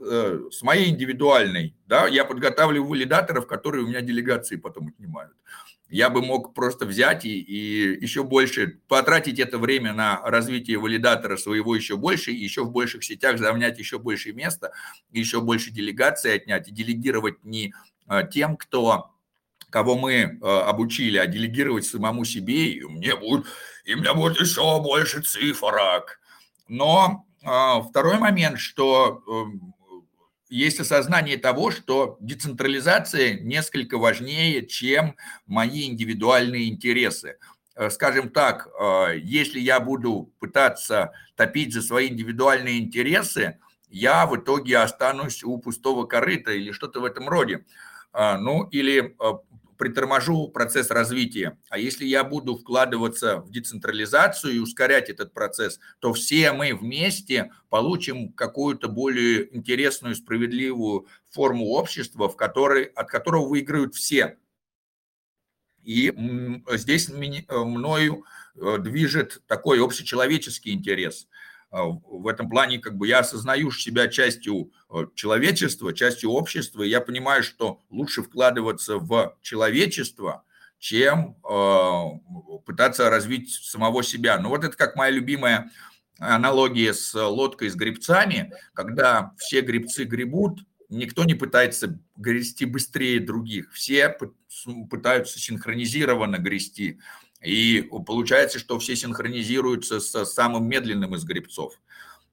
э, 0.00 0.40
с 0.50 0.62
моей 0.62 0.90
индивидуальной, 0.90 1.76
да, 1.86 2.06
я 2.06 2.24
подготавливаю 2.24 2.88
валидаторов, 2.88 3.46
которые 3.46 3.84
у 3.84 3.88
меня 3.88 4.00
делегации 4.00 4.56
потом 4.56 4.88
отнимают 4.88 5.32
я 5.88 6.10
бы 6.10 6.20
мог 6.20 6.54
просто 6.54 6.84
взять 6.84 7.24
и, 7.24 7.40
и 7.40 8.02
еще 8.02 8.24
больше 8.24 8.80
потратить 8.88 9.38
это 9.38 9.58
время 9.58 9.92
на 9.92 10.20
развитие 10.22 10.78
валидатора 10.78 11.36
своего 11.36 11.76
еще 11.76 11.96
больше, 11.96 12.32
и 12.32 12.42
еще 12.42 12.64
в 12.64 12.72
больших 12.72 13.04
сетях 13.04 13.38
занять 13.38 13.78
еще 13.78 13.98
больше 13.98 14.32
места, 14.32 14.72
еще 15.12 15.40
больше 15.40 15.70
делегаций 15.70 16.34
отнять, 16.34 16.68
и 16.68 16.72
делегировать 16.72 17.44
не 17.44 17.72
а, 18.06 18.24
тем, 18.24 18.56
кто 18.56 19.12
кого 19.70 19.96
мы 19.96 20.38
а, 20.42 20.68
обучили, 20.68 21.18
а 21.18 21.26
делегировать 21.26 21.84
самому 21.84 22.24
себе, 22.24 22.72
и 22.72 22.82
мне 22.82 23.14
будет, 23.14 23.46
и 23.84 23.94
у 23.94 23.98
меня 23.98 24.14
будет 24.14 24.40
еще 24.40 24.80
больше 24.82 25.22
цифрок. 25.22 26.18
Но 26.66 27.26
а, 27.44 27.80
второй 27.80 28.18
момент, 28.18 28.58
что 28.58 29.22
эм, 29.28 29.74
есть 30.48 30.80
осознание 30.80 31.36
того, 31.38 31.70
что 31.70 32.16
децентрализация 32.20 33.40
несколько 33.40 33.98
важнее, 33.98 34.66
чем 34.66 35.16
мои 35.46 35.86
индивидуальные 35.86 36.68
интересы. 36.68 37.38
Э, 37.74 37.90
скажем 37.90 38.30
так, 38.30 38.68
э, 38.68 39.18
если 39.18 39.60
я 39.60 39.80
буду 39.80 40.32
пытаться 40.38 41.12
топить 41.34 41.72
за 41.74 41.82
свои 41.82 42.08
индивидуальные 42.08 42.78
интересы, 42.78 43.58
я 43.88 44.26
в 44.26 44.36
итоге 44.36 44.78
останусь 44.78 45.42
у 45.44 45.58
пустого 45.58 46.06
корыта 46.06 46.52
или 46.52 46.72
что-то 46.72 47.00
в 47.00 47.04
этом 47.04 47.28
роде. 47.28 47.64
Э, 48.12 48.36
ну, 48.38 48.64
или 48.64 49.16
приторможу 49.76 50.48
процесс 50.48 50.90
развития. 50.90 51.58
А 51.68 51.78
если 51.78 52.04
я 52.04 52.24
буду 52.24 52.56
вкладываться 52.56 53.38
в 53.38 53.50
децентрализацию 53.50 54.54
и 54.54 54.58
ускорять 54.58 55.08
этот 55.08 55.32
процесс, 55.32 55.80
то 56.00 56.12
все 56.12 56.52
мы 56.52 56.74
вместе 56.74 57.52
получим 57.68 58.32
какую-то 58.32 58.88
более 58.88 59.54
интересную, 59.56 60.14
справедливую 60.14 61.06
форму 61.30 61.66
общества, 61.66 62.28
в 62.28 62.36
которой, 62.36 62.84
от 62.84 63.08
которого 63.08 63.48
выиграют 63.48 63.94
все. 63.94 64.38
И 65.82 66.12
здесь 66.72 67.08
мною 67.08 68.24
э, 68.56 68.78
движет 68.78 69.42
такой 69.46 69.82
общечеловеческий 69.82 70.72
интерес– 70.72 71.28
в 71.70 72.26
этом 72.28 72.48
плане 72.48 72.78
как 72.78 72.96
бы 72.96 73.06
я 73.08 73.20
осознаю 73.20 73.70
себя 73.70 74.08
частью 74.08 74.72
э, 74.90 75.06
человечества, 75.14 75.92
частью 75.92 76.30
общества, 76.30 76.82
и 76.82 76.88
я 76.88 77.00
понимаю, 77.00 77.42
что 77.42 77.80
лучше 77.90 78.22
вкладываться 78.22 78.98
в 78.98 79.36
человечество, 79.42 80.44
чем 80.78 81.36
э, 81.48 82.60
пытаться 82.64 83.10
развить 83.10 83.50
самого 83.50 84.02
себя. 84.02 84.38
Ну 84.38 84.50
вот 84.50 84.64
это 84.64 84.76
как 84.76 84.96
моя 84.96 85.10
любимая 85.10 85.70
аналогия 86.18 86.94
с 86.94 87.14
лодкой 87.14 87.68
с 87.68 87.74
грибцами, 87.74 88.52
когда 88.72 89.32
все 89.36 89.60
грибцы 89.60 90.04
гребут, 90.04 90.60
никто 90.88 91.24
не 91.24 91.34
пытается 91.34 91.98
грести 92.16 92.64
быстрее 92.64 93.20
других, 93.20 93.72
все 93.72 94.16
пытаются 94.88 95.38
синхронизированно 95.38 96.38
грести. 96.38 97.00
И 97.46 97.82
получается, 97.82 98.58
что 98.58 98.78
все 98.80 98.96
синхронизируются 98.96 100.00
с 100.00 100.24
самым 100.24 100.68
медленным 100.68 101.14
из 101.14 101.24
гребцов. 101.24 101.74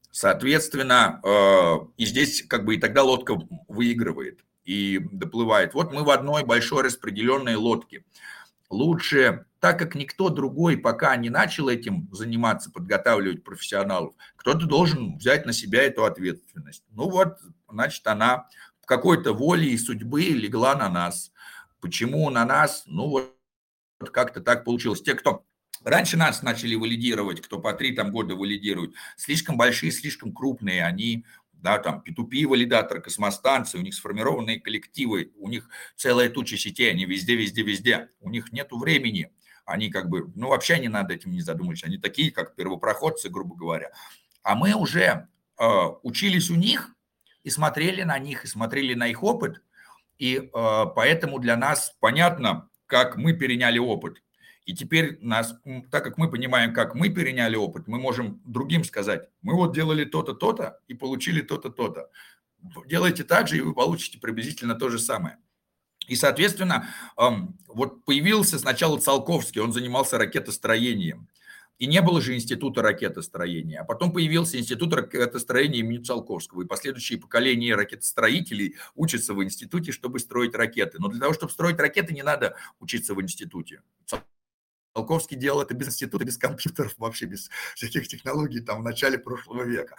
Соответственно, 0.09 1.21
э, 1.23 1.75
и 1.97 2.05
здесь 2.05 2.43
как 2.47 2.65
бы 2.65 2.75
и 2.75 2.79
тогда 2.79 3.03
лодка 3.03 3.39
выигрывает 3.67 4.43
и 4.65 4.99
доплывает. 5.11 5.75
Вот 5.75 5.93
мы 5.93 6.03
в 6.03 6.09
одной 6.09 6.43
большой 6.43 6.83
распределенной 6.83 7.55
лодке. 7.55 8.05
Лучше, 8.71 9.45
так 9.59 9.77
как 9.77 9.93
никто 9.93 10.29
другой 10.29 10.77
пока 10.77 11.15
не 11.15 11.29
начал 11.29 11.69
этим 11.69 12.09
заниматься, 12.11 12.71
подготавливать 12.71 13.43
профессионалов, 13.43 14.15
кто-то 14.35 14.65
должен 14.65 15.17
взять 15.17 15.45
на 15.45 15.53
себя 15.53 15.83
эту 15.83 16.05
ответственность. 16.05 16.83
Ну 16.91 17.09
вот, 17.09 17.37
значит, 17.69 18.05
она 18.07 18.47
какой-то 18.85 19.33
воле 19.33 19.69
и 19.69 19.77
судьбы 19.77 20.23
легла 20.23 20.75
на 20.75 20.89
нас. 20.89 21.31
Почему 21.81 22.29
на 22.29 22.45
нас? 22.45 22.83
Ну 22.87 23.09
вот 23.09 23.32
как-то 24.09 24.41
так 24.41 24.63
получилось. 24.65 25.01
Те, 25.01 25.15
кто 25.15 25.45
раньше 25.83 26.17
нас 26.17 26.41
начали 26.41 26.75
валидировать, 26.75 27.41
кто 27.41 27.59
по 27.59 27.73
три 27.73 27.95
там 27.95 28.11
года 28.11 28.35
валидируют, 28.35 28.95
слишком 29.17 29.57
большие, 29.57 29.91
слишком 29.91 30.33
крупные, 30.33 30.85
они 30.85 31.25
да, 31.63 31.79
там 31.79 32.03
P2P 32.05 32.45
валидаторы, 32.45 33.01
космостанции, 33.01 33.77
у 33.77 33.81
них 33.81 33.93
сформированные 33.95 34.59
коллективы, 34.59 35.31
у 35.37 35.47
них 35.47 35.69
целая 35.95 36.29
туча 36.29 36.57
сетей, 36.57 36.91
они 36.91 37.05
везде, 37.05 37.35
везде, 37.35 37.63
везде. 37.63 38.09
У 38.19 38.29
них 38.29 38.51
нет 38.51 38.67
времени. 38.71 39.31
Они 39.65 39.89
как 39.89 40.09
бы, 40.09 40.29
ну 40.35 40.49
вообще 40.49 40.77
не 40.79 40.89
надо 40.89 41.13
этим 41.13 41.31
не 41.31 41.39
задумываться. 41.39 41.85
Они 41.85 41.97
такие, 41.97 42.31
как 42.31 42.55
первопроходцы, 42.55 43.29
грубо 43.29 43.55
говоря. 43.55 43.91
А 44.43 44.55
мы 44.55 44.73
уже 44.73 45.29
э, 45.57 45.65
учились 46.01 46.49
у 46.49 46.55
них 46.55 46.93
и 47.43 47.49
смотрели 47.49 48.03
на 48.03 48.19
них, 48.19 48.43
и 48.43 48.47
смотрели 48.47 48.93
на 48.93 49.07
их 49.07 49.23
опыт. 49.23 49.61
И 50.17 50.35
э, 50.35 50.85
поэтому 50.95 51.39
для 51.39 51.55
нас 51.55 51.95
понятно, 52.01 52.69
как 52.93 53.17
мы 53.17 53.33
переняли 53.33 53.79
опыт. 53.79 54.21
И 54.65 54.75
теперь 54.75 55.17
нас, 55.19 55.55
так 55.89 56.03
как 56.03 56.19
мы 56.19 56.29
понимаем, 56.29 56.75
как 56.75 56.93
мы 56.93 57.09
переняли 57.09 57.55
опыт, 57.55 57.87
мы 57.87 57.97
можем 57.97 58.39
другим 58.45 58.83
сказать, 58.83 59.29
мы 59.41 59.55
вот 59.55 59.73
делали 59.73 60.05
то-то, 60.05 60.35
то-то 60.35 60.79
и 60.87 60.93
получили 60.93 61.41
то-то, 61.41 61.71
то-то. 61.71 62.11
Делайте 62.85 63.23
так 63.23 63.47
же, 63.47 63.57
и 63.57 63.61
вы 63.61 63.73
получите 63.73 64.19
приблизительно 64.19 64.75
то 64.75 64.89
же 64.89 64.99
самое. 64.99 65.37
И, 66.07 66.15
соответственно, 66.15 66.87
вот 67.67 68.05
появился 68.05 68.59
сначала 68.59 68.99
Циолковский, 68.99 69.59
он 69.59 69.73
занимался 69.73 70.19
ракетостроением. 70.19 71.27
И 71.79 71.87
не 71.87 72.01
было 72.01 72.21
же 72.21 72.35
института 72.35 72.81
ракетостроения. 72.81 73.81
А 73.81 73.83
потом 73.83 74.13
появился 74.13 74.59
институт 74.59 74.93
ракетостроения 74.93 75.79
имени 75.79 76.03
Циолковского. 76.03 76.61
И 76.61 76.67
последующие 76.67 77.19
поколения 77.19 77.75
ракетостроителей 77.75 78.75
учатся 78.95 79.33
в 79.33 79.43
институте, 79.43 79.91
чтобы 79.91 80.19
строить 80.19 80.55
ракеты. 80.55 80.97
Но 80.99 81.07
для 81.07 81.19
того, 81.19 81.33
чтобы 81.33 81.51
строить 81.51 81.79
ракеты, 81.79 82.13
не 82.13 82.23
надо 82.23 82.55
учиться 82.79 83.13
в 83.13 83.21
институте. 83.21 83.81
Циолковский 84.93 85.35
делал 85.35 85.61
это 85.61 85.73
без 85.73 85.87
института, 85.87 86.23
без 86.23 86.37
компьютеров, 86.37 86.93
вообще 86.97 87.25
без 87.25 87.49
всяких 87.75 88.07
технологий 88.07 88.59
там 88.59 88.81
в 88.81 88.83
начале 88.83 89.17
прошлого 89.17 89.63
века. 89.63 89.95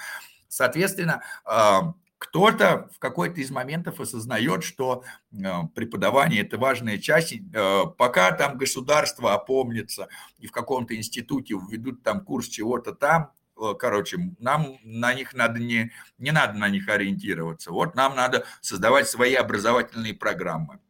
Соответственно, 0.49 1.23
а, 1.45 1.95
кто-то 2.25 2.89
в 2.95 2.99
какой-то 2.99 3.41
из 3.41 3.51
моментов 3.51 4.01
осознает, 4.01 4.65
что 4.65 5.05
э, 5.31 5.37
преподавание– 5.75 6.41
это 6.43 6.57
важная 6.57 6.99
часть. 6.99 7.35
Э, 7.53 7.83
пока 7.99 8.33
там 8.33 8.57
государство 8.57 9.35
опомнится 9.35 10.09
и 10.39 10.47
в 10.47 10.53
каком-то 10.53 10.97
институте 10.97 11.55
введут 11.55 12.03
там 12.03 12.25
курс 12.25 12.49
чего-то 12.49 12.95
там, 12.95 13.31
э, 13.61 13.75
короче, 13.79 14.19
нам 14.39 14.79
на 14.85 15.13
них 15.13 15.35
надо 15.35 15.61
не, 15.61 15.93
не 16.17 16.31
надо 16.31 16.55
на 16.55 16.69
них 16.71 16.89
ориентироваться. 16.89 17.73
Вот 17.73 17.95
нам 17.95 18.17
надо 18.17 18.47
создавать 18.63 19.09
свои 19.09 19.35
образовательные 19.35 20.15
программы. 20.15 20.81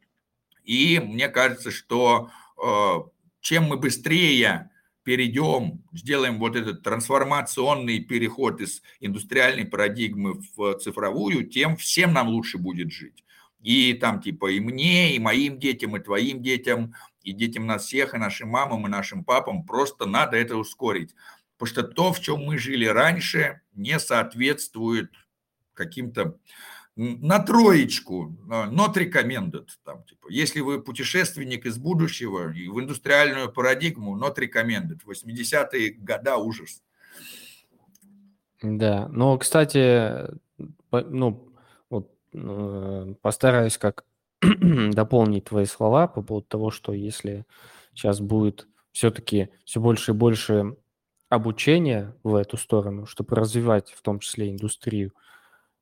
И 0.62 1.00
мне 1.00 1.28
кажется, 1.28 1.70
что 1.70 2.30
чем 3.40 3.64
мы 3.64 3.76
быстрее 3.76 4.70
перейдем, 5.04 5.82
сделаем 5.92 6.38
вот 6.38 6.56
этот 6.56 6.82
трансформационный 6.82 8.00
переход 8.00 8.60
из 8.60 8.82
индустриальной 9.00 9.66
парадигмы 9.66 10.40
в 10.56 10.78
цифровую, 10.78 11.46
тем 11.46 11.76
всем 11.76 12.12
нам 12.12 12.28
лучше 12.28 12.58
будет 12.58 12.90
жить. 12.90 13.24
И 13.60 13.94
там 13.94 14.20
типа 14.20 14.50
и 14.50 14.60
мне, 14.60 15.14
и 15.14 15.18
моим 15.18 15.58
детям, 15.58 15.96
и 15.96 16.00
твоим 16.00 16.42
детям, 16.42 16.94
и 17.22 17.32
детям 17.32 17.66
нас 17.66 17.86
всех, 17.86 18.14
и 18.14 18.18
нашим 18.18 18.48
мамам, 18.48 18.86
и 18.86 18.90
нашим 18.90 19.24
папам. 19.24 19.64
Просто 19.64 20.06
надо 20.06 20.36
это 20.36 20.56
ускорить. 20.56 21.14
Потому 21.56 21.68
что 21.68 21.82
то, 21.82 22.12
в 22.12 22.20
чем 22.20 22.40
мы 22.44 22.58
жили 22.58 22.84
раньше, 22.84 23.60
не 23.72 23.98
соответствует 23.98 25.10
каким-то 25.72 26.38
на 26.96 27.40
троечку, 27.40 28.36
not 28.46 28.94
recommended. 28.94 29.66
Там, 29.84 30.04
типа, 30.04 30.28
если 30.30 30.60
вы 30.60 30.80
путешественник 30.80 31.66
из 31.66 31.76
будущего 31.76 32.52
и 32.52 32.68
в 32.68 32.78
индустриальную 32.80 33.52
парадигму, 33.52 34.16
not 34.16 34.36
recommended. 34.36 35.00
80-е 35.04 35.94
года 35.94 36.36
ужас. 36.36 36.82
Да, 38.62 39.08
но, 39.08 39.36
кстати, 39.38 40.30
ну, 40.90 41.52
вот, 41.90 42.10
э, 42.32 43.14
постараюсь 43.20 43.76
как 43.76 44.04
дополнить 44.40 45.44
твои 45.44 45.66
слова 45.66 46.06
по 46.06 46.22
поводу 46.22 46.46
того, 46.46 46.70
что 46.70 46.92
если 46.92 47.44
сейчас 47.92 48.20
будет 48.20 48.68
все-таки 48.92 49.50
все 49.64 49.80
больше 49.80 50.12
и 50.12 50.14
больше 50.14 50.76
обучения 51.28 52.14
в 52.22 52.36
эту 52.36 52.56
сторону, 52.56 53.06
чтобы 53.06 53.34
развивать 53.36 53.90
в 53.90 54.00
том 54.02 54.20
числе 54.20 54.50
индустрию, 54.50 55.12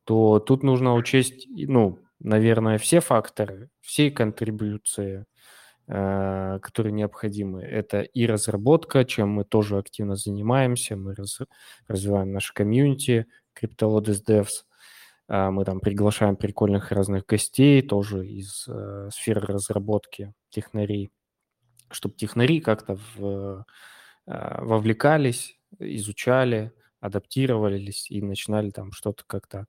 то 0.05 0.39
тут 0.41 0.63
нужно 0.63 0.95
учесть, 0.95 1.47
ну, 1.49 1.99
наверное, 2.19 2.79
все 2.79 3.01
факторы, 3.01 3.71
все 3.81 4.11
контрибуции, 4.11 5.27
э, 5.89 6.59
которые 6.63 6.93
необходимы. 6.93 7.63
Это 7.63 8.03
и 8.03 8.27
разработка, 8.27 9.05
чем 9.05 9.31
мы 9.31 9.45
тоже 9.45 9.79
активно 9.79 10.17
занимаемся, 10.17 10.97
мы 10.97 11.15
раз, 11.15 11.41
развиваем 11.89 12.33
наше 12.33 12.55
комьюнити, 12.55 13.27
CryptoLodes 13.61 14.25
Devs, 14.27 14.65
э, 15.29 15.51
мы 15.51 15.65
там 15.65 15.81
приглашаем 15.81 16.37
прикольных 16.37 16.93
разных 16.93 17.27
гостей, 17.27 17.83
тоже 17.83 18.27
из 18.27 18.67
э, 18.69 19.09
сферы 19.13 19.43
разработки 19.43 20.33
технарей, 20.51 21.11
чтобы 21.91 22.15
технари 22.15 22.61
как-то 22.61 22.99
в, 23.17 23.65
э, 24.27 24.63
вовлекались, 24.63 25.59
изучали, 25.79 26.73
адаптировались 27.03 28.11
и 28.11 28.23
начинали 28.23 28.71
там 28.71 28.93
что-то 28.93 29.25
как-то 29.27 29.67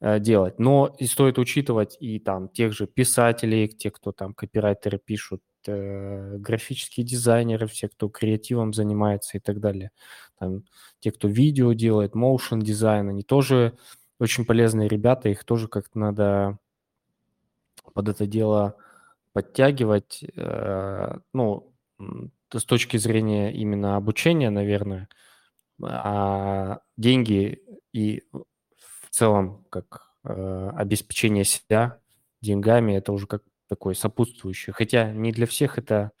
Э, 0.00 0.20
делать. 0.20 0.58
Но 0.58 0.94
и 0.98 1.06
стоит 1.06 1.38
учитывать 1.38 1.96
и 2.00 2.18
там 2.20 2.48
тех 2.48 2.72
же 2.72 2.86
писателей, 2.86 3.68
те, 3.68 3.90
кто 3.90 4.12
там 4.12 4.34
копирайтеры 4.34 4.98
пишут, 4.98 5.42
э, 5.66 6.36
графические 6.38 7.04
дизайнеры, 7.04 7.66
все, 7.66 7.88
кто 7.88 8.08
креативом 8.08 8.72
занимается 8.72 9.38
и 9.38 9.40
так 9.40 9.60
далее. 9.60 9.90
Там, 10.38 10.64
те, 11.00 11.10
кто 11.10 11.28
видео 11.28 11.72
делает, 11.72 12.14
motion 12.14 12.60
дизайн, 12.60 13.08
они 13.08 13.22
тоже 13.22 13.76
очень 14.20 14.44
полезные 14.44 14.88
ребята, 14.88 15.28
их 15.30 15.44
тоже 15.44 15.68
как-то 15.68 15.98
надо 15.98 16.58
под 17.94 18.08
это 18.08 18.26
дело 18.26 18.76
подтягивать. 19.32 20.24
Э, 20.36 21.18
ну, 21.32 21.72
с 22.52 22.64
точки 22.64 22.96
зрения 22.98 23.52
именно 23.52 23.96
обучения, 23.96 24.50
наверное, 24.50 25.08
а 25.82 26.80
деньги 26.96 27.62
и 27.92 28.22
в 28.76 29.10
целом 29.10 29.64
как 29.70 30.12
э, 30.24 30.70
обеспечение 30.76 31.44
себя 31.44 31.98
деньгами, 32.40 32.94
это 32.94 33.12
уже 33.12 33.26
как 33.26 33.42
такое 33.68 33.94
сопутствующее. 33.94 34.72
Хотя 34.72 35.12
не 35.12 35.32
для 35.32 35.46
всех 35.46 35.78
это 35.78 36.12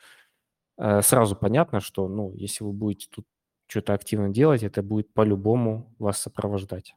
э, 0.76 1.02
сразу 1.02 1.36
понятно, 1.36 1.80
что, 1.80 2.08
ну, 2.08 2.32
если 2.34 2.64
вы 2.64 2.72
будете 2.72 3.08
тут 3.10 3.26
что-то 3.66 3.94
активно 3.94 4.30
делать, 4.30 4.62
это 4.62 4.82
будет 4.82 5.12
по-любому 5.12 5.94
вас 5.98 6.20
сопровождать. 6.20 6.94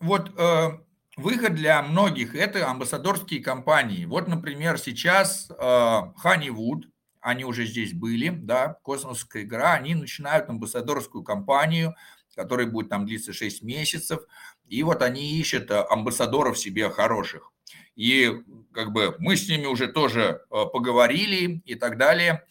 Вот 0.00 0.30
э, 0.38 0.68
выход 1.16 1.54
для 1.54 1.82
многих– 1.82 2.34
это 2.36 2.68
амбассадорские 2.68 3.42
компании. 3.42 4.04
Вот, 4.04 4.28
например, 4.28 4.78
сейчас 4.78 5.50
э, 5.50 5.54
Honeywood, 5.54 6.84
они 7.20 7.44
уже 7.44 7.66
здесь 7.66 7.92
были, 7.92 8.28
да, 8.28 8.78
космосская 8.82 9.42
игра, 9.42 9.74
они 9.74 9.94
начинают 9.94 10.48
амбассадорскую 10.48 11.22
кампанию, 11.24 11.94
которая 12.34 12.66
будет 12.66 12.88
там 12.88 13.06
длиться 13.06 13.32
6 13.32 13.62
месяцев. 13.62 14.20
И 14.68 14.82
вот 14.82 15.02
они 15.02 15.38
ищут 15.38 15.70
э, 15.70 15.84
амбассадоров 15.90 16.58
себе 16.58 16.88
хороших. 16.90 17.52
И 17.96 18.32
как 18.72 18.92
бы 18.92 19.16
мы 19.18 19.36
с 19.36 19.48
ними 19.48 19.66
уже 19.66 19.88
тоже 19.88 20.42
э, 20.50 20.64
поговорили 20.72 21.62
и 21.64 21.74
так 21.74 21.98
далее. 21.98 22.44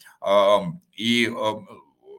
И 0.94 1.32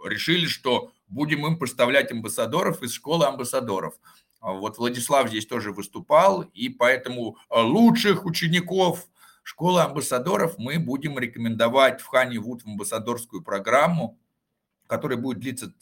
решили, 0.06 0.46
что 0.46 0.92
будем 1.10 1.46
им 1.46 1.58
поставлять 1.58 2.12
амбассадоров 2.12 2.82
из 2.82 2.94
школы 2.94 3.26
амбассадоров. 3.26 3.96
Вот 4.42 4.78
Владислав 4.78 5.28
здесь 5.28 5.46
тоже 5.46 5.74
выступал, 5.74 6.44
и 6.54 6.70
поэтому 6.70 7.38
э, 7.50 7.60
лучших 7.60 8.26
учеников 8.26 9.06
школы 9.44 9.82
амбассадоров 9.82 10.58
мы 10.58 10.80
будем 10.80 11.18
рекомендовать 11.20 12.02
в 12.02 12.08
Ханивуд 12.08 12.64
в 12.64 12.68
амбассадорскую 12.68 13.44
программу, 13.44 14.20
которая 14.88 15.18
будет 15.18 15.40
длиться 15.40 15.74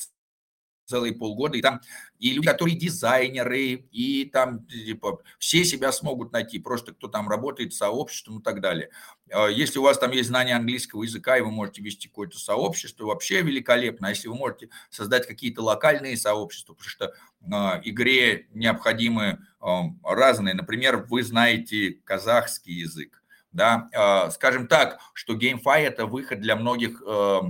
целые 0.88 1.14
полгода, 1.14 1.58
и 1.58 1.62
там 1.62 1.82
и 2.18 2.32
люди, 2.32 2.48
которые 2.48 2.78
дизайнеры, 2.78 3.88
и 3.92 4.26
там 4.26 4.66
типа, 4.66 5.22
все 5.38 5.64
себя 5.64 5.92
смогут 5.92 6.32
найти, 6.32 6.60
просто 6.60 6.94
кто 6.94 7.08
там 7.08 7.30
работает 7.30 7.74
с 7.74 7.78
сообществом 7.78 8.40
и 8.40 8.44
так 8.44 8.62
далее. 8.62 8.90
А 9.32 9.48
если 9.48 9.80
у 9.80 9.84
вас 9.84 10.00
там 10.00 10.12
есть 10.12 10.30
знание 10.30 10.56
английского 10.56 11.04
языка, 11.04 11.38
и 11.38 11.42
вы 11.42 11.52
можете 11.52 11.82
вести 11.82 12.08
какое-то 12.08 12.40
сообщество, 12.40 13.06
вообще 13.06 13.42
великолепно. 13.42 14.08
А 14.08 14.12
если 14.12 14.30
вы 14.30 14.36
можете 14.36 14.70
создать 14.90 15.28
какие-то 15.28 15.62
локальные 15.62 16.18
сообщества, 16.18 16.74
потому 16.74 16.90
что 16.90 17.14
э, 17.42 17.82
игре 17.84 18.48
необходимы 18.54 19.40
э, 19.62 19.68
разные, 20.04 20.56
например, 20.56 21.06
вы 21.10 21.22
знаете 21.24 22.00
казахский 22.06 22.74
язык, 22.74 23.17
да, 23.52 23.90
э, 23.92 24.32
скажем 24.32 24.68
так, 24.68 25.00
что 25.14 25.36
GameFi 25.36 25.80
это 25.80 26.06
выход 26.06 26.42
для 26.42 26.56
многих 26.56 27.02
э, 27.06 27.42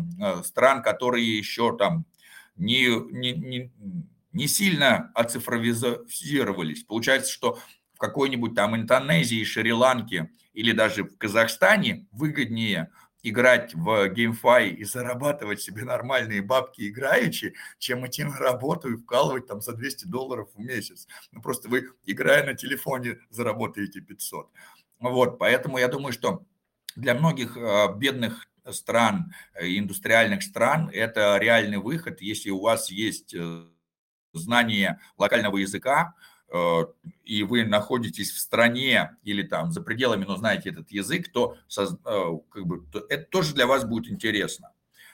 стран, 0.43 0.81
которые 0.81 1.37
еще 1.37 1.75
там 1.77 2.05
не, 2.55 2.87
не, 3.11 3.33
не, 3.33 3.71
не 4.31 4.47
сильно 4.47 5.11
оцифровизировались. 5.13 6.83
Получается, 6.83 7.31
что 7.31 7.59
в 7.93 7.99
какой-нибудь 7.99 8.55
там 8.55 8.75
Индонезии, 8.75 9.43
Шри-Ланке 9.43 10.29
или 10.53 10.71
даже 10.71 11.03
в 11.03 11.17
Казахстане 11.17 12.07
выгоднее 12.11 12.91
играть 13.23 13.73
в 13.73 14.09
GameFi 14.09 14.69
и 14.69 14.83
зарабатывать 14.83 15.61
себе 15.61 15.83
нормальные 15.83 16.41
бабки 16.41 16.87
играючи, 16.87 17.55
чем 17.77 18.05
идти 18.05 18.23
на 18.23 18.37
работу 18.37 18.93
и 18.93 18.95
вкалывать 18.95 19.47
там 19.47 19.61
за 19.61 19.73
200 19.73 20.05
долларов 20.05 20.49
в 20.53 20.59
месяц. 20.59 21.07
Ну, 21.31 21.41
просто 21.41 21.67
вы, 21.67 21.89
играя 22.05 22.45
на 22.45 22.53
телефоне, 22.53 23.19
заработаете 23.29 24.01
500. 24.01 24.49
Вот, 24.99 25.37
поэтому 25.37 25.77
я 25.77 25.87
думаю, 25.87 26.13
что 26.13 26.43
для 26.95 27.13
многих 27.13 27.55
а, 27.57 27.93
бедных 27.93 28.47
стран, 28.73 29.33
э, 29.53 29.77
индустриальных 29.77 30.43
стран, 30.43 30.89
это 30.91 31.37
реальный 31.37 31.77
выход, 31.77 32.21
если 32.21 32.49
у 32.49 32.59
вас 32.59 32.89
есть 32.89 33.33
э, 33.33 33.65
знание 34.33 34.99
локального 35.17 35.57
языка, 35.57 36.13
э, 36.49 36.85
и 37.23 37.43
вы 37.43 37.65
находитесь 37.65 38.31
в 38.31 38.39
стране 38.39 39.15
или 39.23 39.43
там 39.43 39.71
за 39.71 39.81
пределами, 39.81 40.25
но 40.25 40.37
знаете 40.37 40.69
этот 40.69 40.91
язык, 40.91 41.31
то 41.31 41.57
как 42.49 42.65
бы, 42.65 42.85
это 43.09 43.25
тоже 43.25 43.53
для 43.53 43.67
вас 43.67 43.85
будет 43.85 44.11
интересно. 44.11 44.71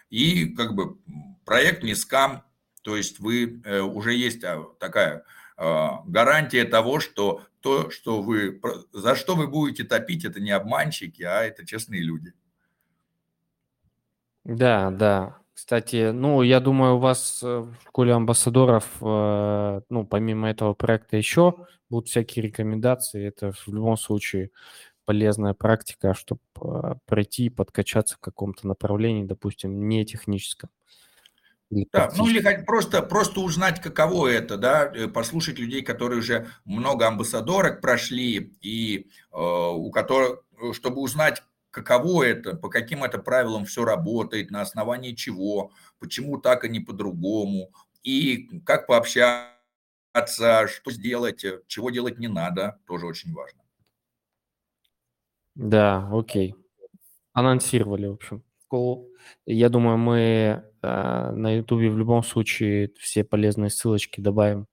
И 0.10 0.50
как 0.50 0.76
бы 0.76 0.98
проект 1.46 1.84
не 1.84 1.96
скам, 1.96 2.44
то 2.84 2.96
есть 2.96 3.20
вы 3.20 3.62
уже 3.82 4.14
есть 4.14 4.44
а, 4.44 4.64
такая 4.80 5.24
гарантия 5.58 6.66
того, 6.66 6.99
что 6.99 7.41
то, 7.62 7.89
что 7.89 8.22
вы, 8.22 8.60
за 8.91 9.16
что 9.16 9.36
вы 9.36 9.47
будете 9.47 9.84
топить, 9.84 10.26
это 10.26 10.39
не 10.41 10.51
обманщики, 10.51 11.24
а 11.24 11.43
это 11.43 11.66
честные 11.66 12.01
люди. 12.01 12.34
Да, 14.43 14.91
да. 14.91 15.38
Кстати, 15.54 16.12
ну, 16.12 16.41
я 16.41 16.60
думаю, 16.60 16.95
у 16.95 16.99
вас 16.99 17.41
э, 17.43 17.60
в 17.60 17.76
школе 17.88 18.14
амбассадоров, 18.14 18.86
э, 19.01 19.82
ну, 19.88 20.06
помимо 20.06 20.49
этого 20.49 20.74
проекта 20.74 21.16
еще 21.16 21.56
будут 21.89 22.10
всякие 22.10 22.43
рекомендации. 22.43 23.26
Это 23.26 23.51
в 23.51 23.68
любом 23.68 23.95
случае 23.95 24.49
полезная 25.06 25.54
практика, 25.54 26.14
чтобы 26.16 26.41
э, 26.60 26.95
пройти 27.06 27.45
и 27.45 27.49
подкачаться 27.49 28.16
в 28.16 28.20
каком-то 28.20 28.68
направлении, 28.68 29.24
допустим, 29.24 29.88
не 29.88 30.06
техническом. 30.06 30.70
Да, 31.91 32.11
ну 32.15 32.28
или 32.28 32.63
просто, 32.65 33.01
просто 33.01 33.39
узнать, 33.39 33.82
каково 33.82 34.28
это, 34.28 34.57
да, 34.57 34.91
послушать 35.13 35.59
людей, 35.59 35.82
которые 35.82 36.19
уже 36.19 36.47
много 36.65 37.07
амбассадорок 37.07 37.82
прошли, 37.82 38.55
и 38.61 39.07
э, 39.32 39.38
у 39.38 39.91
которых, 39.91 40.43
чтобы 40.74 41.01
узнать, 41.01 41.43
каково 41.71 42.24
это, 42.24 42.55
по 42.55 42.69
каким 42.69 43.03
это 43.03 43.17
правилам 43.17 43.65
все 43.65 43.84
работает, 43.84 44.51
на 44.51 44.61
основании 44.61 45.13
чего, 45.13 45.71
почему 45.99 46.38
так, 46.38 46.63
а 46.63 46.67
не 46.67 46.80
по-другому, 46.80 47.71
и 48.03 48.61
как 48.65 48.86
пообщаться, 48.88 49.47
что 50.67 50.91
сделать, 50.91 51.43
чего 51.67 51.89
делать 51.89 52.19
не 52.19 52.28
надо, 52.28 52.80
тоже 52.86 53.07
очень 53.07 53.34
важно. 53.34 53.61
Да, 55.55 56.09
окей. 56.11 56.55
Анонсировали, 57.34 58.07
в 58.07 58.13
общем. 58.13 58.43
Я 59.45 59.69
думаю, 59.69 59.97
мы 59.97 60.19
э, 60.19 60.63
на 60.84 61.56
Ютубе 61.56 61.90
в 61.90 61.98
любом 61.98 62.24
случае 62.24 62.92
все 63.00 63.24
полезные 63.24 63.70
ссылочки 63.70 64.22
добавим 64.22 64.68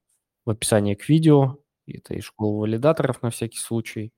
в 0.45 0.51
описании 0.51 0.95
к 0.95 1.09
видео. 1.09 1.59
Это 1.87 2.15
и 2.15 2.21
школу 2.21 2.59
валидаторов 2.61 3.23
на 3.23 3.31
всякий 3.31 3.59
случай. 3.59 4.13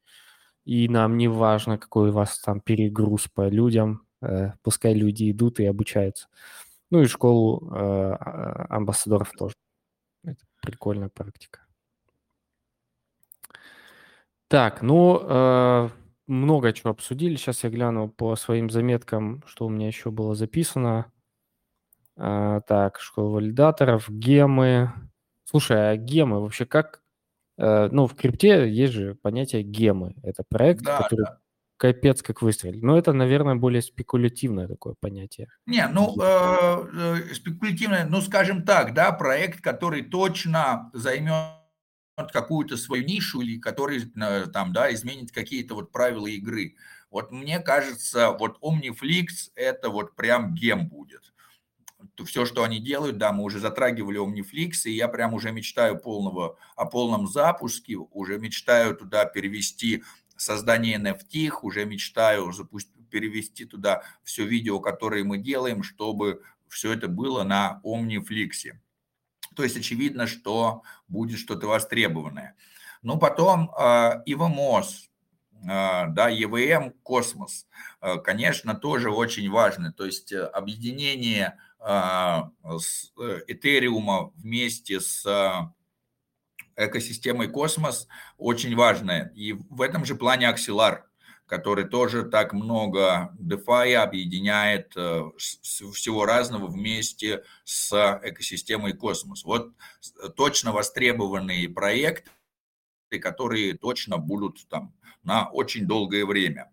И 0.65 0.89
нам 0.89 1.17
не 1.17 1.29
важно, 1.29 1.79
какой 1.79 2.11
у 2.11 2.13
вас 2.13 2.39
там 2.39 2.61
перегруз 2.61 3.29
по 3.29 3.49
людям, 3.49 4.07
э, 4.21 4.53
пускай 4.63 4.95
люди 4.95 5.31
идут 5.31 5.59
и 5.61 5.65
обучаются. 5.65 6.29
Ну 6.91 7.03
и 7.03 7.07
школу 7.07 7.69
э, 7.71 7.75
а, 7.75 8.67
амбассадоров 8.71 9.33
тоже. 9.33 9.55
Это 10.25 10.45
прикольная 10.61 11.09
практика. 11.09 11.61
Так, 14.49 14.83
ну, 14.83 15.19
э, 15.23 15.89
много 16.27 16.73
чего 16.73 16.91
обсудили. 16.91 17.37
Сейчас 17.37 17.65
я 17.65 17.71
гляну 17.71 18.09
по 18.09 18.37
своим 18.37 18.71
заметкам, 18.71 19.43
что 19.47 19.67
у 19.67 19.71
меня 19.71 19.87
еще 19.87 20.11
было 20.11 20.35
записано. 20.35 21.11
А, 22.17 22.61
так, 22.61 23.01
школа 23.01 23.37
валидаторов, 23.37 24.11
гемы. 24.11 24.93
Слушай, 25.45 25.93
а 25.93 25.97
гемы 25.97 26.41
вообще 26.41 26.67
как? 26.67 27.03
Э, 27.59 27.89
ну, 27.91 28.07
в 28.07 28.15
крипте 28.15 28.69
есть 28.71 28.93
же 28.93 29.15
понятие 29.15 29.63
гемы. 29.63 30.15
Это 30.23 30.45
проект, 30.49 30.83
Да, 30.83 31.03
который 31.03 31.25
да. 31.25 31.39
капец 31.77 32.23
как 32.23 32.43
выстрелил. 32.43 32.81
Но 32.83 32.99
это, 32.99 33.13
наверное, 33.13 33.55
более 33.55 33.83
спекулятивное 33.83 34.69
такое 34.69 34.95
понятие. 35.01 35.49
Не, 35.67 35.87
ну, 35.89 36.15
э, 36.21 37.21
э, 37.31 37.35
спекулятивное, 37.35 38.07
ну, 38.07 38.21
скажем 38.21 38.65
так, 38.65 38.95
да, 38.95 39.13
проект, 39.13 39.61
который 39.61 40.03
точно 40.03 40.91
займет 40.93 41.63
какую-то 42.33 42.77
свою 42.77 43.05
нишу 43.05 43.41
или 43.41 43.59
который 43.59 44.03
э, 44.03 44.47
там, 44.53 44.73
да, 44.73 44.93
изменит 44.93 45.33
какие-то 45.33 45.75
вот 45.75 45.93
правила 45.93 46.27
игры. 46.27 46.77
Вот 47.11 47.31
мне 47.31 47.59
кажется, 47.61 48.31
вот 48.31 48.59
Omniflix 48.63 49.51
это 49.55 49.91
вот 49.91 50.17
прям 50.17 50.55
гем 50.55 50.89
будет. 50.89 51.32
Все, 52.25 52.47
что 52.47 52.65
они 52.65 52.79
делают, 52.79 53.19
да, 53.19 53.33
мы 53.33 53.45
уже 53.45 53.59
затрагивали 53.59 54.21
Omniflix, 54.21 54.85
и 54.85 54.93
я 54.93 55.09
прям 55.09 55.35
уже 55.35 55.53
мечтаю 55.53 55.99
полного, 55.99 56.57
о 56.77 56.87
полном 56.87 57.27
запуске, 57.27 57.97
уже 57.97 58.39
мечтаю 58.39 58.97
туда 58.97 59.25
перевести 59.25 60.03
создание 60.37 60.99
NFT, 60.99 61.51
уже 61.63 61.85
мечтаю 61.85 62.53
запустить, 62.53 63.09
перевести 63.11 63.65
туда 63.65 64.03
все 64.25 64.45
видео, 64.45 64.81
которые 64.81 65.23
мы 65.23 65.39
делаем, 65.39 65.83
чтобы 65.83 66.43
все 66.69 66.93
это 66.93 67.09
было 67.09 67.45
на 67.45 67.81
Omniflix. 67.85 68.73
То 69.55 69.63
есть 69.63 69.77
очевидно, 69.77 70.27
что 70.27 70.83
будет 71.09 71.39
что-то 71.39 71.67
востребованное. 71.67 72.57
Ну, 73.03 73.19
потом 73.19 73.71
э, 73.79 74.23
э, 74.27 74.47
да, 75.65 76.29
ЕВМ, 76.29 76.93
космос, 77.03 77.67
э, 78.01 78.17
конечно, 78.19 78.75
тоже 78.75 79.11
очень 79.11 79.51
важно. 79.51 79.93
То 79.93 80.07
есть 80.07 80.33
объединение 80.33 81.59
с 81.85 83.13
Этериума 83.49 84.31
вместе 84.37 85.01
с 85.01 85.25
экосистемой 86.77 87.49
космос 87.49 88.09
очень 88.39 88.75
важное. 88.77 89.33
И 89.35 89.53
в 89.53 89.81
этом 89.83 90.05
же 90.05 90.15
плане 90.15 90.51
Axelar, 90.51 91.03
который 91.47 91.85
тоже 91.85 92.25
так 92.25 92.53
много 92.53 93.35
DeFi 93.39 93.95
объединяет 93.95 94.93
э, 94.97 95.23
всего 95.37 96.25
разного 96.25 96.67
вместе 96.67 97.45
с 97.65 97.93
экосистемой 98.23 98.95
космос. 98.95 99.45
Вот 99.45 99.73
точно 100.37 100.73
востребованные 100.73 101.69
проекты, 101.69 102.31
которые 103.21 103.75
точно 103.75 104.17
будут 104.17 104.67
там 104.69 104.95
на 105.23 105.49
очень 105.51 105.87
долгое 105.87 106.25
время. 106.25 106.73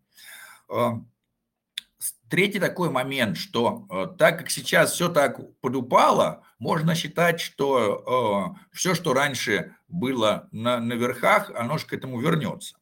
Третий 2.29 2.59
такой 2.59 2.91
момент, 2.91 3.37
что 3.37 3.87
э, 3.89 4.07
так 4.17 4.37
как 4.37 4.51
сейчас 4.51 4.93
все 4.93 5.09
так 5.09 5.39
подупало, 5.61 6.43
можно 6.59 6.93
считать, 6.93 7.39
что 7.39 8.53
э, 8.55 8.65
все, 8.71 8.93
что 8.93 9.13
раньше 9.13 9.75
было 9.87 10.47
на, 10.51 10.79
на 10.79 10.93
верхах, 10.93 11.49
оно 11.55 11.79
же 11.79 11.87
к 11.87 11.93
этому 11.93 12.19
вернется. 12.19 12.77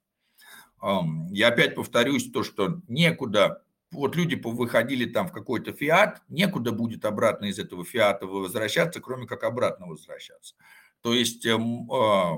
Э, 0.82 0.98
я 1.32 1.48
опять 1.48 1.76
повторюсь, 1.76 2.30
то, 2.30 2.44
что 2.44 2.82
некуда, 2.90 3.64
вот 3.92 4.18
люди 4.18 4.36
выходили 4.36 5.06
там 5.06 5.30
в 5.30 5.32
какой-то 5.32 5.72
фиат, 5.72 6.22
некуда 6.28 6.74
будет 6.74 7.06
обратно 7.06 7.46
из 7.46 7.58
этого 7.58 7.86
фиата 7.86 8.28
возвращаться, 8.28 9.00
кроме 9.00 9.28
как 9.28 9.44
обратно 9.44 9.88
возвращаться. 9.88 10.56
То 11.02 11.14
есть 11.14 11.46
э, 11.46 11.56
э, 11.56 12.32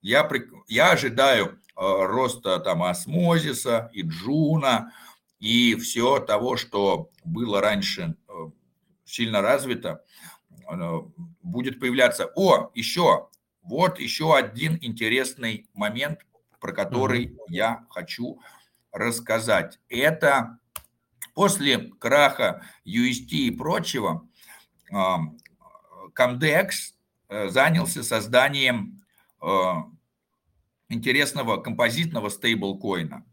я, 0.00 0.30
я 0.66 0.90
ожидаю 0.90 1.46
э, 1.46 1.52
роста 1.76 2.58
там 2.58 2.82
осмозиса 2.82 3.90
и 3.92 4.02
джуна, 4.02 4.92
и 5.42 5.74
все 5.74 6.20
того, 6.20 6.56
что 6.56 7.10
было 7.24 7.60
раньше 7.60 8.14
э, 8.28 8.32
сильно 9.04 9.42
развито, 9.42 10.04
будет 11.42 11.80
появляться. 11.80 12.30
О, 12.36 12.70
еще, 12.74 13.28
вот 13.62 13.98
еще 13.98 14.36
один 14.36 14.78
интересный 14.80 15.68
момент, 15.74 16.20
про 16.60 16.72
который 16.72 17.26
mm-hmm. 17.26 17.38
я 17.48 17.84
хочу 17.90 18.40
рассказать. 18.92 19.80
Это 19.88 20.60
после 21.34 21.90
краха 21.98 22.64
UST 22.86 23.32
и 23.32 23.50
прочего, 23.50 24.28
Comdex 24.92 26.70
э, 27.28 27.48
занялся 27.48 28.04
созданием 28.04 29.04
э, 29.42 29.46
интересного 30.88 31.56
композитного 31.56 32.28
стейблкоина– 32.28 33.26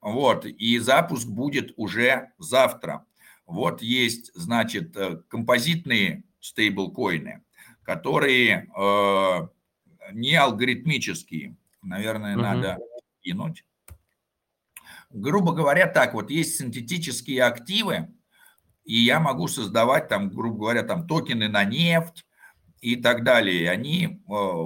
вот, 0.00 0.46
и 0.46 0.78
запуск 0.78 1.26
будет 1.26 1.72
уже 1.76 2.30
завтра. 2.38 3.04
Вот 3.46 3.82
есть, 3.82 4.30
значит, 4.34 4.96
э, 4.96 5.22
композитные 5.28 6.24
стейблкоины, 6.40 7.42
которые 7.82 8.68
э, 8.76 9.48
не 10.12 10.34
алгоритмические. 10.36 11.56
Наверное, 11.82 12.34
угу. 12.34 12.42
надо 12.42 12.78
кинуть. 13.22 13.64
Грубо 15.10 15.52
говоря, 15.52 15.86
так 15.86 16.14
вот, 16.14 16.30
есть 16.30 16.58
синтетические 16.58 17.44
активы, 17.44 18.08
и 18.84 18.98
я 19.00 19.20
могу 19.20 19.48
создавать 19.48 20.08
там, 20.08 20.28
грубо 20.30 20.58
говоря, 20.58 20.82
там 20.82 21.06
токены 21.06 21.48
на 21.48 21.64
нефть 21.64 22.26
и 22.80 22.96
так 22.96 23.24
далее. 23.24 23.62
И 23.62 23.66
они 23.66 24.22
э, 24.28 24.64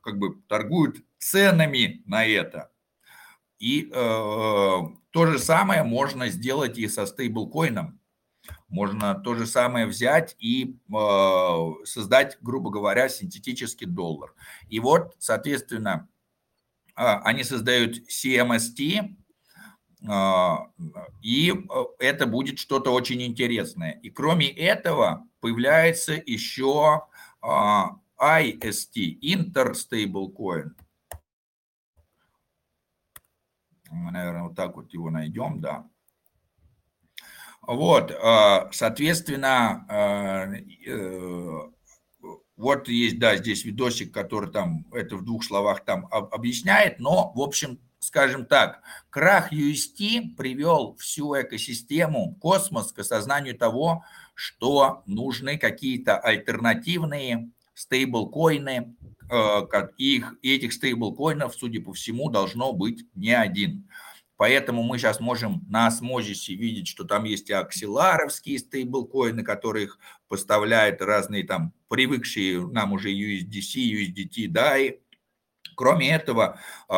как 0.00 0.18
бы 0.18 0.40
торгуют 0.48 1.04
ценами 1.18 2.02
на 2.06 2.24
это. 2.24 2.70
И 3.64 3.88
э, 3.90 4.80
то 5.10 5.26
же 5.26 5.38
самое 5.38 5.84
можно 5.84 6.28
сделать 6.28 6.76
и 6.76 6.86
со 6.86 7.06
стейблкоином. 7.06 7.98
Можно 8.68 9.14
то 9.14 9.34
же 9.34 9.46
самое 9.46 9.86
взять 9.86 10.36
и 10.38 10.76
э, 10.94 11.84
создать, 11.84 12.36
грубо 12.42 12.68
говоря, 12.70 13.08
синтетический 13.08 13.86
доллар. 13.86 14.34
И 14.68 14.80
вот, 14.80 15.14
соответственно, 15.18 16.10
э, 16.94 17.06
они 17.24 17.42
создают 17.42 18.02
CMST, 18.06 19.16
э, 20.10 20.56
и 21.22 21.54
это 22.00 22.26
будет 22.26 22.58
что-то 22.58 22.90
очень 22.90 23.22
интересное. 23.22 23.92
И 24.02 24.10
кроме 24.10 24.50
этого 24.50 25.26
появляется 25.40 26.22
еще 26.26 27.06
э, 27.42 27.46
IST, 28.20 29.20
Interstablecoin. 29.22 30.72
Мы, 33.94 34.10
наверное, 34.10 34.44
вот 34.44 34.56
так 34.56 34.76
вот 34.76 34.92
его 34.92 35.10
найдем, 35.10 35.60
да. 35.60 35.86
Вот, 37.62 38.10
э, 38.10 38.68
соответственно, 38.72 39.86
э, 39.88 40.90
э, 40.90 41.60
вот 42.56 42.88
есть, 42.88 43.18
да, 43.18 43.36
здесь 43.36 43.64
видосик, 43.64 44.12
который 44.12 44.50
там 44.50 44.86
это 44.92 45.16
в 45.16 45.24
двух 45.24 45.44
словах 45.44 45.84
там 45.84 46.06
объясняет, 46.10 47.00
но, 47.00 47.32
в 47.34 47.40
общем, 47.40 47.80
скажем 47.98 48.44
так, 48.44 48.82
крах 49.08 49.52
UST 49.52 50.36
привел 50.36 50.94
всю 50.96 51.40
экосистему, 51.40 52.34
космос 52.36 52.92
к 52.92 52.98
осознанию 52.98 53.56
того, 53.56 54.04
что 54.34 55.02
нужны 55.06 55.56
какие-то 55.56 56.18
альтернативные 56.18 57.50
стейблкоины, 57.72 58.94
Э, 59.30 59.62
их, 59.96 60.34
этих 60.42 60.72
стейблкоинов, 60.72 61.54
судя 61.54 61.80
по 61.80 61.92
всему, 61.92 62.30
должно 62.30 62.72
быть 62.72 63.06
не 63.14 63.32
один. 63.32 63.88
Поэтому 64.36 64.82
мы 64.82 64.98
сейчас 64.98 65.20
можем 65.20 65.64
на 65.68 65.86
осмозисе 65.86 66.54
видеть, 66.54 66.88
что 66.88 67.04
там 67.04 67.24
есть 67.24 67.50
и 67.50 67.52
аксиларовские 67.52 68.58
стейблкоины, 68.58 69.44
которых 69.44 69.98
поставляют 70.28 71.00
разные 71.00 71.44
там 71.44 71.72
привыкшие 71.88 72.66
нам 72.66 72.92
уже 72.92 73.12
USDC, 73.12 73.76
USDT, 73.76 74.48
да, 74.48 74.76
и 74.76 74.98
Кроме 75.76 76.14
этого, 76.14 76.60
э, 76.88 76.94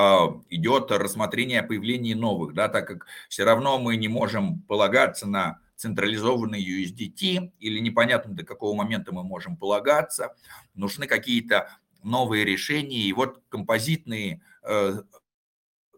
идет 0.51 0.91
рассмотрение 0.91 1.61
о 1.61 1.66
появлении 1.66 2.14
новых, 2.14 2.55
да, 2.55 2.68
так 2.68 2.87
как 2.87 3.07
все 3.29 3.45
равно 3.45 3.79
мы 3.79 3.97
не 3.97 4.09
можем 4.09 4.61
полагаться 4.62 5.27
на 5.27 5.61
централизованный 5.77 6.62
USDT 6.62 7.53
или 7.59 7.79
непонятно 7.79 8.35
до 8.35 8.45
какого 8.45 8.74
момента 8.74 9.12
мы 9.12 9.22
можем 9.22 9.57
полагаться. 9.57 10.35
Нужны 10.74 11.07
какие-то 11.07 11.70
новые 12.07 12.44
решения. 12.44 13.00
И 13.00 13.12
вот 13.12 13.42
композитные, 13.48 14.40
э, 14.62 15.02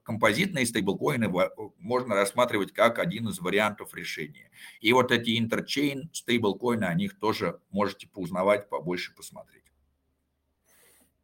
композитные 0.03 0.67
стейблкоины 0.67 1.33
можно 1.79 2.15
рассматривать 2.15 2.73
как 2.73 2.99
один 2.99 3.29
из 3.29 3.39
вариантов 3.41 3.95
решения. 3.95 4.51
И 4.81 4.93
вот 4.93 5.13
эти 5.13 5.39
интерчейн 5.39 6.11
стейблкоины, 6.13 6.85
о 6.85 6.95
них 6.95 7.19
тоже 7.19 7.61
можете 7.71 8.09
поузнавать, 8.09 8.71
побольше 8.71 9.15
посмотреть. 9.15 9.65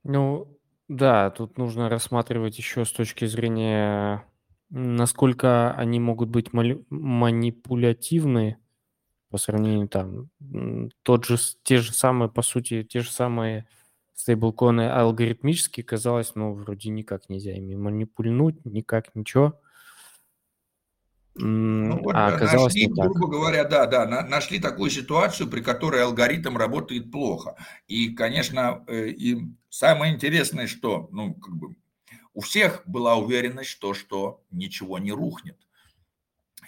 Ну, 0.02 0.58
да, 0.88 1.30
тут 1.30 1.56
нужно 1.56 1.88
рассматривать 1.88 2.58
еще 2.58 2.84
с 2.84 2.92
точки 2.92 3.24
зрения, 3.24 4.28
насколько 4.68 5.72
они 5.72 5.98
могут 5.98 6.28
быть 6.28 6.52
манипулятивны 6.52 8.58
по 9.30 9.38
сравнению 9.38 9.88
там, 9.88 10.28
тот 11.02 11.24
же, 11.24 11.38
те 11.62 11.78
же 11.78 11.94
самые, 11.94 12.28
по 12.28 12.42
сути, 12.42 12.84
те 12.84 13.00
же 13.00 13.10
самые 13.10 13.66
стейблкоины 14.14 14.88
алгоритмически 14.88 15.82
казалось, 15.82 16.34
ну, 16.34 16.54
вроде 16.54 16.90
никак 16.90 17.28
нельзя 17.28 17.52
ими 17.52 17.74
манипульнуть, 17.74 18.64
никак 18.64 19.14
ничего. 19.14 19.60
Ну, 21.36 22.00
вот 22.00 22.14
а 22.14 22.28
оказалось 22.28 22.74
нашли, 22.74 22.86
не 22.86 22.94
так. 22.94 23.10
грубо 23.10 23.28
говоря, 23.28 23.64
да, 23.64 23.86
да, 23.86 24.06
нашли 24.06 24.60
такую 24.60 24.88
ситуацию, 24.90 25.50
при 25.50 25.62
которой 25.62 26.04
алгоритм 26.04 26.56
работает 26.56 27.10
плохо. 27.10 27.56
И, 27.88 28.10
конечно, 28.14 28.84
э, 28.86 29.08
и 29.08 29.42
самое 29.68 30.14
интересное, 30.14 30.68
что, 30.68 31.08
ну, 31.10 31.34
как 31.34 31.56
бы, 31.56 31.74
у 32.34 32.40
всех 32.40 32.82
была 32.86 33.16
уверенность, 33.16 33.70
что, 33.70 33.94
что 33.94 34.44
ничего 34.52 34.98
не 34.98 35.10
рухнет. 35.10 35.58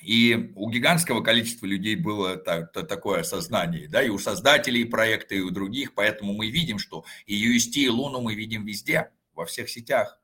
И 0.07 0.53
у 0.55 0.71
гигантского 0.71 1.21
количества 1.21 1.67
людей 1.67 1.97
было 1.97 2.37
такое 2.37 3.23
осознание, 3.23 3.89
да, 3.89 4.01
и 4.05 4.09
у 4.09 4.19
создателей 4.19 4.85
проекта, 4.85 5.35
и 5.35 5.41
у 5.41 5.51
других, 5.51 5.95
поэтому 5.95 6.33
мы 6.33 6.49
видим, 6.49 6.79
что 6.79 7.05
и 7.27 7.35
UST, 7.35 7.73
и 7.73 7.89
Луну 7.89 8.21
мы 8.21 8.37
видим 8.37 8.65
везде, 8.65 9.11
во 9.35 9.47
всех 9.47 9.69
сетях, 9.69 10.21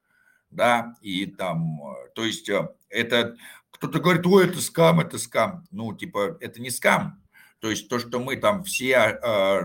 да, 0.51 0.95
и 1.03 1.26
там, 1.26 1.80
э, 1.83 2.11
то 2.14 2.24
есть 2.24 2.49
э, 2.49 2.68
это 2.91 3.37
кто-то 3.72 3.99
говорит, 3.99 4.24
ой, 4.24 4.47
это 4.47 4.61
скам, 4.61 5.01
это 5.01 5.18
скам. 5.18 5.66
Ну, 5.72 5.93
типа, 5.93 6.39
это 6.41 6.62
не 6.62 6.70
скам. 6.70 7.20
То 7.59 7.68
есть 7.68 7.89
то, 7.89 7.99
что 7.99 8.20
мы 8.20 8.37
там 8.37 8.62
все, 8.62 9.18
э, 9.20 9.62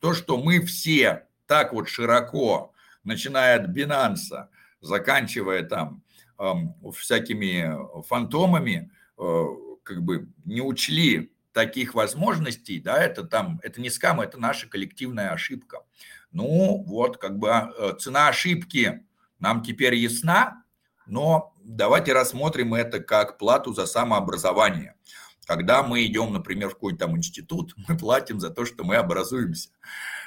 то, 0.00 0.14
что 0.14 0.36
мы 0.36 0.60
все 0.62 1.28
так 1.46 1.72
вот 1.72 1.88
широко, 1.88 2.72
начиная 3.04 3.60
от 3.60 3.68
Бинанса, 3.68 4.50
заканчивая 4.80 5.62
там 5.62 6.02
всякими 6.92 8.02
фантомами, 8.08 8.90
как 9.16 10.02
бы 10.02 10.28
не 10.44 10.60
учли 10.60 11.32
таких 11.52 11.94
возможностей, 11.94 12.80
да, 12.80 13.02
это 13.02 13.24
там, 13.24 13.60
это 13.62 13.80
не 13.80 13.90
скам, 13.90 14.20
это 14.20 14.38
наша 14.38 14.68
коллективная 14.68 15.32
ошибка. 15.32 15.82
Ну, 16.30 16.82
вот, 16.86 17.18
как 17.18 17.38
бы 17.38 17.48
э, 17.48 17.92
цена 17.98 18.28
ошибки 18.28 19.06
нам 19.38 19.62
теперь 19.62 19.94
ясна, 19.94 20.64
но 21.06 21.54
давайте 21.62 22.12
рассмотрим 22.12 22.74
это 22.74 23.00
как 23.00 23.38
плату 23.38 23.74
за 23.74 23.86
самообразование. 23.86 24.94
Когда 25.44 25.82
мы 25.82 26.06
идем, 26.06 26.32
например, 26.32 26.70
в 26.70 26.74
какой-то 26.74 27.00
там 27.00 27.16
институт, 27.16 27.74
мы 27.88 27.98
платим 27.98 28.40
за 28.40 28.50
то, 28.50 28.64
что 28.64 28.84
мы 28.84 28.96
образуемся. 28.96 29.70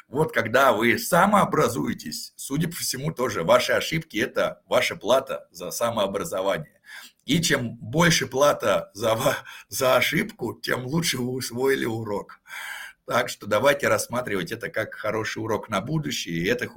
Вот 0.07 0.31
когда 0.31 0.71
вы 0.71 0.99
самообразуетесь, 0.99 2.33
судя 2.35 2.67
по 2.67 2.75
всему, 2.75 3.11
тоже 3.11 3.43
ваши 3.43 3.71
ошибки– 3.71 4.17
это 4.19 4.61
ваша 4.67 4.95
плата 4.95 5.47
за 5.49 5.71
самообразование. 5.71 6.74
И 7.25 7.41
чем 7.41 7.75
больше 7.75 8.27
плата 8.27 8.91
за, 8.93 9.17
за 9.67 9.97
ошибку, 9.97 10.59
тем 10.61 10.85
лучше 10.85 11.17
вы 11.17 11.31
усвоили 11.31 11.85
урок. 11.85 12.39
Так 13.05 13.29
что 13.29 13.45
давайте 13.47 13.87
рассматривать 13.87 14.51
это 14.51 14.69
как 14.69 14.95
хороший 14.95 15.39
урок 15.39 15.69
на 15.69 15.81
будущее. 15.81 16.37
И 16.37 16.45
это, 16.45 16.67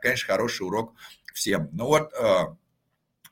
конечно, 0.00 0.32
хороший 0.32 0.66
урок 0.66 0.94
всем. 1.32 1.68
Ну 1.72 1.86
вот 1.86 2.12
а, 2.14 2.56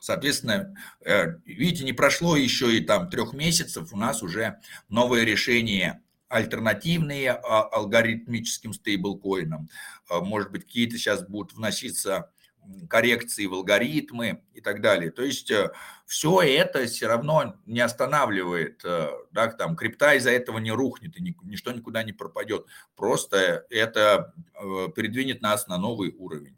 Соответственно, 0.00 0.76
э, 1.04 1.38
видите, 1.44 1.84
не 1.84 1.92
прошло 1.92 2.36
еще 2.36 2.76
и 2.76 2.80
там 2.80 3.10
трех 3.10 3.32
месяцев, 3.32 3.92
у 3.92 3.96
нас 3.96 4.22
уже 4.22 4.60
новое 4.88 5.24
решение 5.24 6.02
альтернативные 6.28 7.32
а, 7.32 7.62
алгоритмическим 7.62 8.74
стейблкоинам. 8.74 9.68
Может 10.08 10.52
быть, 10.52 10.64
какие-то 10.64 10.96
сейчас 10.96 11.26
будут 11.26 11.54
вноситься 11.54 12.30
коррекции 12.88 13.46
в 13.46 13.54
алгоритмы 13.54 14.42
и 14.52 14.60
так 14.60 14.80
далее. 14.80 15.10
То 15.10 15.22
есть 15.22 15.50
э, 15.50 15.70
все 16.08 16.40
это 16.40 16.86
все 16.86 17.06
равно 17.06 17.56
не 17.66 17.80
останавливает, 17.80 18.82
э, 18.82 19.10
да, 19.30 19.48
там 19.48 19.76
крипта 19.76 20.14
из-за 20.14 20.30
этого 20.30 20.56
не 20.56 20.72
рухнет 20.72 21.14
и 21.18 21.36
ничто 21.42 21.70
никуда 21.70 22.02
не 22.02 22.14
пропадет. 22.14 22.64
Просто 22.96 23.66
это 23.68 24.32
передвинет 24.96 25.42
нас 25.42 25.68
на 25.68 25.76
новый 25.76 26.14
уровень. 26.16 26.56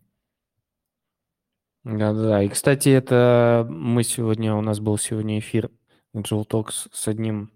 Да-да-да. 1.83 2.45
И, 2.45 2.49
кстати, 2.49 2.91
это 2.91 3.67
мы 3.69 4.05
сегодня, 4.05 4.55
у 4.55 4.61
нас 4.61 4.79
был 4.79 4.97
сегодня 4.99 5.41
эфир 5.41 5.71
Angel 6.15 6.47
Talks 6.47 6.89
с 6.93 7.09
одним 7.09 7.51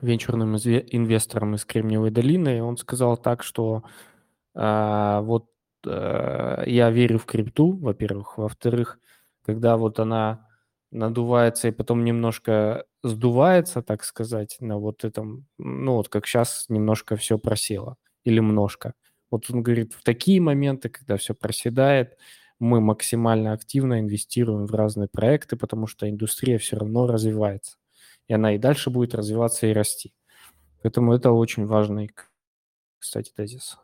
венчурным 0.00 0.54
инвестором 0.54 1.56
из 1.56 1.64
Кремниевой 1.64 2.12
долины, 2.12 2.58
и 2.58 2.60
он 2.60 2.76
сказал 2.76 3.16
так, 3.16 3.42
что 3.42 3.82
а, 4.54 5.22
вот 5.22 5.50
а, 5.84 6.62
я 6.64 6.90
верю 6.90 7.18
в 7.18 7.26
крипту, 7.26 7.76
во-первых, 7.76 8.38
во-вторых, 8.38 9.00
когда 9.44 9.76
вот 9.76 9.98
она 9.98 10.47
надувается 10.90 11.68
и 11.68 11.72
потом 11.72 12.04
немножко 12.04 12.84
сдувается, 13.02 13.82
так 13.82 14.04
сказать, 14.04 14.56
на 14.60 14.78
вот 14.78 15.04
этом, 15.04 15.46
ну 15.58 15.94
вот 15.94 16.08
как 16.08 16.26
сейчас 16.26 16.66
немножко 16.68 17.16
все 17.16 17.38
просело 17.38 17.96
или 18.24 18.40
множко. 18.40 18.94
Вот 19.30 19.50
он 19.50 19.62
говорит, 19.62 19.92
в 19.94 20.02
такие 20.02 20.40
моменты, 20.40 20.88
когда 20.88 21.16
все 21.16 21.34
проседает, 21.34 22.16
мы 22.58 22.80
максимально 22.80 23.52
активно 23.52 24.00
инвестируем 24.00 24.66
в 24.66 24.74
разные 24.74 25.08
проекты, 25.08 25.56
потому 25.56 25.86
что 25.86 26.08
индустрия 26.08 26.58
все 26.58 26.76
равно 26.76 27.06
развивается. 27.06 27.76
И 28.26 28.34
она 28.34 28.54
и 28.54 28.58
дальше 28.58 28.90
будет 28.90 29.14
развиваться 29.14 29.66
и 29.66 29.72
расти. 29.72 30.14
Поэтому 30.82 31.12
это 31.12 31.32
очень 31.32 31.66
важный, 31.66 32.10
кстати, 32.98 33.32
тезис. 33.34 33.78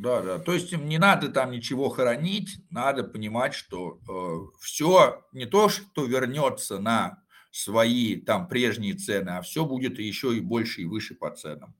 Да, 0.00 0.22
да. 0.22 0.38
То 0.38 0.54
есть 0.54 0.72
не 0.72 0.96
надо 0.96 1.28
там 1.28 1.50
ничего 1.50 1.90
хоронить, 1.90 2.56
надо 2.70 3.04
понимать, 3.04 3.52
что 3.52 4.00
э, 4.08 4.56
все 4.58 5.26
не 5.32 5.44
то, 5.44 5.68
что 5.68 6.06
вернется 6.06 6.78
на 6.78 7.22
свои 7.50 8.16
там 8.16 8.48
прежние 8.48 8.94
цены, 8.94 9.28
а 9.28 9.42
все 9.42 9.66
будет 9.66 9.98
еще 9.98 10.34
и 10.34 10.40
больше 10.40 10.80
и 10.80 10.84
выше 10.86 11.14
по 11.14 11.30
ценам. 11.30 11.74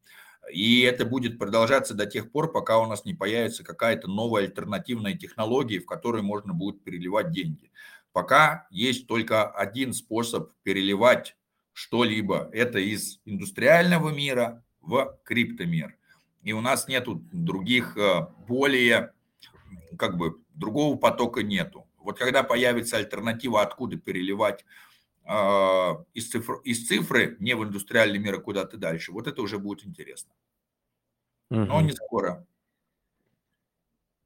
И 0.53 0.83
это 0.83 1.07
будет 1.07 1.39
продолжаться 1.39 1.95
до 1.95 2.05
тех 2.05 2.31
пор, 2.31 2.53
пока 2.53 2.79
у 2.79 2.87
нас 2.87 3.07
не 3.07 3.15
появится 3.15 3.65
какая-то 3.65 4.07
новая 4.07 4.43
альтернативная 4.43 5.15
технология, 5.15 5.81
в 5.81 5.87
которой 5.87 6.21
можно 6.21 6.53
будет 6.53 6.85
переливать 6.85 7.31
деньги. 7.31 7.73
Пока 8.13 8.67
есть 8.71 9.07
только 9.07 9.49
один 9.49 9.95
способ 9.95 10.53
переливать 10.63 11.37
что-либо. 11.73 12.51
Это 12.53 12.81
из 12.81 13.21
индустриального 13.25 14.11
мира 14.11 14.63
в 14.83 15.19
криптомир. 15.25 15.97
И 16.43 16.53
у 16.53 16.61
нас 16.61 16.89
нету 16.89 17.23
других, 17.33 17.97
э, 17.97 18.27
более, 18.49 19.13
как 19.99 20.17
бы, 20.17 20.41
другого 20.55 20.97
потока 20.97 21.43
нету. 21.43 21.87
Вот 21.99 22.19
когда 22.19 22.43
появится 22.43 22.97
альтернатива, 22.97 23.63
откуда 23.63 23.99
переливать 23.99 24.65
а, 25.25 26.03
из, 26.15 26.31
цифр, 26.31 26.55
из 26.65 26.87
цифры, 26.87 27.37
не 27.41 27.55
в 27.55 27.63
индустриальный 27.63 28.19
мир, 28.19 28.37
а 28.37 28.41
куда-то 28.41 28.79
дальше, 28.79 29.13
вот 29.13 29.27
это 29.27 29.43
уже 29.43 29.59
будет 29.59 29.87
интересно. 29.87 30.33
Угу. 31.51 31.61
Но 31.61 31.81
не 31.83 31.93
скоро. 31.93 32.47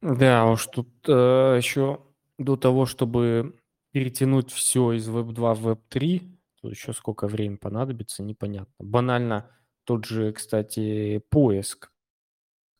Да, 0.01 0.45
уж 0.45 0.67
тут 0.67 0.89
э, 1.07 1.57
еще 1.57 2.01
до 2.37 2.55
того, 2.55 2.85
чтобы 2.85 3.59
перетянуть 3.91 4.51
все 4.51 4.93
из 4.93 5.07
Web 5.07 5.31
2 5.33 5.53
в 5.53 5.67
Web 5.67 5.79
3, 5.89 6.37
то 6.61 6.69
еще 6.69 6.93
сколько 6.93 7.27
времени 7.27 7.57
понадобится, 7.57 8.23
непонятно. 8.23 8.73
Банально 8.79 9.51
тот 9.83 10.05
же, 10.05 10.31
кстати, 10.33 11.21
поиск, 11.29 11.91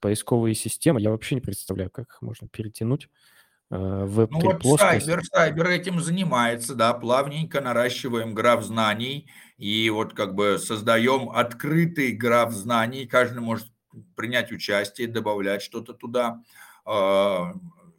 поисковые 0.05 0.53
системы, 0.53 1.01
я 1.01 1.09
вообще 1.09 1.33
не 1.33 1.41
представляю, 1.41 1.89
как 1.89 2.09
их 2.09 2.21
можно 2.21 2.47
перетянуть 2.47 3.09
Э, 3.71 4.05
веб 4.05 4.29
ну 4.31 4.39
вот 4.41 4.61
плоскость. 4.61 5.05
Сайбер, 5.05 5.23
Сайбер 5.25 5.67
этим 5.67 5.99
занимается, 5.99 6.75
да, 6.75 6.93
плавненько 6.93 7.61
наращиваем 7.61 8.35
граф 8.35 8.63
знаний 8.63 9.27
и 9.57 9.89
вот 9.89 10.13
как 10.13 10.35
бы 10.35 10.59
создаем 10.59 11.29
открытый 11.29 12.11
граф 12.11 12.51
знаний, 12.53 13.07
каждый 13.07 13.41
может 13.41 13.67
принять 14.15 14.51
участие, 14.51 15.07
добавлять 15.07 15.63
что-то 15.63 15.93
туда, 15.93 16.43
а, 16.85 17.53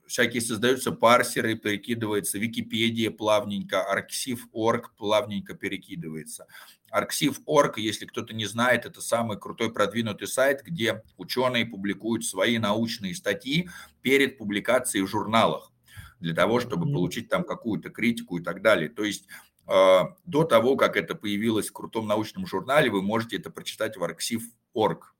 всякие 0.07 0.40
создаются 0.40 0.92
парсеры, 0.92 1.54
перекидывается 1.57 2.38
Википедия 2.38 3.11
плавненько, 3.11 3.84
Arxiv.org 3.92 4.94
плавненько 4.96 5.54
перекидывается. 5.54 6.46
Arxiv.org, 6.92 7.78
если 7.78 8.07
кто-то 8.07 8.34
не 8.34 8.46
знает, 8.46 8.86
это 8.86 9.00
самый 9.00 9.38
крутой 9.38 9.72
продвинутый 9.72 10.28
сайт, 10.28 10.62
где 10.62 11.02
ученые 11.16 11.66
публикуют 11.66 12.24
свои 12.24 12.59
научные 12.59 13.14
статьи 13.14 13.68
перед 14.02 14.38
публикацией 14.38 15.04
в 15.04 15.09
журналах 15.09 15.72
для 16.20 16.34
того, 16.34 16.61
чтобы 16.61 16.90
получить 16.90 17.28
там 17.28 17.44
какую-то 17.44 17.90
критику 17.90 18.38
и 18.38 18.42
так 18.42 18.62
далее. 18.62 18.88
То 18.88 19.04
есть 19.04 19.26
э, 19.68 20.00
до 20.24 20.44
того, 20.44 20.76
как 20.76 20.96
это 20.96 21.14
появилось 21.14 21.68
в 21.68 21.72
крутом 21.72 22.07
научном 22.07 22.46
журнале, 22.46 22.90
вы 22.90 23.02
можете 23.02 23.36
это 23.36 23.50
прочитать 23.50 23.96
в 23.96 24.02
Arxiv.org. 24.02 25.16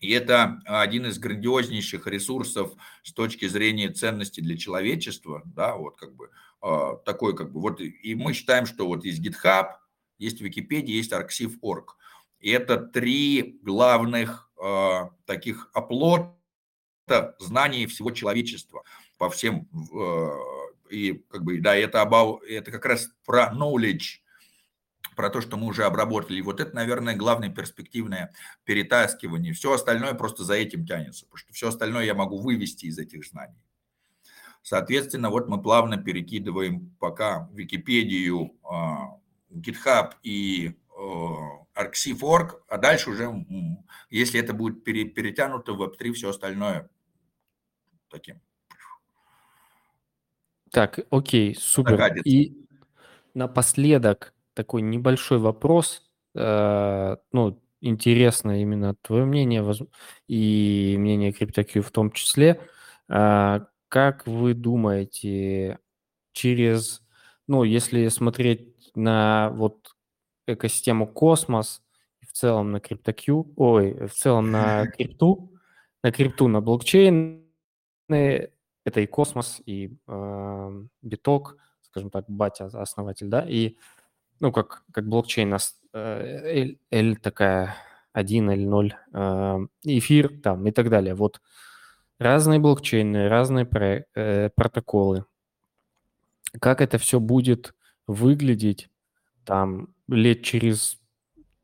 И 0.00 0.10
это 0.10 0.60
один 0.64 1.06
из 1.06 1.18
грандиознейших 1.18 2.06
ресурсов 2.06 2.72
с 3.02 3.12
точки 3.12 3.48
зрения 3.48 3.90
ценности 3.90 4.40
для 4.40 4.56
человечества, 4.56 5.42
да, 5.44 5.74
вот 5.76 5.96
как 5.96 6.14
бы 6.14 6.30
э, 6.62 6.96
такой 7.04 7.36
как 7.36 7.52
бы 7.52 7.60
вот 7.60 7.80
и 7.80 8.14
мы 8.14 8.32
считаем, 8.32 8.66
что 8.66 8.86
вот 8.86 9.04
есть 9.04 9.20
GitHub, 9.20 9.74
есть 10.18 10.40
Википедия, 10.40 10.94
есть 10.94 11.12
Arxiv.org. 11.12 11.96
И 12.40 12.50
это 12.50 12.76
три 12.76 13.58
главных 13.62 14.50
э, 14.62 15.08
таких 15.26 15.70
оплота 15.72 16.36
знаний 17.40 17.86
всего 17.86 18.12
человечества 18.12 18.84
по 19.18 19.28
всем 19.28 19.68
э, 19.92 20.28
и 20.90 21.24
как 21.28 21.42
бы 21.42 21.60
да 21.60 21.74
это 21.74 22.02
about, 22.02 22.44
это 22.46 22.70
как 22.70 22.86
раз 22.86 23.10
про 23.24 23.52
knowledge 23.52 24.20
про 25.18 25.30
то, 25.30 25.40
что 25.40 25.56
мы 25.56 25.66
уже 25.66 25.82
обработали. 25.82 26.38
И 26.38 26.42
вот 26.42 26.60
это, 26.60 26.72
наверное, 26.76 27.16
главное 27.16 27.48
перспективное 27.50 28.32
перетаскивание. 28.62 29.52
Все 29.52 29.72
остальное 29.72 30.14
просто 30.14 30.44
за 30.44 30.54
этим 30.54 30.86
тянется, 30.86 31.24
потому 31.24 31.38
что 31.38 31.52
все 31.52 31.68
остальное 31.70 32.04
я 32.04 32.14
могу 32.14 32.38
вывести 32.38 32.86
из 32.86 33.00
этих 33.00 33.26
знаний. 33.26 33.60
Соответственно, 34.62 35.30
вот 35.30 35.48
мы 35.48 35.60
плавно 35.60 35.96
перекидываем 35.96 36.94
пока 37.00 37.50
Википедию, 37.52 38.52
а, 38.62 39.18
GitHub 39.50 40.12
и 40.22 40.76
Arxiv.org, 41.74 42.62
а 42.68 42.78
дальше 42.78 43.10
уже, 43.10 43.44
если 44.10 44.38
это 44.38 44.52
будет 44.52 44.84
перетянуто 44.84 45.72
в 45.72 45.82
Web3, 45.82 46.12
все 46.12 46.30
остальное 46.30 46.88
таким. 48.08 48.40
Так, 50.70 51.00
окей, 51.10 51.56
супер. 51.56 51.96
Загадится. 51.96 52.28
И 52.28 52.54
напоследок 53.34 54.32
такой 54.58 54.82
небольшой 54.82 55.38
вопрос. 55.38 56.02
Э, 56.34 57.16
ну, 57.30 57.62
интересно 57.80 58.60
именно 58.60 58.96
твое 58.96 59.24
мнение 59.24 59.64
и 60.26 60.96
мнение 60.98 61.30
CryptoQ 61.30 61.80
в 61.80 61.92
том 61.92 62.10
числе. 62.10 62.60
Э, 63.08 63.60
как 63.88 64.26
вы 64.26 64.54
думаете, 64.54 65.78
через, 66.32 67.02
ну, 67.46 67.62
если 67.62 68.08
смотреть 68.08 68.90
на 68.96 69.50
вот 69.50 69.94
экосистему 70.48 71.06
Космос, 71.06 71.80
в 72.28 72.32
целом 72.32 72.72
на 72.72 72.78
CryptoQ, 72.78 73.52
ой, 73.54 74.08
в 74.08 74.12
целом 74.12 74.50
на 74.50 74.86
крипту, 74.96 75.52
на 76.02 76.10
крипту, 76.10 76.48
на 76.48 76.60
блокчейн, 76.60 77.44
это 78.08 79.00
и 79.00 79.06
Космос, 79.06 79.62
и 79.66 79.96
э, 80.08 80.82
Биток, 81.02 81.58
скажем 81.82 82.10
так, 82.10 82.24
батя, 82.28 82.64
основатель, 82.66 83.28
да, 83.28 83.46
и, 83.48 83.76
ну, 84.40 84.52
как, 84.52 84.84
как 84.92 85.08
блокчейн, 85.08 85.56
э, 85.92 86.60
L, 86.62 86.76
L 86.90 87.16
такая 87.16 87.74
1, 88.12 88.50
L0, 88.50 88.92
э, 89.12 89.66
эфир 89.84 90.40
там 90.42 90.66
и 90.66 90.70
так 90.70 90.90
далее. 90.90 91.14
Вот 91.14 91.40
разные 92.18 92.60
блокчейны, 92.60 93.28
разные 93.28 93.68
э, 94.14 94.50
протоколы. 94.50 95.24
Как 96.60 96.80
это 96.80 96.98
все 96.98 97.20
будет 97.20 97.74
выглядеть 98.06 98.88
там 99.44 99.94
лет 100.08 100.42
через 100.42 100.98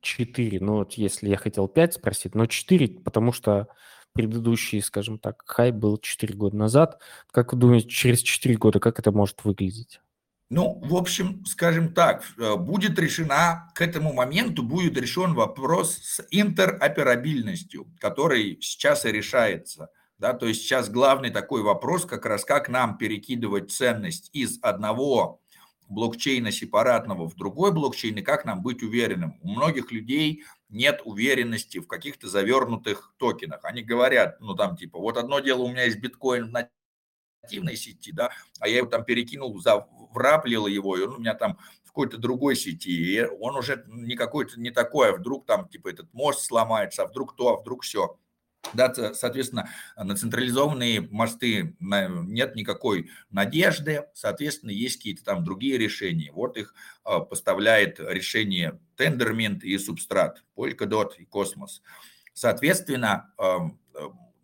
4, 0.00 0.60
ну 0.60 0.74
вот 0.74 0.94
если 0.94 1.28
я 1.28 1.36
хотел 1.36 1.68
5 1.68 1.94
спросить, 1.94 2.34
но 2.34 2.46
4, 2.46 3.00
потому 3.00 3.32
что 3.32 3.68
предыдущий, 4.12 4.80
скажем 4.82 5.18
так, 5.18 5.42
хай 5.46 5.72
был 5.72 5.98
4 5.98 6.34
года 6.34 6.56
назад. 6.56 7.00
Как 7.32 7.52
вы 7.52 7.58
думаете, 7.58 7.88
через 7.88 8.20
4 8.20 8.56
года 8.56 8.78
как 8.80 8.98
это 8.98 9.10
может 9.12 9.44
выглядеть? 9.44 10.00
Ну, 10.50 10.78
в 10.84 10.94
общем, 10.94 11.44
скажем 11.46 11.94
так, 11.94 12.22
э, 12.38 12.56
будет 12.56 12.98
решена, 12.98 13.70
к 13.74 13.80
этому 13.80 14.12
моменту 14.12 14.62
будет 14.62 14.96
решен 14.98 15.34
вопрос 15.34 15.96
с 15.96 16.26
интероперабильностью, 16.30 17.86
который 17.98 18.58
сейчас 18.60 19.04
и 19.06 19.12
решается. 19.12 19.88
Да, 20.18 20.32
то 20.32 20.46
есть 20.46 20.62
сейчас 20.62 20.90
главный 20.90 21.30
такой 21.30 21.62
вопрос 21.62 22.04
как 22.04 22.24
раз, 22.24 22.44
как 22.44 22.68
нам 22.68 22.98
перекидывать 22.98 23.72
ценность 23.72 24.30
из 24.32 24.58
одного 24.62 25.40
блокчейна 25.88 26.52
сепаратного 26.52 27.28
в 27.28 27.34
другой 27.34 27.72
блокчейн, 27.72 28.18
и 28.18 28.22
как 28.22 28.44
нам 28.44 28.62
быть 28.62 28.82
уверенным. 28.82 29.38
У 29.42 29.48
многих 29.48 29.92
людей 29.92 30.44
нет 30.68 31.00
уверенности 31.04 31.78
в 31.78 31.86
каких-то 31.86 32.28
завернутых 32.28 33.14
токенах. 33.18 33.64
Они 33.64 33.82
говорят, 33.82 34.40
ну 34.40 34.54
там 34.54 34.76
типа, 34.76 34.98
вот 34.98 35.16
одно 35.16 35.40
дело, 35.40 35.62
у 35.62 35.68
меня 35.68 35.84
есть 35.84 35.98
биткоин 35.98 36.48
в 36.48 36.52
нативной 37.44 37.76
сети, 37.76 38.12
да, 38.12 38.30
а 38.58 38.68
я 38.68 38.78
его 38.78 38.88
там 38.88 39.04
перекинул, 39.04 39.60
враплил 40.12 40.66
его, 40.66 40.96
и 40.96 41.02
он 41.02 41.14
у 41.14 41.18
меня 41.18 41.34
там 41.34 41.58
в 41.84 41.88
какой-то 41.88 42.18
другой 42.18 42.56
сети, 42.56 42.90
и 42.90 43.24
он 43.24 43.56
уже 43.56 43.84
не 43.86 44.16
какой-то, 44.16 44.60
не 44.60 44.70
такой, 44.70 45.10
а 45.10 45.16
вдруг 45.16 45.46
там 45.46 45.68
типа 45.68 45.88
этот 45.88 46.12
мост 46.12 46.44
сломается, 46.44 47.02
а 47.02 47.06
вдруг 47.06 47.36
то, 47.36 47.54
а 47.54 47.60
вдруг 47.60 47.84
все. 47.84 48.18
Да, 48.72 48.92
соответственно, 49.12 49.68
на 49.94 50.16
централизованные 50.16 51.02
мосты 51.02 51.76
нет 51.80 52.56
никакой 52.56 53.10
надежды, 53.30 54.06
соответственно, 54.14 54.70
есть 54.70 54.96
какие-то 54.96 55.22
там 55.22 55.44
другие 55.44 55.76
решения. 55.76 56.32
Вот 56.32 56.56
их 56.56 56.74
а, 57.04 57.20
поставляет 57.20 58.00
решение 58.00 58.80
Tendermint 58.96 59.60
и 59.60 59.76
Substrat, 59.76 60.36
Polkadot 60.56 61.10
и 61.18 61.26
Cosmos. 61.26 61.82
Соответственно, 62.32 63.32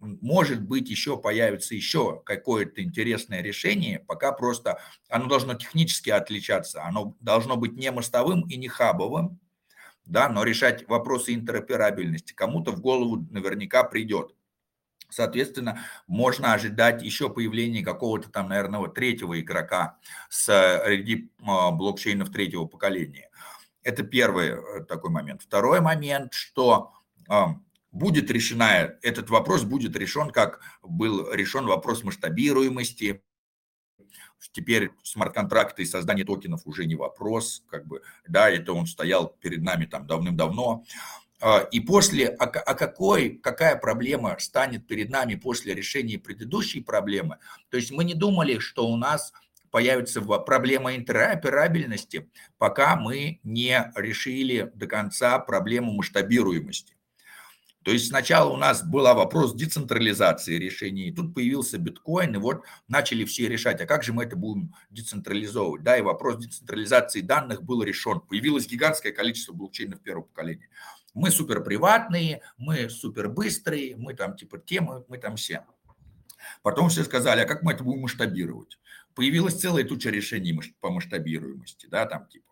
может 0.00 0.62
быть, 0.62 0.88
еще 0.88 1.18
появится 1.18 1.74
еще 1.74 2.22
какое-то 2.24 2.82
интересное 2.82 3.42
решение, 3.42 3.98
пока 4.00 4.32
просто 4.32 4.80
оно 5.08 5.26
должно 5.26 5.54
технически 5.54 6.10
отличаться, 6.10 6.82
оно 6.84 7.16
должно 7.20 7.56
быть 7.56 7.74
не 7.74 7.90
мостовым 7.90 8.48
и 8.48 8.56
не 8.56 8.68
хабовым, 8.68 9.38
да, 10.06 10.28
но 10.28 10.42
решать 10.42 10.88
вопросы 10.88 11.34
интероперабельности 11.34 12.32
кому-то 12.32 12.72
в 12.72 12.80
голову 12.80 13.26
наверняка 13.30 13.84
придет. 13.84 14.34
Соответственно, 15.10 15.80
можно 16.06 16.52
ожидать 16.54 17.02
еще 17.02 17.28
появления 17.28 17.84
какого-то 17.84 18.30
там, 18.30 18.48
наверное, 18.48 18.80
вот 18.80 18.94
третьего 18.94 19.38
игрока 19.40 19.98
среди 20.28 21.30
а, 21.44 21.72
блокчейнов 21.72 22.30
третьего 22.30 22.64
поколения. 22.66 23.28
Это 23.82 24.04
первый 24.04 24.50
э, 24.50 24.84
такой 24.84 25.10
момент. 25.10 25.42
Второй 25.42 25.80
момент, 25.80 26.32
что 26.32 26.92
будет 27.92 28.30
решена, 28.30 28.96
этот 29.02 29.30
вопрос 29.30 29.64
будет 29.64 29.96
решен, 29.96 30.30
как 30.30 30.60
был 30.82 31.32
решен 31.32 31.66
вопрос 31.66 32.04
масштабируемости, 32.04 33.22
Теперь 34.52 34.90
смарт-контракты 35.02 35.82
и 35.82 35.86
создание 35.86 36.24
токенов 36.24 36.62
уже 36.64 36.86
не 36.86 36.94
вопрос, 36.94 37.62
как 37.68 37.86
бы, 37.86 38.02
да, 38.26 38.48
это 38.48 38.72
он 38.72 38.86
стоял 38.86 39.28
перед 39.28 39.62
нами 39.62 39.84
там 39.84 40.06
давным-давно. 40.06 40.84
А, 41.40 41.60
и 41.70 41.80
после, 41.80 42.28
а, 42.28 42.44
а 42.44 42.74
какой, 42.74 43.36
какая 43.36 43.76
проблема 43.76 44.36
станет 44.38 44.86
перед 44.86 45.10
нами 45.10 45.34
после 45.34 45.74
решения 45.74 46.18
предыдущей 46.18 46.80
проблемы? 46.80 47.38
То 47.70 47.76
есть 47.76 47.90
мы 47.90 48.04
не 48.04 48.14
думали, 48.14 48.58
что 48.58 48.88
у 48.88 48.96
нас 48.96 49.32
появится 49.70 50.20
проблема 50.20 50.96
интероперабельности, 50.96 52.28
пока 52.58 52.96
мы 52.96 53.40
не 53.42 53.92
решили 53.94 54.70
до 54.74 54.86
конца 54.86 55.38
проблему 55.38 55.92
масштабируемости. 55.92 56.96
То 57.82 57.92
есть 57.92 58.08
сначала 58.08 58.50
у 58.52 58.56
нас 58.56 58.82
был 58.82 59.04
вопрос 59.04 59.54
децентрализации 59.54 60.58
решений, 60.58 61.12
тут 61.12 61.34
появился 61.34 61.78
биткоин, 61.78 62.34
и 62.34 62.38
вот 62.38 62.62
начали 62.88 63.24
все 63.24 63.48
решать, 63.48 63.80
а 63.80 63.86
как 63.86 64.02
же 64.02 64.12
мы 64.12 64.24
это 64.24 64.36
будем 64.36 64.74
децентрализовывать. 64.90 65.82
Да, 65.82 65.96
и 65.96 66.02
вопрос 66.02 66.36
децентрализации 66.36 67.22
данных 67.22 67.62
был 67.62 67.82
решен. 67.82 68.20
Появилось 68.20 68.66
гигантское 68.66 69.12
количество 69.12 69.54
блокчейнов 69.54 70.00
первого 70.00 70.24
поколения. 70.24 70.68
Мы 71.14 71.30
супер 71.30 71.64
приватные, 71.64 72.42
мы 72.58 72.90
супер 72.90 73.30
быстрые, 73.30 73.96
мы 73.96 74.14
там 74.14 74.36
типа 74.36 74.58
те, 74.58 74.82
мы, 74.82 75.04
мы 75.08 75.16
там 75.16 75.36
все. 75.36 75.64
Потом 76.62 76.90
все 76.90 77.02
сказали, 77.02 77.40
а 77.40 77.46
как 77.46 77.62
мы 77.62 77.72
это 77.72 77.82
будем 77.82 78.02
масштабировать? 78.02 78.78
Появилась 79.14 79.58
целая 79.58 79.84
туча 79.84 80.10
решений 80.10 80.58
по 80.80 80.90
масштабируемости, 80.90 81.86
да, 81.86 82.04
там 82.04 82.26
типа 82.28 82.49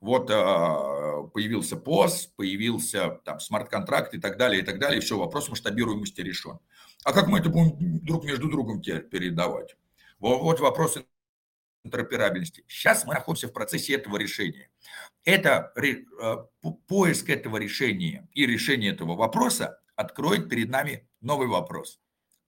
вот 0.00 0.30
а, 0.30 1.22
появился 1.34 1.76
ПОС, 1.76 2.26
появился 2.36 3.20
там 3.24 3.40
смарт-контракт 3.40 4.14
и 4.14 4.20
так 4.20 4.36
далее, 4.36 4.62
и 4.62 4.64
так 4.64 4.78
далее, 4.78 5.00
все, 5.00 5.18
вопрос 5.18 5.48
масштабируемости 5.48 6.20
решен. 6.20 6.58
А 7.04 7.12
как 7.12 7.28
мы 7.28 7.38
это 7.38 7.50
будем 7.50 7.98
друг 8.04 8.24
между 8.24 8.48
другом 8.50 8.80
передавать? 8.80 9.76
Вот 10.18 10.60
вопрос 10.60 10.98
интероперабельности. 11.84 12.64
Сейчас 12.68 13.04
мы 13.04 13.14
находимся 13.14 13.48
в 13.48 13.52
процессе 13.52 13.94
этого 13.94 14.16
решения. 14.16 14.70
Это 15.24 15.72
а, 16.20 16.46
поиск 16.86 17.30
этого 17.30 17.56
решения 17.56 18.28
и 18.32 18.46
решение 18.46 18.92
этого 18.92 19.16
вопроса 19.16 19.80
откроет 19.96 20.48
перед 20.48 20.70
нами 20.70 21.08
новый 21.20 21.48
вопрос. 21.48 22.00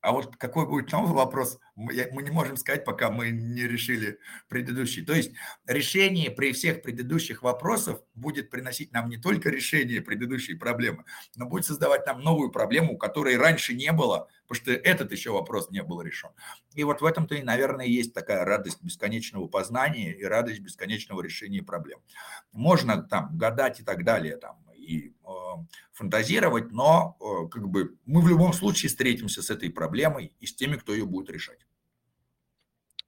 А 0.02 0.10
вот 0.10 0.36
какой 0.36 0.66
будет 0.66 0.90
новый 0.90 1.14
вопрос, 1.14 1.60
мы 1.76 2.22
не 2.22 2.30
можем 2.30 2.56
сказать, 2.56 2.84
пока 2.84 3.08
мы 3.08 3.30
не 3.30 3.62
решили 3.62 4.18
предыдущий. 4.48 5.04
То 5.04 5.14
есть 5.14 5.30
решение 5.66 6.30
при 6.32 6.52
всех 6.52 6.82
предыдущих 6.82 7.42
вопросах 7.42 8.02
будет 8.14 8.50
приносить 8.50 8.92
нам 8.92 9.08
не 9.08 9.16
только 9.16 9.48
решение 9.48 10.02
предыдущей 10.02 10.54
проблемы, 10.54 11.04
но 11.36 11.46
будет 11.46 11.66
создавать 11.66 12.04
нам 12.04 12.20
новую 12.20 12.50
проблему, 12.50 12.98
которой 12.98 13.36
раньше 13.36 13.74
не 13.74 13.92
было, 13.92 14.28
потому 14.48 14.64
что 14.64 14.72
этот 14.72 15.12
еще 15.12 15.30
вопрос 15.30 15.70
не 15.70 15.84
был 15.84 16.02
решен. 16.02 16.30
И 16.74 16.82
вот 16.82 17.00
в 17.00 17.04
этом-то 17.04 17.36
и, 17.36 17.42
наверное, 17.42 17.86
есть 17.86 18.12
такая 18.12 18.44
радость 18.44 18.82
бесконечного 18.82 19.46
познания 19.46 20.12
и 20.12 20.24
радость 20.24 20.60
бесконечного 20.60 21.22
решения 21.22 21.62
проблем. 21.62 22.00
Можно 22.50 23.02
там 23.04 23.38
гадать 23.38 23.78
и 23.78 23.84
так 23.84 24.02
далее, 24.02 24.36
там, 24.36 24.56
и 24.92 25.08
э, 25.08 25.30
фантазировать, 25.92 26.72
но 26.72 27.16
э, 27.20 27.48
как 27.48 27.68
бы 27.68 27.96
мы 28.04 28.20
в 28.20 28.28
любом 28.28 28.52
случае 28.52 28.88
встретимся 28.88 29.42
с 29.42 29.50
этой 29.50 29.70
проблемой 29.70 30.32
и 30.40 30.46
с 30.46 30.54
теми, 30.54 30.76
кто 30.76 30.92
ее 30.92 31.06
будет 31.06 31.30
решать. 31.30 31.66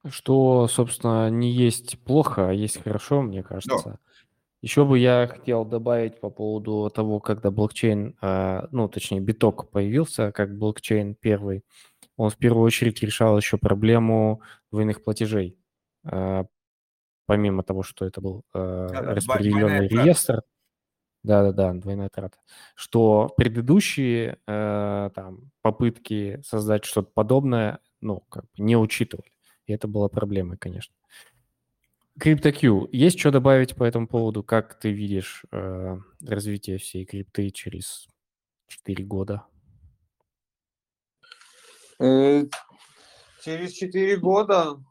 Что, 0.07 0.67
собственно, 0.67 1.29
не 1.29 1.51
есть 1.51 1.99
плохо, 1.99 2.49
а 2.49 2.53
есть 2.53 2.81
хорошо, 2.81 3.21
мне 3.21 3.43
кажется. 3.43 3.83
Да. 3.85 3.99
Еще 4.61 4.85
бы 4.85 4.97
я 4.97 5.27
хотел 5.27 5.65
добавить 5.65 6.19
по 6.19 6.29
поводу 6.29 6.91
того, 6.93 7.19
когда 7.19 7.51
блокчейн, 7.51 8.15
э, 8.21 8.67
ну, 8.71 8.87
точнее, 8.87 9.19
биток 9.19 9.69
появился 9.69 10.31
как 10.31 10.57
блокчейн 10.57 11.15
первый, 11.15 11.63
он 12.17 12.29
в 12.29 12.37
первую 12.37 12.63
очередь 12.63 13.01
решал 13.03 13.37
еще 13.37 13.57
проблему 13.57 14.41
двойных 14.71 15.03
платежей. 15.03 15.57
помимо 17.27 17.63
того, 17.63 17.81
что 17.83 18.05
это 18.05 18.21
был 18.21 18.43
э, 18.53 18.87
распределенный 18.91 19.87
реестр, 19.87 20.43
да-да-да, 21.25 21.73
двойная 21.73 22.09
трата, 22.09 22.37
что 22.75 23.33
предыдущие 23.35 24.39
э, 24.47 25.09
там, 25.13 25.51
попытки 25.61 26.41
создать 26.43 26.85
что-то 26.85 27.11
подобное, 27.13 27.79
ну, 28.01 28.21
как 28.29 28.43
бы 28.43 28.63
не 28.63 28.77
учитывали. 28.77 29.31
И 29.65 29.73
это 29.73 29.87
была 29.87 30.09
проблемой, 30.09 30.57
конечно. 30.57 30.95
CryptoQ, 32.19 32.89
есть 32.93 33.19
что 33.19 33.31
добавить 33.31 33.75
по 33.75 33.83
этому 33.83 34.07
поводу? 34.07 34.41
Как 34.41 34.79
ты 34.79 34.91
видишь 34.91 35.43
э, 35.51 35.97
развитие 36.21 36.77
всей 36.77 37.03
крипты 37.03 37.49
через 37.49 38.07
4 38.67 39.03
года? 39.03 39.43
Э, 41.99 42.43
через 43.43 43.73
4 43.73 44.17
года, 44.17 44.81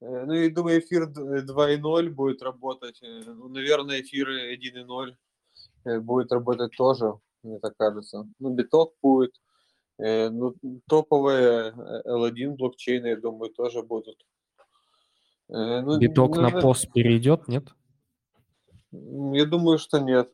э, 0.00 0.24
ну, 0.24 0.34
я 0.34 0.50
думаю, 0.50 0.78
эфир 0.78 1.08
2.0 1.08 2.10
будет 2.10 2.42
работать. 2.42 3.02
Э, 3.02 3.22
ну, 3.26 3.48
наверное, 3.48 4.00
эфир 4.00 4.28
1.0 4.28 5.16
будет 5.84 6.32
работать 6.32 6.76
тоже, 6.76 7.14
мне 7.42 7.58
так 7.58 7.76
кажется. 7.76 8.28
Ну, 8.38 8.50
биток 8.54 8.94
будет. 9.02 9.34
Ну, 9.98 10.54
топовые 10.88 11.72
L1 12.06 12.56
блокчейны, 12.56 13.08
я 13.08 13.16
думаю, 13.16 13.52
тоже 13.52 13.82
будут. 13.82 14.24
Ну, 15.48 15.98
Биток 15.98 16.36
ну, 16.36 16.42
на 16.42 16.50
пост 16.50 16.90
перейдет, 16.92 17.46
нет? 17.46 17.68
Я 18.90 19.44
думаю, 19.44 19.78
что 19.78 19.98
нет. 19.98 20.30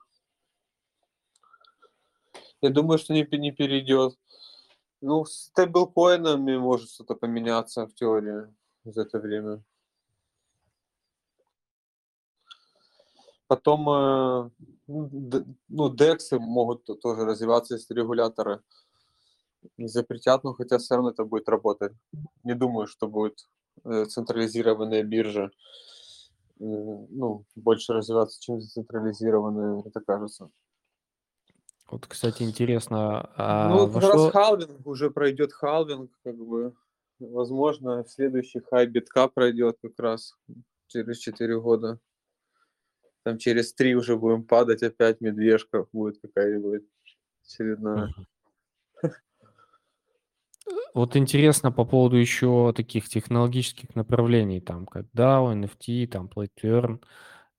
Я 2.61 2.71
думаю, 2.71 2.99
что 2.99 3.13
не, 3.15 3.27
не 3.39 3.53
перейдет. 3.53 4.17
Ну, 5.01 5.25
с 5.25 5.47
стейблкоинами 5.47 6.57
может 6.57 6.91
что-то 6.91 7.15
поменяться 7.15 7.87
в 7.87 7.95
теории 7.95 8.53
за 8.85 9.03
это 9.03 9.19
время. 9.21 9.63
Потом, 13.47 13.89
э, 13.89 14.51
ну, 14.89 15.95
дексы 15.95 16.39
могут 16.39 16.85
тоже 17.01 17.25
развиваться, 17.25 17.75
если 17.75 17.95
регуляторы 17.95 18.61
не 19.77 19.89
запретят, 19.89 20.45
но 20.45 20.55
хотя 20.55 20.79
все 20.79 20.95
равно 20.95 21.11
это 21.11 21.25
будет 21.25 21.49
работать. 21.49 21.93
Не 22.45 22.55
думаю, 22.55 22.87
что 22.87 23.07
будет 23.07 23.49
централизированная 23.85 25.03
биржа 25.03 25.51
ну, 26.59 27.45
больше 27.55 27.93
развиваться, 27.93 28.41
чем 28.41 28.59
децентрализированная, 28.59 29.83
это 29.85 30.01
кажется. 30.01 30.51
Вот, 31.91 32.07
кстати, 32.07 32.43
интересно. 32.43 33.31
А 33.37 33.69
ну, 33.69 33.91
как 33.91 34.03
что... 34.03 34.13
раз 34.13 34.33
халвинг 34.33 34.87
уже 34.87 35.11
пройдет 35.11 35.53
халвинг, 35.53 36.11
как 36.23 36.37
бы. 36.37 36.75
Возможно, 37.19 38.05
следующий 38.07 38.61
хай 38.61 38.87
битка 38.87 39.27
пройдет 39.29 39.79
как 39.83 39.99
раз 39.99 40.35
через 40.87 41.19
4 41.19 41.61
года. 41.61 41.99
Там 43.29 43.37
через 43.37 43.75
3 43.75 43.95
уже 43.95 44.17
будем 44.17 44.43
падать 44.43 44.83
опять, 44.83 45.21
медвежка 45.21 45.85
будет 45.93 46.19
какая-нибудь 46.19 46.83
очередная. 47.45 48.15
Вот 50.95 51.15
интересно 51.15 51.71
по 51.71 51.85
поводу 51.85 52.17
еще 52.17 52.73
таких 52.75 53.07
технологических 53.07 53.95
направлений, 53.95 54.63
там, 54.63 54.87
как 54.87 55.05
DAO, 55.15 55.53
NFT, 55.53 56.07
там, 56.07 56.31
Play 56.35 56.49
to 56.59 56.99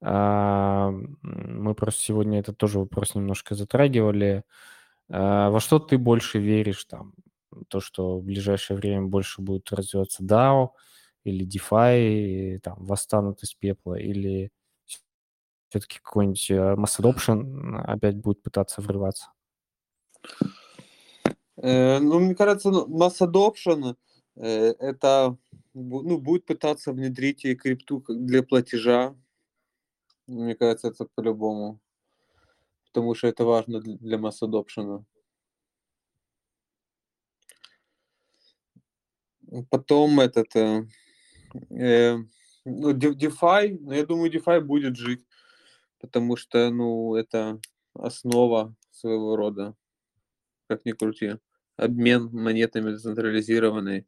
а, 0.01 0.89
мы 1.21 1.75
просто 1.75 2.01
сегодня 2.01 2.39
это 2.39 2.51
тоже 2.51 2.79
вопрос 2.79 3.13
немножко 3.13 3.53
затрагивали. 3.53 4.41
А, 5.07 5.51
во 5.51 5.59
что 5.59 5.77
ты 5.77 5.99
больше 5.99 6.39
веришь 6.39 6.83
там? 6.85 7.13
То, 7.67 7.79
что 7.79 8.17
в 8.17 8.23
ближайшее 8.23 8.75
время 8.75 9.03
больше 9.03 9.43
будет 9.43 9.71
развиваться 9.71 10.23
DAO 10.23 10.69
или 11.25 11.45
DeFi, 11.45 12.57
там, 12.57 12.83
восстанут 12.83 13.43
из 13.43 13.53
пепла, 13.53 13.99
или 13.99 14.51
все-таки 15.69 15.99
какой-нибудь 15.99 16.51
э, 16.51 16.75
mass 16.75 16.99
adoption 16.99 17.81
опять 17.83 18.17
будет 18.17 18.41
пытаться 18.41 18.81
врываться? 18.81 19.31
Э, 21.57 21.99
ну, 21.99 22.19
мне 22.19 22.35
кажется, 22.35 22.71
ну, 22.71 22.87
mass 22.87 23.21
adoption 23.21 23.95
э, 24.35 24.73
это 24.79 25.37
ну, 25.73 26.17
будет 26.17 26.45
пытаться 26.45 26.91
внедрить 26.91 27.45
и 27.45 27.55
крипту 27.55 28.03
для 28.07 28.43
платежа, 28.43 29.15
мне 30.27 30.55
кажется, 30.55 30.89
это 30.89 31.05
по-любому. 31.05 31.79
Потому 32.87 33.13
что 33.15 33.27
это 33.27 33.45
важно 33.45 33.79
для 33.81 34.17
масс 34.17 34.41
adoption. 34.41 35.05
Потом 39.69 40.19
этот... 40.19 40.55
Э, 40.55 40.87
э, 41.69 42.17
ну, 42.65 42.93
DeFi, 42.93 43.77
ну, 43.79 43.91
я 43.93 44.05
думаю, 44.05 44.31
DeFi 44.31 44.61
будет 44.61 44.95
жить, 44.95 45.25
потому 45.99 46.35
что, 46.35 46.69
ну, 46.69 47.15
это 47.15 47.59
основа 47.93 48.75
своего 48.91 49.35
рода, 49.35 49.75
как 50.67 50.85
ни 50.85 50.91
крути. 50.91 51.37
Обмен 51.77 52.29
монетами 52.31 52.95
централизированный 52.95 54.07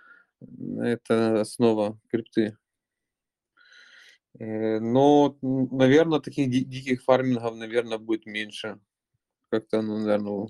–это 0.80 1.40
основа 1.40 1.98
крипты. 2.08 2.56
Э, 4.38 4.78
но, 4.78 5.36
наверное, 5.42 6.20
таких 6.20 6.50
диких 6.50 7.02
фармингов, 7.02 7.56
наверное, 7.56 7.98
будет 7.98 8.26
меньше. 8.26 8.78
Как-то, 9.50 9.82
ну, 9.82 9.98
наверное, 9.98 10.48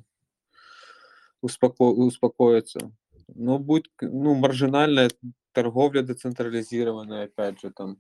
успоко... 1.41 1.83
успокоится. 1.83 2.93
Но 3.29 3.59
будет, 3.59 3.87
ну, 4.01 4.35
маржинальная 4.35 5.11
торговля 5.53 6.03
децентрализированная, 6.03 7.25
опять 7.25 7.61
же, 7.61 7.71
там 7.71 7.99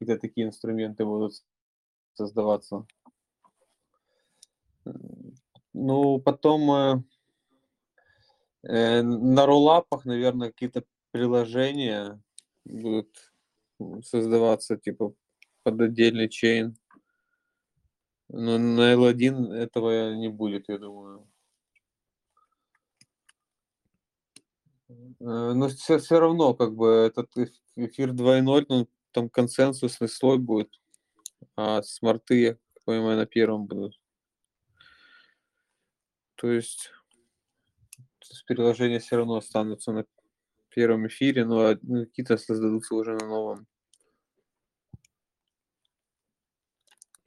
какие-то 0.00 0.20
такие 0.20 0.46
инструменты 0.46 1.04
будут 1.04 1.34
создаваться. 2.14 2.86
Ну, 5.74 6.18
потом 6.20 6.70
э, 6.70 7.02
э 8.62 9.02
на 9.02 9.46
роллапах, 9.46 10.06
наверное, 10.06 10.50
какие-то 10.50 10.84
приложения 11.10 12.20
будут 12.64 13.32
создаваться 14.02 14.76
типа 14.76 15.14
под 15.62 15.80
отдельный 15.80 16.28
чейн. 16.28 16.76
Но 18.28 18.58
на 18.58 18.94
L1 18.94 19.52
этого 19.52 20.14
не 20.14 20.28
будет, 20.28 20.68
я 20.68 20.78
думаю. 20.78 21.28
Э, 24.88 25.52
но 25.54 25.68
все, 25.68 25.98
все 25.98 26.20
равно, 26.20 26.54
как 26.54 26.74
бы, 26.74 26.88
этот 26.88 27.30
эфир 27.76 28.10
2.0, 28.10 28.66
ну, 28.68 28.88
там 29.12 29.28
консенсусный 29.28 30.08
слой 30.08 30.38
будет, 30.38 30.68
а 31.56 31.82
смарты, 31.82 32.40
я 32.40 32.56
понимаю, 32.84 33.16
на 33.16 33.26
первом 33.26 33.66
будут. 33.66 33.98
То 36.36 36.50
есть 36.50 36.90
приложения 38.46 38.98
все 38.98 39.16
равно 39.16 39.36
останутся 39.36 39.92
на 39.92 40.04
первом 40.70 41.06
эфире, 41.08 41.44
но 41.44 41.76
ну, 41.82 42.06
какие-то 42.06 42.36
создадутся 42.36 42.94
уже 42.94 43.12
на 43.14 43.26
новом. 43.26 43.66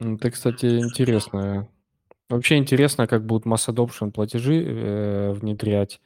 Это, 0.00 0.30
кстати, 0.30 0.78
интересно. 0.78 1.68
Вообще 2.28 2.56
интересно, 2.56 3.06
как 3.06 3.24
будут 3.24 3.44
масс 3.44 3.68
adoption 3.68 4.10
платежи 4.10 4.64
э, 4.64 5.32
внедрять. 5.32 6.00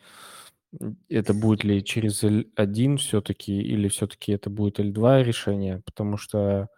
Это 1.09 1.32
будет 1.35 1.65
ли 1.65 1.82
через 1.82 2.23
L1 2.23 2.99
все-таки, 2.99 3.61
или 3.61 3.89
все-таки 3.89 4.32
это 4.32 4.51
будет 4.51 4.78
L2 4.81 5.23
решение, 5.23 5.82
потому 5.85 6.16
что 6.16 6.69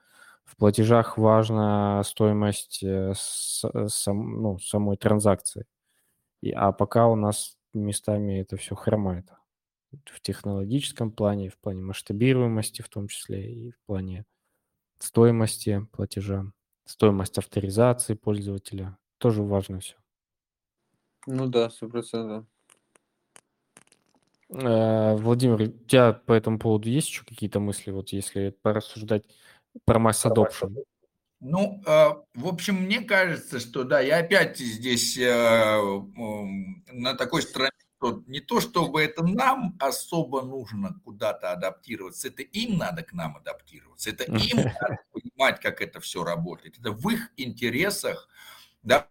в 0.44 0.56
платежах 0.56 1.18
важна 1.18 2.02
стоимость 2.04 2.82
э, 2.82 3.12
с, 3.16 3.64
сам, 3.88 4.42
ну, 4.42 4.58
самой 4.58 4.96
транзакции. 4.96 5.66
И, 6.40 6.50
а 6.52 6.72
пока 6.72 7.08
у 7.08 7.16
нас 7.16 7.56
местами 7.74 8.40
это 8.40 8.56
все 8.56 8.74
хромает. 8.74 9.28
В 10.04 10.20
технологическом 10.20 11.10
плане, 11.10 11.50
в 11.50 11.58
плане 11.58 11.82
масштабируемости 11.82 12.82
в 12.82 12.88
том 12.88 13.08
числе, 13.08 13.52
и 13.52 13.70
в 13.72 13.80
плане 13.86 14.24
стоимости 14.98 15.86
платежа 15.92 16.52
стоимость 16.84 17.38
авторизации 17.38 18.14
пользователя. 18.14 18.98
Тоже 19.18 19.42
важно 19.42 19.80
все. 19.80 19.96
Ну 21.26 21.46
да, 21.46 21.70
сто 21.70 21.88
процентов. 21.88 22.46
Э, 24.50 25.14
Владимир, 25.16 25.62
у 25.62 25.66
тебя 25.86 26.12
по 26.12 26.32
этому 26.32 26.58
поводу 26.58 26.88
есть 26.88 27.08
еще 27.08 27.24
какие-то 27.24 27.60
мысли, 27.60 27.90
вот 27.90 28.10
если 28.10 28.50
порассуждать 28.62 29.24
про 29.84 29.98
масс 29.98 30.24
adoption? 30.26 30.76
Ну, 31.40 31.82
э, 31.86 32.08
в 32.34 32.46
общем, 32.46 32.82
мне 32.82 33.00
кажется, 33.00 33.60
что 33.60 33.84
да, 33.84 34.00
я 34.00 34.18
опять 34.18 34.58
здесь 34.58 35.16
э, 35.16 35.80
на 36.92 37.14
такой 37.14 37.42
стороне 37.42 37.70
что 38.00 38.22
не 38.26 38.40
то, 38.40 38.60
чтобы 38.60 39.02
это 39.02 39.22
нам 39.22 39.76
особо 39.78 40.42
нужно 40.42 40.98
куда-то 41.04 41.52
адаптироваться, 41.52 42.28
это 42.28 42.42
им 42.42 42.78
надо 42.78 43.02
к 43.02 43.12
нам 43.12 43.36
адаптироваться, 43.36 44.10
это 44.10 44.24
им 44.24 44.56
надо 44.56 44.98
понимать, 45.12 45.60
как 45.60 45.82
это 45.82 46.00
все 46.00 46.24
работает, 46.24 46.78
это 46.78 46.92
в 46.92 47.08
их 47.10 47.30
интересах, 47.36 48.28
да, 48.82 49.06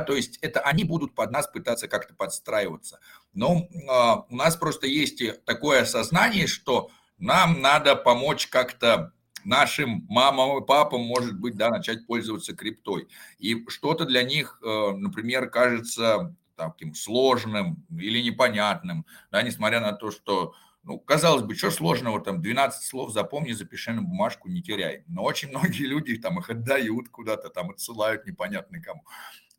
то 0.00 0.14
есть 0.14 0.38
это 0.42 0.60
они 0.60 0.84
будут 0.84 1.14
под 1.14 1.30
нас 1.30 1.46
пытаться 1.46 1.88
как-то 1.88 2.14
подстраиваться. 2.14 3.00
Но 3.32 3.68
э, 3.70 4.32
у 4.32 4.36
нас 4.36 4.56
просто 4.56 4.86
есть 4.86 5.22
такое 5.44 5.82
осознание, 5.82 6.46
что 6.46 6.90
нам 7.18 7.60
надо 7.60 7.96
помочь 7.96 8.46
как-то 8.46 9.12
нашим 9.44 10.04
мамам 10.08 10.62
и 10.62 10.66
папам, 10.66 11.02
может 11.02 11.38
быть, 11.38 11.56
да, 11.56 11.70
начать 11.70 12.06
пользоваться 12.06 12.54
криптой. 12.54 13.08
И 13.38 13.64
что-то 13.68 14.04
для 14.04 14.22
них, 14.22 14.60
э, 14.62 14.90
например, 14.96 15.48
кажется 15.48 16.34
таким 16.56 16.94
сложным 16.94 17.84
или 17.90 18.20
непонятным, 18.22 19.06
да, 19.30 19.42
несмотря 19.42 19.80
на 19.80 19.92
то, 19.92 20.10
что 20.10 20.54
ну, 20.86 21.00
казалось 21.00 21.42
бы, 21.42 21.54
что 21.56 21.72
сложного, 21.72 22.20
там, 22.20 22.40
12 22.40 22.84
слов 22.84 23.12
запомни, 23.12 23.50
запиши 23.52 23.92
на 23.92 24.02
бумажку, 24.02 24.48
не 24.48 24.62
теряй. 24.62 25.02
Но 25.08 25.24
очень 25.24 25.48
многие 25.50 25.84
люди 25.84 26.16
там 26.16 26.38
их 26.38 26.48
отдают 26.48 27.08
куда-то, 27.08 27.50
там 27.50 27.70
отсылают 27.70 28.24
непонятно 28.24 28.80
кому. 28.80 29.04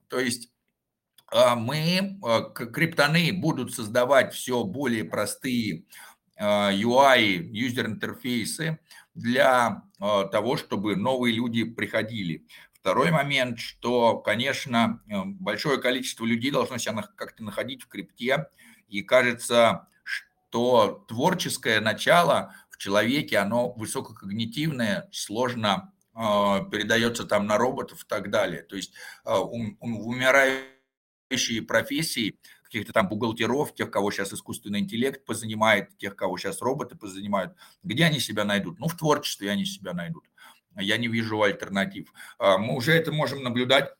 То 0.07 0.19
есть 0.19 0.51
а, 1.31 1.55
мы, 1.55 2.19
а, 2.23 2.41
криптоны 2.41 3.33
будут 3.33 3.73
создавать 3.73 4.33
все 4.33 4.63
более 4.63 5.03
простые 5.03 5.85
UI, 6.39 7.49
юзер-интерфейсы 7.51 8.79
для 9.15 9.83
а, 9.99 10.25
того, 10.25 10.57
чтобы 10.57 10.95
новые 10.95 11.35
люди 11.35 11.63
приходили. 11.63 12.45
Второй 12.73 13.11
момент, 13.11 13.59
что, 13.59 14.19
конечно, 14.19 15.01
большое 15.07 15.79
количество 15.81 16.23
людей 16.23 16.51
должно 16.51 16.77
себя 16.77 17.01
как-то 17.01 17.43
находить 17.43 17.83
в 17.83 17.87
крипте, 17.87 18.47
и 18.87 19.01
кажется, 19.01 19.89
что 20.03 21.03
творческое 21.09 21.81
начало 21.81 22.55
в 22.69 22.77
человеке, 22.77 23.39
оно 23.39 23.73
высококогнитивное, 23.73 25.09
сложно 25.11 25.91
э, 25.91 25.96
передается 26.71 27.25
там 27.25 27.45
на 27.45 27.57
роботов 27.57 28.03
и 28.03 28.07
так 28.07 28.31
далее. 28.31 28.63
То 28.63 28.75
есть 28.75 28.93
ум, 29.23 29.77
умирающие 29.79 31.61
профессии, 31.61 32.39
каких-то 32.63 32.91
там 32.91 33.07
бухгалтеров, 33.07 33.73
тех, 33.73 33.91
кого 33.91 34.11
сейчас 34.11 34.33
искусственный 34.33 34.79
интеллект 34.79 35.25
позанимает, 35.25 35.95
тех, 35.97 36.15
кого 36.15 36.37
сейчас 36.37 36.61
роботы 36.61 36.95
позанимают, 36.95 37.53
где 37.83 38.05
они 38.05 38.19
себя 38.19 38.43
найдут? 38.43 38.79
Ну, 38.79 38.87
в 38.87 38.97
творчестве 38.97 39.51
они 39.51 39.65
себя 39.65 39.93
найдут. 39.93 40.25
Я 40.75 40.97
не 40.97 41.07
вижу 41.07 41.41
альтернатив. 41.41 42.13
А, 42.39 42.57
мы 42.57 42.75
уже 42.75 42.93
это 42.93 43.11
можем 43.11 43.43
наблюдать 43.43 43.93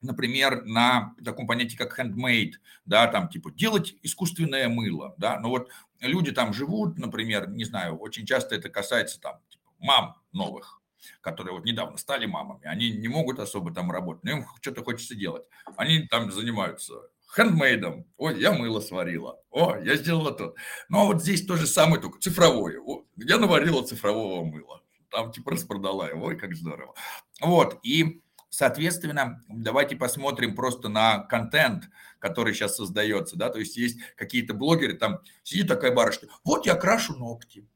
например, 0.00 0.64
на 0.64 1.14
таком 1.24 1.46
понятии, 1.46 1.76
как 1.76 1.98
handmade, 1.98 2.52
да, 2.84 3.06
там 3.06 3.28
типа 3.28 3.50
делать 3.50 3.94
искусственное 4.02 4.68
мыло, 4.68 5.14
да, 5.16 5.40
но 5.40 5.48
вот 5.48 5.70
люди 6.00 6.30
там 6.30 6.52
живут, 6.52 6.98
например, 6.98 7.48
не 7.48 7.64
знаю, 7.64 7.96
очень 7.96 8.26
часто 8.26 8.54
это 8.54 8.68
касается 8.68 9.18
там 9.18 9.40
типа, 9.48 9.64
мам 9.78 10.16
новых, 10.32 10.82
которые 11.20 11.54
вот 11.54 11.64
недавно 11.64 11.96
стали 11.96 12.26
мамами, 12.26 12.66
они 12.66 12.90
не 12.90 13.08
могут 13.08 13.38
особо 13.38 13.72
там 13.72 13.90
работать, 13.90 14.24
но 14.24 14.30
им 14.30 14.46
что-то 14.60 14.82
хочется 14.82 15.14
делать. 15.14 15.44
Они 15.76 16.06
там 16.06 16.30
занимаются 16.30 16.94
хендмейдом. 17.34 18.06
Ой, 18.16 18.40
я 18.40 18.52
мыло 18.52 18.80
сварила. 18.80 19.40
О, 19.50 19.76
я 19.76 19.96
сделала 19.96 20.32
то. 20.32 20.54
Ну, 20.88 21.00
а 21.00 21.04
вот 21.04 21.22
здесь 21.22 21.44
то 21.44 21.56
же 21.56 21.66
самое, 21.66 22.00
только 22.00 22.20
цифровое. 22.20 22.78
О, 22.80 23.04
я 23.16 23.38
наварила 23.38 23.82
цифрового 23.82 24.44
мыла. 24.44 24.82
Там 25.10 25.32
типа 25.32 25.52
распродала 25.52 26.08
его. 26.08 26.26
Ой, 26.26 26.36
как 26.36 26.54
здорово. 26.54 26.94
Вот, 27.40 27.78
и 27.82 28.20
Соответственно, 28.56 29.42
давайте 29.48 29.96
посмотрим 29.96 30.54
просто 30.54 30.88
на 30.88 31.24
контент, 31.24 31.90
который 32.20 32.54
сейчас 32.54 32.76
создается, 32.76 33.36
да, 33.36 33.48
то 33.48 33.58
есть 33.58 33.76
есть 33.76 33.98
какие-то 34.14 34.54
блогеры, 34.54 34.94
там 34.94 35.22
сидит 35.42 35.66
такая 35.66 35.92
барышня, 35.92 36.28
вот 36.44 36.64
я 36.64 36.76
крашу 36.76 37.16
ногти, 37.16 37.66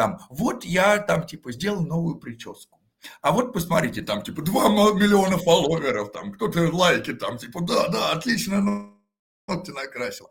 там, 0.00 0.18
вот 0.30 0.64
я 0.64 0.96
там 0.96 1.26
типа 1.26 1.52
сделал 1.52 1.82
новую 1.82 2.16
прическу, 2.16 2.80
а 3.20 3.32
вот 3.32 3.52
посмотрите, 3.52 4.00
там 4.00 4.22
типа 4.22 4.40
2 4.40 4.94
миллиона 4.94 5.36
фолловеров, 5.36 6.10
там 6.10 6.32
кто-то 6.32 6.74
лайки, 6.74 7.12
там 7.12 7.36
типа 7.36 7.60
да, 7.60 7.86
да, 7.88 8.12
отлично 8.12 8.94
ногти 9.46 9.72
накрасил. 9.72 10.30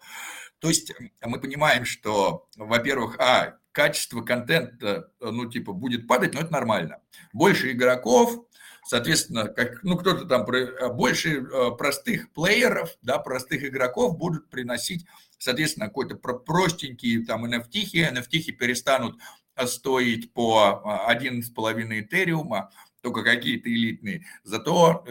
То 0.58 0.70
есть 0.70 0.92
мы 1.22 1.40
понимаем, 1.40 1.86
что, 1.86 2.48
во-первых, 2.58 3.20
а, 3.20 3.60
качество 3.72 4.22
контента, 4.22 5.12
ну, 5.20 5.48
типа, 5.48 5.72
будет 5.72 6.08
падать, 6.08 6.34
но 6.34 6.42
это 6.42 6.52
нормально. 6.52 6.98
Больше 7.32 7.72
игроков, 7.72 8.44
соответственно, 8.88 9.50
как, 9.50 9.84
ну, 9.84 9.98
кто-то 9.98 10.26
там, 10.26 10.50
э, 10.50 10.92
больше 10.92 11.44
э, 11.44 11.72
простых 11.78 12.34
плееров, 12.34 12.90
да, 13.04 13.20
простых 13.20 13.64
игроков 13.64 14.18
будут 14.18 14.50
приносить, 14.50 15.06
соответственно, 15.38 15.88
какой-то 15.88 16.16
простенький 16.16 17.24
там 17.24 17.46
NFT, 17.46 18.12
NFT 18.12 18.52
перестанут 18.54 19.20
э, 19.60 19.68
стоить 19.68 20.34
по 20.34 20.82
1,5 21.10 22.02
этериума, 22.02 22.72
только 23.02 23.24
какие-то 23.24 23.70
элитные. 23.70 24.26
Зато 24.44 25.06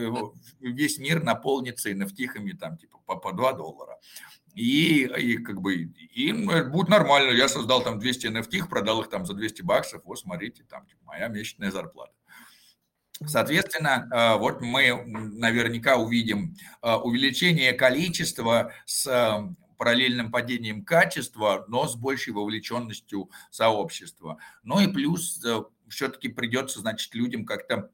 весь 0.60 0.98
мир 0.98 1.22
наполнится 1.22 1.90
NFT 1.90 2.56
там 2.60 2.76
типа 2.76 2.98
по, 3.06 3.16
по 3.16 3.32
2 3.32 3.52
доллара. 3.54 3.98
И, 4.54 5.04
и 5.04 5.38
как 5.38 5.60
бы 5.60 5.74
им 6.14 6.46
будет 6.70 6.88
нормально. 6.88 7.30
Я 7.30 7.48
создал 7.48 7.82
там 7.82 7.98
200 7.98 8.26
NFT, 8.26 8.68
продал 8.68 9.02
их 9.02 9.08
там 9.08 9.24
за 9.24 9.34
200 9.34 9.62
баксов. 9.62 10.02
Вот 10.04 10.18
смотрите, 10.18 10.64
там 10.68 10.84
типа, 10.86 11.00
моя 11.04 11.28
месячная 11.28 11.70
зарплата. 11.70 12.12
Соответственно, 13.26 14.08
э, 14.12 14.38
вот 14.38 14.60
мы 14.60 15.02
наверняка 15.04 15.96
увидим 15.96 16.56
э, 16.82 16.94
увеличение 16.94 17.72
количества 17.72 18.72
с 18.84 19.06
э, 19.06 19.54
параллельным 19.78 20.30
падением 20.30 20.84
качества, 20.84 21.64
но 21.68 21.88
с 21.88 21.96
большей 21.96 22.34
вовлеченностью 22.34 23.30
сообщества. 23.50 24.36
Ну 24.62 24.80
и 24.80 24.88
плюс 24.88 25.42
все-таки 25.88 26.28
придется, 26.28 26.80
значит, 26.80 27.14
людям 27.14 27.46
как-то 27.46 27.90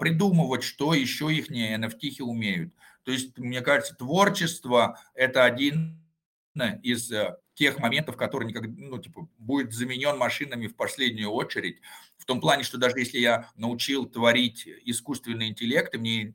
придумывать, 0.00 0.62
что 0.62 0.94
еще 0.94 1.34
их 1.34 1.50
NFT 1.50 2.22
умеют. 2.22 2.72
То 3.02 3.12
есть, 3.12 3.36
мне 3.36 3.60
кажется, 3.60 3.94
творчество– 3.94 4.98
это 5.14 5.44
один 5.44 6.00
из 6.82 7.12
тех 7.54 7.78
моментов, 7.78 8.16
который 8.16 8.46
никогда, 8.48 8.72
ну, 8.76 8.98
типа, 8.98 9.28
будет 9.38 9.72
заменен 9.72 10.16
машинами 10.16 10.68
в 10.68 10.76
последнюю 10.76 11.30
очередь, 11.30 11.80
в 12.16 12.24
том 12.24 12.40
плане, 12.40 12.64
что 12.64 12.78
даже 12.78 12.98
если 12.98 13.18
я 13.18 13.50
научил 13.56 14.06
творить 14.06 14.66
искусственный 14.84 15.48
интеллект, 15.48 15.94
и 15.94 15.98
мне 15.98 16.34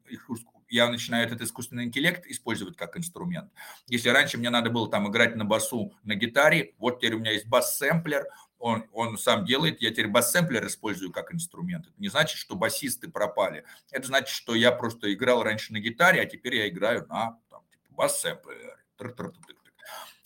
я 0.69 0.89
начинаю 0.89 1.25
этот 1.25 1.41
искусственный 1.41 1.85
интеллект 1.85 2.25
использовать 2.25 2.77
как 2.77 2.97
инструмент. 2.97 3.51
Если 3.87 4.09
раньше 4.09 4.37
мне 4.37 4.49
надо 4.49 4.69
было 4.69 4.89
там 4.89 5.09
играть 5.09 5.35
на 5.35 5.45
басу 5.45 5.93
на 6.03 6.15
гитаре, 6.15 6.73
вот 6.77 6.99
теперь 6.99 7.15
у 7.15 7.19
меня 7.19 7.31
есть 7.31 7.47
бас-сэмплер, 7.47 8.27
он, 8.59 8.85
он 8.91 9.17
сам 9.17 9.45
делает, 9.45 9.81
я 9.81 9.89
теперь 9.91 10.07
бас-сэмплер 10.09 10.67
использую 10.67 11.11
как 11.11 11.33
инструмент. 11.33 11.87
Это 11.87 11.95
не 11.97 12.09
значит, 12.09 12.37
что 12.37 12.55
басисты 12.55 13.09
пропали. 13.09 13.63
Это 13.91 14.07
значит, 14.07 14.29
что 14.29 14.53
я 14.53 14.71
просто 14.71 15.13
играл 15.13 15.43
раньше 15.43 15.73
на 15.73 15.79
гитаре, 15.79 16.21
а 16.21 16.25
теперь 16.25 16.55
я 16.55 16.67
играю 16.67 17.07
на 17.07 17.37
там, 17.49 17.63
типа, 17.71 17.93
бас-сэмплере. 17.95 18.75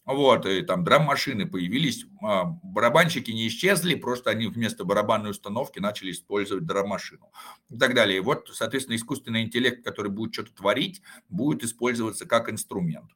Вот, 0.06 0.46
и 0.46 0.62
там 0.64 0.84
драм-машины 0.84 1.46
появились, 1.46 2.06
а, 2.22 2.44
барабанщики 2.62 3.32
не 3.32 3.48
исчезли, 3.48 3.96
просто 3.96 4.32
они 4.32 4.48
вместо 4.48 4.84
барабанной 4.84 5.32
установки 5.32 5.80
начали 5.80 6.12
использовать 6.12 6.66
драм-машину 6.66 7.32
и 7.70 7.78
так 7.78 7.94
далее. 7.94 8.18
И 8.18 8.20
вот, 8.20 8.50
соответственно, 8.52 8.98
искусственный 8.98 9.44
интеллект, 9.44 9.82
который 9.82 10.12
будет 10.12 10.34
что-то 10.34 10.54
творить, 10.54 11.02
будет 11.30 11.64
использоваться 11.64 12.26
как 12.26 12.50
инструмент. 12.50 13.12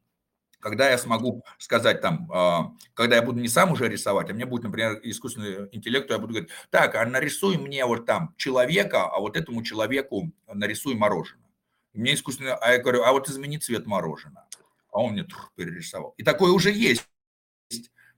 Когда 0.62 0.90
я 0.90 0.98
смогу 0.98 1.44
сказать 1.58 2.00
там, 2.00 2.32
а, 2.32 2.72
когда 2.94 3.18
я 3.18 3.22
буду 3.22 3.42
не 3.42 3.50
сам 3.50 3.74
уже 3.74 3.90
рисовать, 3.90 4.30
а 4.30 4.34
мне 4.34 4.46
будет, 4.46 4.64
например, 4.64 4.98
искусственный 5.04 5.68
интеллект, 5.74 6.10
я 6.10 6.20
буду 6.20 6.36
говорить, 6.36 6.52
так, 6.70 6.96
а 6.96 7.06
нарисуй 7.06 7.58
мне 7.58 7.86
вот 7.86 8.06
там 8.06 8.34
человека, 8.38 9.08
а 9.08 9.20
вот 9.20 9.36
этому 9.36 9.62
человеку 9.62 10.32
нарисуй 10.48 10.96
мороженое. 10.96 11.50
мне 11.94 12.14
искусственно, 12.14 12.56
а 12.56 12.72
я 12.72 12.78
говорю, 12.82 13.04
а 13.04 13.12
вот 13.12 13.28
измени 13.28 13.58
цвет 13.58 13.86
мороженого 13.86 14.47
а 14.92 15.02
он 15.02 15.14
мне 15.14 15.26
перерисовал. 15.56 16.14
И 16.18 16.24
такое 16.24 16.52
уже 16.52 16.72
есть. 16.72 17.08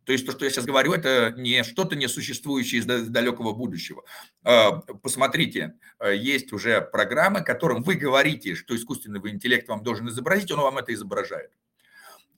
То 0.09 0.13
есть 0.13 0.25
то, 0.25 0.31
что 0.31 0.43
я 0.43 0.49
сейчас 0.49 0.65
говорю, 0.65 0.93
это 0.93 1.35
не 1.37 1.63
что-то 1.63 1.95
несуществующее 1.95 2.81
из 2.81 2.85
далекого 3.09 3.53
будущего. 3.53 4.03
А, 4.43 4.77
посмотрите, 4.77 5.75
а, 5.99 6.09
есть 6.09 6.51
уже 6.51 6.81
программы, 6.81 7.43
которым 7.43 7.83
вы 7.83 7.93
говорите, 7.93 8.55
что 8.55 8.75
искусственный 8.75 9.19
интеллект 9.29 9.67
вам 9.67 9.83
должен 9.83 10.09
изобразить, 10.09 10.51
он 10.51 10.61
вам 10.61 10.79
это 10.79 10.93
изображает. 10.95 11.51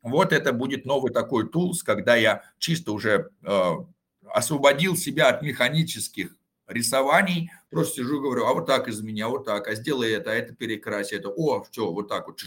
Вот 0.02 0.34
это 0.34 0.52
будет 0.52 0.86
новый 0.86 1.14
такой 1.14 1.48
тулс, 1.48 1.82
когда 1.82 2.16
я 2.16 2.44
чисто 2.58 2.92
уже 2.92 3.30
а, 3.46 3.86
освободил 4.26 4.98
себя 4.98 5.30
от 5.30 5.42
механических 5.42 6.36
рисований, 6.68 7.52
просто 7.70 8.02
сижу 8.02 8.18
и 8.18 8.22
говорю, 8.22 8.48
а 8.48 8.54
вот 8.54 8.66
так 8.66 8.88
из 8.88 9.02
меня, 9.02 9.30
вот 9.30 9.46
так, 9.46 9.68
а 9.68 9.76
сделай 9.76 10.12
это, 10.12 10.32
а 10.32 10.34
это 10.34 10.54
перекрась, 10.54 11.14
это, 11.14 11.30
о, 11.30 11.64
все, 11.64 11.90
вот 11.92 12.08
так 12.10 12.28
вот, 12.28 12.42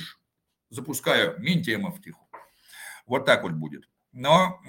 запускаю 0.75 1.39
Минтиема 1.41 1.91
в 1.91 2.03
тиху. 2.03 2.29
Вот 3.07 3.25
так 3.25 3.43
вот 3.43 3.53
будет. 3.53 3.89
Но 4.13 4.61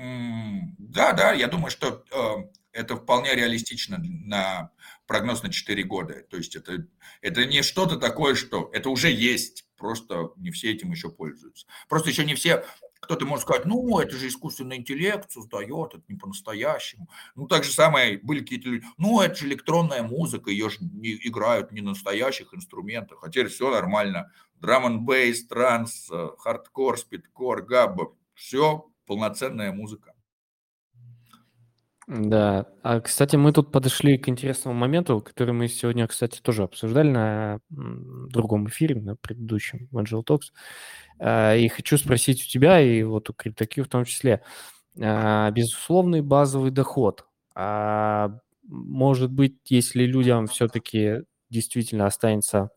да, 0.77 1.13
да, 1.13 1.33
я 1.33 1.47
думаю, 1.47 1.69
что 1.69 2.03
э, 2.11 2.57
это 2.71 2.95
вполне 2.95 3.35
реалистично 3.35 3.97
на 3.99 4.71
прогноз 5.07 5.43
на 5.43 5.51
4 5.51 5.83
года. 5.83 6.23
То 6.29 6.37
есть 6.37 6.55
это, 6.55 6.87
это 7.21 7.45
не 7.45 7.61
что-то 7.61 7.97
такое, 7.97 8.33
что 8.33 8.69
это 8.73 8.89
уже 8.89 9.11
есть, 9.11 9.67
просто 9.77 10.31
не 10.37 10.49
все 10.49 10.71
этим 10.71 10.91
еще 10.91 11.09
пользуются. 11.09 11.67
Просто 11.87 12.09
еще 12.09 12.25
не 12.25 12.33
все, 12.33 12.65
кто-то 12.99 13.25
может 13.25 13.43
сказать, 13.43 13.65
ну, 13.65 13.99
это 13.99 14.17
же 14.17 14.27
искусственный 14.27 14.77
интеллект 14.77 15.31
создает, 15.31 15.93
это 15.93 16.03
не 16.07 16.17
по-настоящему. 16.17 17.09
Ну, 17.35 17.47
так 17.47 17.63
же 17.63 17.71
самое 17.71 18.17
были 18.17 18.39
какие-то 18.39 18.69
люди, 18.69 18.85
ну, 18.97 19.21
это 19.21 19.35
же 19.35 19.47
электронная 19.47 20.01
музыка, 20.01 20.49
ее 20.49 20.69
же 20.69 20.77
не 20.81 21.13
играют 21.13 21.71
не 21.71 21.81
на 21.81 21.91
настоящих 21.91 22.53
инструментах, 22.53 23.19
а 23.21 23.29
теперь 23.29 23.47
все 23.47 23.69
нормально 23.71 24.31
драм 24.61 24.85
н 24.85 25.05
бейс, 25.05 25.45
транс, 25.47 26.09
э, 26.11 26.29
хардкор, 26.39 26.97
спидкор, 26.97 27.63
габба. 27.63 28.13
Все 28.33 28.85
полноценная 29.05 29.71
музыка. 29.71 30.13
Да. 32.07 32.67
А, 32.83 32.99
кстати, 32.99 33.35
мы 33.35 33.51
тут 33.51 33.71
подошли 33.71 34.17
к 34.19 34.29
интересному 34.29 34.77
моменту, 34.77 35.21
который 35.21 35.53
мы 35.53 35.67
сегодня, 35.67 36.05
кстати, 36.07 36.39
тоже 36.39 36.63
обсуждали 36.63 37.09
на 37.09 37.59
другом 37.69 38.67
эфире, 38.67 39.01
на 39.01 39.15
предыдущем 39.15 39.87
в 39.91 39.97
Angel 39.97 40.23
Talks. 40.23 40.51
А, 41.17 41.55
и 41.55 41.67
хочу 41.67 41.97
спросить 41.97 42.43
у 42.43 42.47
тебя, 42.47 42.79
и 42.79 43.01
вот 43.01 43.29
у 43.31 43.33
CryptoQ 43.33 43.83
в 43.83 43.87
том 43.87 44.05
числе, 44.05 44.43
а, 45.01 45.49
безусловный 45.49 46.21
базовый 46.21 46.69
доход. 46.69 47.25
А, 47.55 48.37
может 48.67 49.31
быть, 49.31 49.57
если 49.65 50.03
людям 50.03 50.45
все-таки 50.47 51.23
действительно 51.49 52.05
останется 52.05 52.69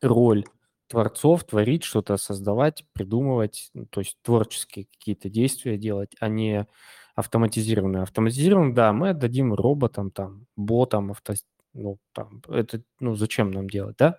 роль 0.00 0.44
творцов, 0.90 1.44
творить 1.44 1.84
что-то, 1.84 2.16
создавать, 2.16 2.84
придумывать, 2.92 3.70
ну, 3.74 3.86
то 3.86 4.00
есть 4.00 4.18
творческие 4.22 4.86
какие-то 4.86 5.30
действия 5.30 5.78
делать, 5.78 6.16
а 6.18 6.28
не 6.28 6.66
автоматизированные. 7.14 8.02
Автоматизированные, 8.02 8.74
да, 8.74 8.92
мы 8.92 9.10
отдадим 9.10 9.54
роботам, 9.54 10.10
там, 10.10 10.46
ботам, 10.56 11.12
авто, 11.12 11.34
ну, 11.74 11.98
там, 12.12 12.42
это, 12.48 12.82
ну, 12.98 13.14
зачем 13.14 13.52
нам 13.52 13.70
делать, 13.70 13.96
да? 13.98 14.18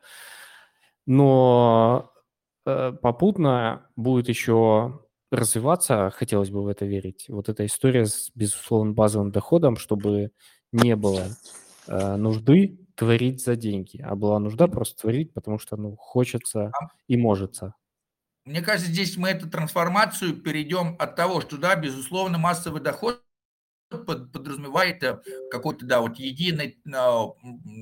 Но 1.05 2.11
э, 2.65 2.93
попутно 3.01 3.89
будет 3.97 4.29
еще 4.29 5.01
развиваться, 5.29 6.09
хотелось 6.15 6.51
бы 6.51 6.63
в 6.63 6.67
это 6.67 6.85
верить, 6.85 7.25
вот 7.27 7.49
эта 7.49 7.65
история 7.65 8.05
с, 8.05 8.31
безусловно, 8.33 8.93
базовым 8.93 9.31
доходом, 9.31 9.75
чтобы 9.75 10.31
не 10.71 10.95
было 10.95 11.27
э, 11.87 12.15
нужды 12.15 12.80
творить 13.01 13.43
за 13.43 13.55
деньги, 13.55 13.99
а 13.99 14.15
была 14.15 14.37
нужда 14.37 14.67
просто 14.67 15.01
творить, 15.01 15.33
потому 15.33 15.57
что, 15.57 15.75
ну, 15.75 15.95
хочется 15.95 16.71
и 17.07 17.17
можется. 17.17 17.73
Мне 18.45 18.61
кажется, 18.61 18.91
здесь 18.91 19.17
мы 19.17 19.29
эту 19.29 19.49
трансформацию 19.49 20.39
перейдем 20.39 20.95
от 20.99 21.15
того, 21.15 21.41
что, 21.41 21.57
да, 21.57 21.75
безусловно, 21.75 22.37
массовый 22.37 22.79
доход 22.79 23.23
подразумевает 23.89 25.01
э, 25.01 25.19
какой-то, 25.49 25.87
да, 25.87 25.99
вот 26.01 26.19
единый 26.19 26.79
а, 26.93 27.29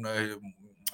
э, 0.07 0.35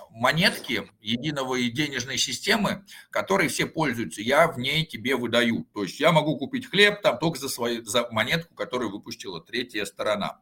монетки, 0.10 0.90
единого 1.02 1.54
и 1.54 1.70
денежной 1.70 2.18
системы, 2.18 2.84
которой 3.12 3.48
все 3.48 3.68
пользуются. 3.68 4.24
Я 4.24 4.48
в 4.48 4.58
ней 4.58 4.88
тебе 4.88 5.18
выдаю. 5.18 5.68
То 5.76 5.84
есть 5.84 6.00
я 6.00 6.12
могу 6.12 6.36
купить 6.40 6.68
хлеб 6.68 7.04
там 7.04 7.20
только 7.20 7.38
за, 7.38 7.48
свою, 7.48 7.86
за 7.86 8.10
монетку, 8.10 8.56
которую 8.56 8.90
выпустила 8.90 9.40
третья 9.40 9.86
сторона. 9.86 10.40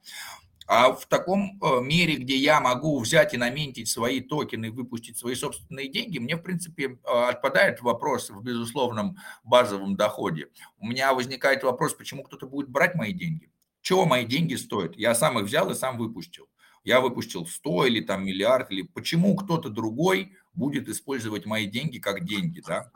А 0.68 0.94
в 0.94 1.06
таком 1.08 1.60
э, 1.62 1.82
мире, 1.82 2.16
где 2.16 2.36
я 2.36 2.62
могу 2.62 3.00
взять 3.00 3.34
и 3.34 3.38
наментить 3.38 3.90
свои 3.90 4.22
токены, 4.22 4.72
выпустить 4.72 5.18
свои 5.18 5.36
собственные 5.36 5.90
деньги, 5.90 6.20
мне, 6.20 6.36
в 6.36 6.42
принципе, 6.42 6.98
э, 7.04 7.30
отпадает 7.30 7.82
вопрос 7.82 8.30
в 8.30 8.42
безусловном 8.42 9.18
базовом 9.44 9.96
доходе. 9.96 10.48
У 10.78 10.88
меня 10.88 11.14
возникает 11.14 11.64
вопрос, 11.64 11.94
почему 11.94 12.24
кто-то 12.24 12.48
будет 12.48 12.70
брать 12.70 12.96
мои 12.96 13.14
деньги? 13.14 13.50
Чего 13.82 14.06
мои 14.06 14.26
деньги 14.26 14.56
стоят? 14.56 14.96
Я 14.96 15.14
сам 15.16 15.40
их 15.40 15.46
взял 15.46 15.70
и 15.70 15.76
сам 15.76 15.98
выпустил. 15.98 16.48
Я 16.84 17.00
выпустил 17.00 17.46
100 17.46 17.86
или 17.86 18.02
там 18.02 18.26
миллиард, 18.26 18.72
или 18.72 18.82
почему 18.82 19.36
кто-то 19.36 19.70
другой 19.70 20.34
будет 20.54 20.90
использовать 20.90 21.46
мои 21.46 21.66
деньги 21.66 22.00
как 22.00 22.26
деньги, 22.26 22.62
да? 22.66 22.92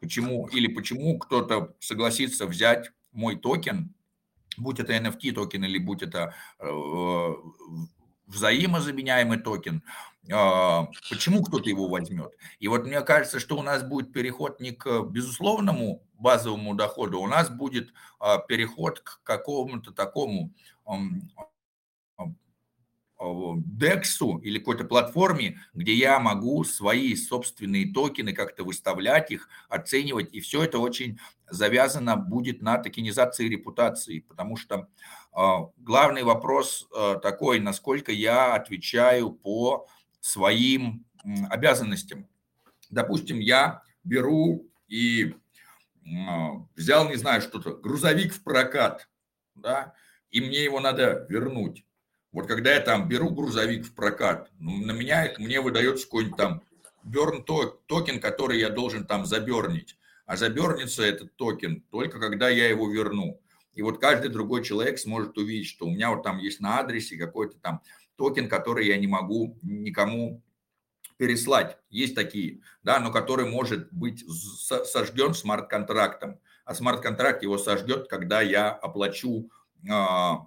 Почему? 0.00 0.46
Или 0.48 0.68
почему 0.68 1.18
кто-то 1.18 1.74
согласится 1.80 2.46
взять 2.46 2.90
мой 3.12 3.36
токен 3.36 3.94
будь 4.58 4.80
это 4.80 4.94
NFT 4.94 5.32
токен 5.32 5.64
или 5.64 5.78
будь 5.78 6.02
это 6.02 6.34
э, 6.58 7.34
взаимозаменяемый 8.28 9.38
токен, 9.38 9.82
а, 10.30 10.88
почему 11.08 11.42
кто-то 11.42 11.68
его 11.68 11.88
возьмет. 11.88 12.32
И 12.58 12.68
вот 12.68 12.84
мне 12.84 13.00
кажется, 13.00 13.40
что 13.40 13.56
у 13.56 13.62
нас 13.62 13.82
будет 13.82 14.12
переход 14.12 14.60
не 14.60 14.72
к 14.72 15.02
безусловному 15.04 16.02
базовому 16.14 16.74
доходу, 16.74 17.20
у 17.20 17.26
нас 17.26 17.48
будет 17.48 17.92
а, 18.20 18.38
переход 18.38 19.00
к 19.00 19.22
какому-то 19.22 19.92
такому 19.92 20.52
DEX 23.20 24.40
или 24.42 24.58
какой-то 24.58 24.84
платформе, 24.84 25.60
где 25.74 25.92
я 25.92 26.20
могу 26.20 26.62
свои 26.64 27.16
собственные 27.16 27.92
токены 27.92 28.32
как-то 28.32 28.64
выставлять 28.64 29.30
их, 29.30 29.48
оценивать, 29.68 30.32
и 30.32 30.40
все 30.40 30.62
это 30.62 30.78
очень 30.78 31.18
завязано 31.50 32.16
будет 32.16 32.62
на 32.62 32.78
токенизации 32.78 33.48
репутации, 33.48 34.20
потому 34.20 34.56
что 34.56 34.88
э, 35.36 35.48
главный 35.78 36.22
вопрос 36.22 36.88
э, 36.94 37.16
такой, 37.22 37.58
насколько 37.58 38.12
я 38.12 38.54
отвечаю 38.54 39.32
по 39.32 39.88
своим 40.20 41.04
обязанностям. 41.50 42.26
Допустим, 42.90 43.40
я 43.40 43.82
беру 44.04 44.66
и 44.86 45.34
взял, 46.74 47.08
не 47.08 47.16
знаю, 47.16 47.42
что-то, 47.42 47.72
грузовик 47.72 48.32
в 48.32 48.42
прокат, 48.42 49.08
да, 49.54 49.92
и 50.30 50.40
мне 50.40 50.64
его 50.64 50.80
надо 50.80 51.26
вернуть 51.28 51.84
вот 52.38 52.46
когда 52.46 52.72
я 52.72 52.78
там 52.78 53.08
беру 53.08 53.30
грузовик 53.30 53.84
в 53.84 53.94
прокат, 53.94 54.48
ну, 54.60 54.76
на 54.76 54.92
меня 54.92 55.34
мне 55.38 55.60
выдается 55.60 56.04
какой-нибудь 56.06 56.36
там 56.36 56.62
burn 57.02 57.42
токен, 57.42 58.20
который 58.20 58.60
я 58.60 58.70
должен 58.70 59.06
там 59.06 59.26
забернить. 59.26 59.96
А 60.24 60.36
забернется 60.36 61.02
этот 61.02 61.34
токен 61.34 61.82
только 61.90 62.20
когда 62.20 62.48
я 62.48 62.68
его 62.68 62.88
верну. 62.88 63.40
И 63.74 63.82
вот 63.82 64.00
каждый 64.00 64.30
другой 64.30 64.62
человек 64.62 65.00
сможет 65.00 65.36
увидеть, 65.36 65.66
что 65.66 65.86
у 65.86 65.90
меня 65.90 66.10
вот 66.10 66.22
там 66.22 66.38
есть 66.38 66.60
на 66.60 66.78
адресе 66.78 67.16
какой-то 67.16 67.58
там 67.58 67.82
токен, 68.14 68.48
который 68.48 68.86
я 68.86 68.98
не 68.98 69.08
могу 69.08 69.58
никому 69.62 70.40
переслать. 71.16 71.76
Есть 71.90 72.14
такие, 72.14 72.60
да, 72.84 73.00
но 73.00 73.10
который 73.10 73.50
может 73.50 73.92
быть 73.92 74.24
сожден 74.84 75.34
смарт-контрактом. 75.34 76.38
А 76.64 76.72
смарт-контракт 76.72 77.42
его 77.42 77.58
сождет, 77.58 78.06
когда 78.06 78.42
я 78.42 78.70
оплачу 78.70 79.50
а, 79.90 80.46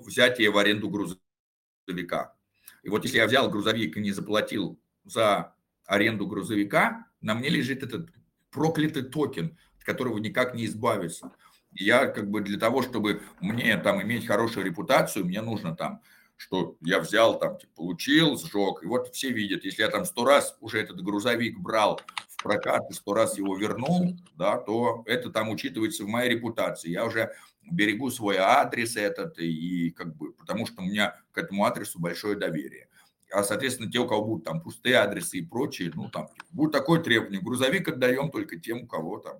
взятие 0.00 0.50
в 0.50 0.58
аренду 0.58 0.90
грузовика. 0.90 2.34
И 2.82 2.88
вот 2.88 3.04
если 3.04 3.18
я 3.18 3.26
взял 3.26 3.50
грузовик 3.50 3.96
и 3.96 4.00
не 4.00 4.12
заплатил 4.12 4.80
за 5.04 5.54
аренду 5.84 6.26
грузовика, 6.26 7.06
на 7.20 7.34
мне 7.34 7.48
лежит 7.48 7.82
этот 7.82 8.10
проклятый 8.50 9.02
токен, 9.02 9.56
от 9.76 9.84
которого 9.84 10.18
никак 10.18 10.54
не 10.54 10.66
избавиться. 10.66 11.32
Я 11.72 12.06
как 12.06 12.30
бы 12.30 12.42
для 12.42 12.58
того, 12.58 12.82
чтобы 12.82 13.22
мне 13.40 13.76
там 13.78 14.02
иметь 14.02 14.26
хорошую 14.26 14.66
репутацию, 14.66 15.24
мне 15.24 15.40
нужно 15.40 15.74
там, 15.74 16.02
что 16.36 16.76
я 16.80 17.00
взял 17.00 17.38
там, 17.38 17.58
типа, 17.58 17.72
получил, 17.76 18.36
сжег. 18.36 18.82
И 18.82 18.86
вот 18.86 19.14
все 19.14 19.30
видят, 19.30 19.64
если 19.64 19.82
я 19.82 19.88
там 19.88 20.04
сто 20.04 20.24
раз 20.24 20.56
уже 20.60 20.80
этот 20.80 21.02
грузовик 21.02 21.58
брал 21.58 22.00
в 22.28 22.42
прокат 22.42 22.82
и 22.90 22.94
сто 22.94 23.14
раз 23.14 23.38
его 23.38 23.56
вернул, 23.56 24.16
да, 24.34 24.58
то 24.58 25.02
это 25.06 25.30
там 25.30 25.48
учитывается 25.50 26.04
в 26.04 26.08
моей 26.08 26.30
репутации. 26.30 26.90
Я 26.90 27.06
уже 27.06 27.32
берегу 27.70 28.10
свой 28.10 28.36
адрес 28.36 28.96
этот, 28.96 29.38
и 29.38 29.90
как 29.90 30.16
бы, 30.16 30.32
потому 30.32 30.66
что 30.66 30.82
у 30.82 30.84
меня 30.84 31.16
к 31.32 31.38
этому 31.38 31.64
адресу 31.64 32.00
большое 32.00 32.36
доверие. 32.36 32.88
А, 33.32 33.42
соответственно, 33.42 33.90
те, 33.90 33.98
у 33.98 34.06
кого 34.06 34.24
будут 34.24 34.44
там 34.44 34.60
пустые 34.60 34.98
адресы 34.98 35.38
и 35.38 35.46
прочие, 35.46 35.90
ну, 35.94 36.10
там 36.10 36.28
будет 36.50 36.72
такое 36.72 37.00
требование. 37.00 37.40
Грузовик 37.40 37.88
отдаем 37.88 38.30
только 38.30 38.58
тем, 38.58 38.82
у 38.82 38.86
кого 38.86 39.18
там. 39.18 39.38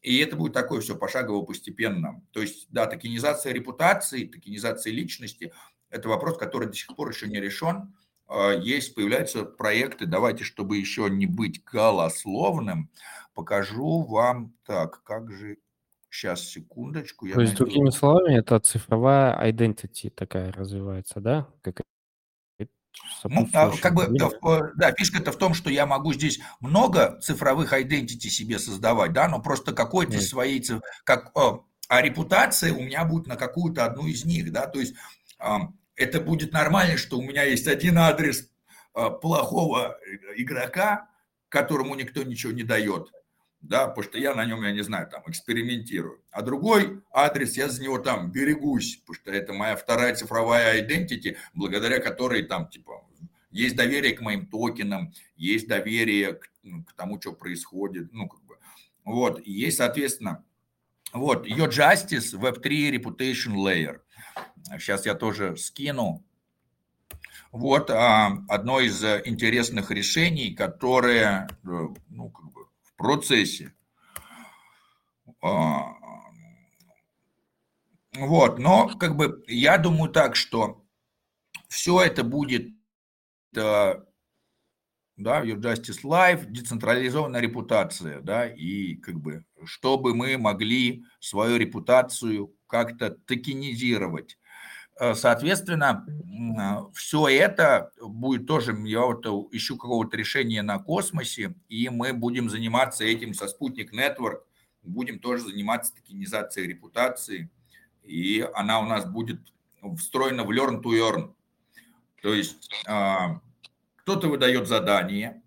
И 0.00 0.18
это 0.18 0.34
будет 0.34 0.52
такое 0.52 0.80
все 0.80 0.96
пошагово, 0.96 1.44
постепенно. 1.44 2.22
То 2.32 2.40
есть, 2.40 2.68
да, 2.70 2.86
токенизация 2.86 3.52
репутации, 3.52 4.26
токенизация 4.26 4.92
личности– 4.92 5.52
это 5.90 6.08
вопрос, 6.08 6.38
который 6.38 6.68
до 6.68 6.74
сих 6.74 6.96
пор 6.96 7.10
еще 7.10 7.28
не 7.28 7.40
решен. 7.40 7.94
А, 8.26 8.52
есть, 8.52 8.94
появляются 8.94 9.44
проекты. 9.44 10.06
Давайте, 10.06 10.42
чтобы 10.42 10.78
еще 10.78 11.08
не 11.10 11.26
быть 11.26 11.62
голословным, 11.64 12.90
покажу 13.34 14.02
вам 14.02 14.54
так, 14.64 15.02
как 15.04 15.30
же 15.30 15.58
Сейчас, 16.12 16.46
секундочку. 16.46 17.24
Я 17.24 17.36
То 17.36 17.40
есть, 17.40 17.54
найду. 17.54 17.64
другими 17.64 17.88
словами, 17.88 18.36
это 18.36 18.60
цифровая 18.60 19.50
identity 19.50 20.10
такая 20.10 20.52
развивается, 20.52 21.20
да? 21.20 21.48
Как 21.62 21.80
ну, 23.24 23.48
а, 23.54 23.70
как 23.78 23.94
бы, 23.94 24.06
да, 24.76 24.92
фишка-то 24.92 25.32
в 25.32 25.38
том, 25.38 25.54
что 25.54 25.70
я 25.70 25.86
могу 25.86 26.12
здесь 26.12 26.38
много 26.60 27.18
цифровых 27.22 27.72
identity 27.72 28.28
себе 28.28 28.58
создавать, 28.58 29.14
да, 29.14 29.26
но 29.26 29.40
просто 29.40 29.72
какой-то 29.72 30.18
из 30.18 30.28
своей, 30.28 30.62
как, 31.04 31.32
а 31.88 32.02
репутация 32.02 32.74
у 32.74 32.82
меня 32.82 33.06
будет 33.06 33.26
на 33.26 33.36
какую-то 33.36 33.86
одну 33.86 34.06
из 34.06 34.26
них, 34.26 34.52
да, 34.52 34.66
то 34.66 34.78
есть 34.78 34.94
это 35.96 36.20
будет 36.20 36.52
нормально, 36.52 36.98
что 36.98 37.18
у 37.18 37.22
меня 37.22 37.44
есть 37.44 37.66
один 37.66 37.96
адрес 37.96 38.50
плохого 38.92 39.98
игрока, 40.36 41.08
которому 41.48 41.94
никто 41.94 42.22
ничего 42.22 42.52
не 42.52 42.64
дает, 42.64 43.10
да, 43.62 43.86
потому 43.86 44.04
что 44.04 44.18
я 44.18 44.34
на 44.34 44.44
нем, 44.44 44.62
я 44.64 44.72
не 44.72 44.82
знаю, 44.82 45.08
там 45.08 45.22
экспериментирую. 45.26 46.20
А 46.32 46.42
другой 46.42 47.00
адрес, 47.12 47.56
я 47.56 47.68
за 47.68 47.80
него 47.82 47.98
там 47.98 48.32
берегусь, 48.32 48.96
потому 48.96 49.14
что 49.14 49.30
это 49.30 49.52
моя 49.52 49.76
вторая 49.76 50.14
цифровая 50.16 50.84
identity, 50.84 51.36
благодаря 51.54 52.00
которой 52.00 52.42
там, 52.42 52.68
типа, 52.68 53.06
есть 53.52 53.76
доверие 53.76 54.14
к 54.14 54.20
моим 54.20 54.46
токенам, 54.46 55.12
есть 55.36 55.68
доверие 55.68 56.34
к, 56.34 56.50
ну, 56.64 56.82
к 56.82 56.92
тому, 56.94 57.20
что 57.20 57.32
происходит, 57.32 58.12
ну, 58.12 58.28
как 58.28 58.42
бы, 58.42 58.56
вот, 59.04 59.40
и 59.46 59.52
есть, 59.52 59.76
соответственно, 59.76 60.44
вот, 61.12 61.46
ее 61.46 61.66
Justice 61.66 62.34
Web3 62.34 62.96
Reputation 62.96 63.54
Layer. 63.54 64.00
Сейчас 64.78 65.06
я 65.06 65.14
тоже 65.14 65.56
скину. 65.56 66.24
Вот 67.52 67.90
а, 67.90 68.38
одно 68.48 68.80
из 68.80 69.04
интересных 69.04 69.90
решений, 69.90 70.54
которое, 70.54 71.48
э, 71.64 71.88
ну, 72.08 72.30
как 72.30 72.50
бы, 72.50 72.61
процессе. 73.02 73.74
А, 75.42 75.94
Вот, 78.14 78.58
но 78.58 78.88
как 78.98 79.16
бы 79.16 79.42
я 79.48 79.78
думаю 79.78 80.10
так, 80.10 80.36
что 80.36 80.84
все 81.68 82.00
это 82.02 82.24
будет 82.24 82.68
э, 83.56 83.94
да, 85.16 85.42
Your 85.44 85.60
Justice 85.60 86.02
Life, 86.04 86.44
децентрализованная 86.46 87.40
репутация, 87.40 88.20
да, 88.20 88.46
и 88.46 88.96
как 88.96 89.20
бы, 89.20 89.44
чтобы 89.64 90.14
мы 90.14 90.36
могли 90.38 91.04
свою 91.20 91.56
репутацию 91.56 92.54
как-то 92.66 93.10
токенизировать. 93.10 94.38
Э, 95.02 95.16
соответственно, 95.16 96.06
все 96.94 97.26
это 97.26 97.90
будет 98.00 98.46
тоже, 98.46 98.72
я 98.86 99.00
вот 99.00 99.26
ищу 99.52 99.76
какого-то 99.76 100.16
решения 100.16 100.62
на 100.62 100.78
космосе, 100.78 101.56
и 101.68 101.88
мы 101.88 102.12
будем 102.12 102.48
заниматься 102.48 103.02
этим 103.02 103.34
со 103.34 103.48
Спутник 103.48 103.92
Network, 103.92 104.42
будем 104.84 105.18
тоже 105.18 105.42
заниматься 105.42 105.92
токенизацией 105.92 106.68
репутации, 106.68 107.50
и 108.04 108.48
она 108.54 108.78
у 108.78 108.84
нас 108.84 109.04
будет 109.04 109.40
встроена 109.98 110.44
в 110.44 110.52
Learn 110.52 110.80
to 110.80 110.92
Earn. 110.92 111.34
То 112.22 112.32
есть 112.32 112.70
а, 112.86 113.40
кто-то 113.96 114.28
выдает 114.28 114.68
задание, 114.68 115.42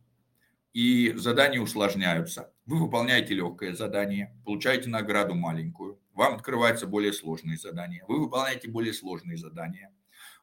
и 0.73 1.13
задания 1.15 1.61
усложняются. 1.61 2.51
Вы 2.65 2.81
выполняете 2.81 3.33
легкое 3.33 3.73
задание, 3.73 4.35
получаете 4.43 4.89
награду 4.89 5.33
маленькую. 5.33 5.97
Вам 6.15 6.35
открываются 6.35 6.87
более 6.87 7.11
сложные 7.11 7.57
задания. 7.57 8.03
Вы 8.07 8.21
выполняете 8.21 8.69
более 8.69 8.93
сложные 8.93 9.37
задания. 9.37 9.93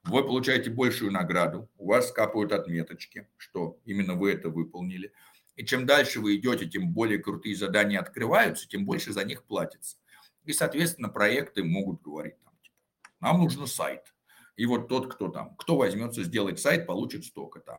Вы 0.05 0.23
получаете 0.23 0.71
большую 0.71 1.11
награду. 1.11 1.71
У 1.79 1.89
вас 1.89 2.11
скапывают 2.11 2.53
отметочки, 2.53 3.27
что 3.39 3.81
именно 3.87 4.15
вы 4.15 4.33
это 4.33 4.51
выполнили. 4.51 5.13
И 5.57 5.65
чем 5.65 5.87
дальше 5.87 6.21
вы 6.21 6.37
идете, 6.37 6.67
тем 6.67 6.93
более 6.93 7.19
крутые 7.19 7.57
задания 7.57 7.99
открываются, 7.99 8.69
тем 8.69 8.85
больше 8.85 9.13
за 9.13 9.25
них 9.25 9.45
платится. 9.45 9.97
И, 10.45 10.53
соответственно, 10.53 11.09
проекты 11.09 11.65
могут 11.65 12.03
говорить, 12.03 12.39
там, 12.45 12.53
типа, 12.63 12.77
нам 13.21 13.39
нужен 13.39 13.67
сайт. 13.67 14.15
И 14.57 14.67
вот 14.67 14.89
тот, 14.89 15.13
кто 15.13 15.29
там, 15.29 15.57
кто 15.57 15.77
возьмется 15.77 16.23
сделать 16.23 16.61
сайт, 16.61 16.87
получит 16.87 17.25
столько 17.25 17.61
там 17.61 17.79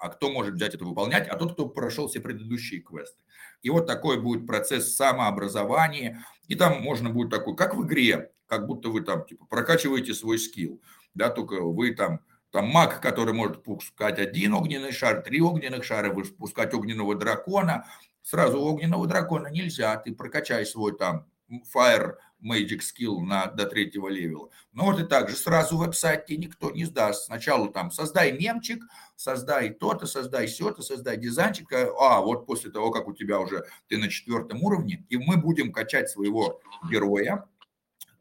а 0.00 0.08
кто 0.08 0.30
может 0.30 0.54
взять 0.54 0.74
это 0.74 0.84
выполнять, 0.84 1.28
а 1.28 1.36
тот, 1.36 1.52
кто 1.52 1.68
прошел 1.68 2.08
все 2.08 2.20
предыдущие 2.20 2.80
квесты. 2.80 3.20
И 3.62 3.70
вот 3.70 3.86
такой 3.86 4.20
будет 4.20 4.46
процесс 4.46 4.94
самообразования, 4.96 6.24
и 6.48 6.54
там 6.54 6.80
можно 6.80 7.10
будет 7.10 7.30
такой, 7.30 7.56
как 7.56 7.74
в 7.74 7.84
игре, 7.86 8.32
как 8.46 8.66
будто 8.66 8.88
вы 8.88 9.02
там 9.02 9.24
типа 9.24 9.46
прокачиваете 9.46 10.14
свой 10.14 10.38
скилл, 10.38 10.80
да, 11.14 11.30
только 11.30 11.60
вы 11.60 11.94
там 11.94 12.20
там 12.50 12.66
маг, 12.66 13.00
который 13.00 13.32
может 13.32 13.62
пускать 13.62 14.18
один 14.18 14.54
огненный 14.54 14.92
шар, 14.92 15.22
три 15.22 15.40
огненных 15.40 15.84
шара, 15.84 16.12
пускать 16.12 16.74
огненного 16.74 17.14
дракона. 17.14 17.86
Сразу 18.22 18.60
огненного 18.60 19.06
дракона 19.06 19.48
нельзя, 19.48 19.96
ты 19.96 20.12
прокачай 20.12 20.66
свой 20.66 20.96
там 20.96 21.26
Fire 21.74 22.16
Magic 22.42 22.80
Skill 22.80 23.20
на, 23.20 23.46
до 23.46 23.66
третьего 23.66 24.08
левела. 24.08 24.50
Но 24.72 24.86
вот 24.86 25.00
и 25.00 25.04
также 25.04 25.36
сразу 25.36 25.76
веб-сайт 25.76 26.26
тебе 26.26 26.38
никто 26.38 26.70
не 26.70 26.84
сдаст. 26.84 27.24
Сначала 27.24 27.72
там 27.72 27.90
создай 27.90 28.32
мемчик, 28.32 28.82
создай 29.16 29.70
то-то, 29.70 30.06
создай 30.06 30.46
все-то, 30.46 30.82
создай 30.82 31.16
дизайнчик. 31.16 31.72
А 31.72 32.20
вот 32.20 32.46
после 32.46 32.70
того, 32.70 32.90
как 32.90 33.08
у 33.08 33.12
тебя 33.12 33.38
уже 33.40 33.66
ты 33.88 33.98
на 33.98 34.08
четвертом 34.08 34.62
уровне, 34.62 35.04
и 35.08 35.16
мы 35.16 35.36
будем 35.36 35.72
качать 35.72 36.08
своего 36.08 36.60
героя, 36.90 37.46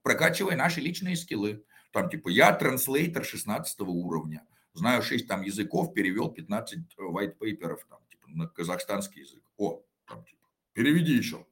прокачивая 0.01 0.56
наши 0.56 0.81
личные 0.81 1.15
скиллы. 1.15 1.64
Там 1.91 2.10
типа 2.10 2.30
я 2.30 2.53
транслейтер 2.53 3.26
16 3.26 3.80
уровня, 3.81 4.45
знаю 4.73 5.01
6 5.01 5.27
там 5.27 5.41
языков, 5.41 5.93
перевел 5.93 6.30
15 6.30 6.80
white 6.97 7.38
paperов 7.39 7.85
там, 7.89 7.99
типа, 8.10 8.27
на 8.27 8.47
казахстанский 8.47 9.22
язык. 9.22 9.43
О, 9.57 9.81
там, 10.07 10.23
типа, 10.23 10.47
переведи 10.73 11.14
еще. 11.14 11.45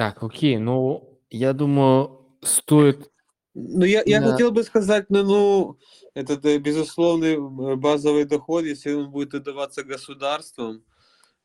Так, 0.00 0.22
окей, 0.22 0.56
ну, 0.56 1.20
я 1.28 1.52
думаю, 1.52 2.26
стоит... 2.40 3.10
Ну, 3.52 3.84
я, 3.84 4.02
я 4.06 4.22
да. 4.22 4.32
хотел 4.32 4.50
бы 4.50 4.62
сказать, 4.62 5.10
ну, 5.10 5.22
ну, 5.24 5.78
этот 6.14 6.42
э, 6.46 6.56
безусловный 6.56 7.34
э, 7.34 7.76
базовый 7.76 8.24
доход, 8.24 8.64
если 8.64 8.94
он 8.94 9.10
будет 9.10 9.34
отдаваться 9.34 9.84
государством, 9.84 10.82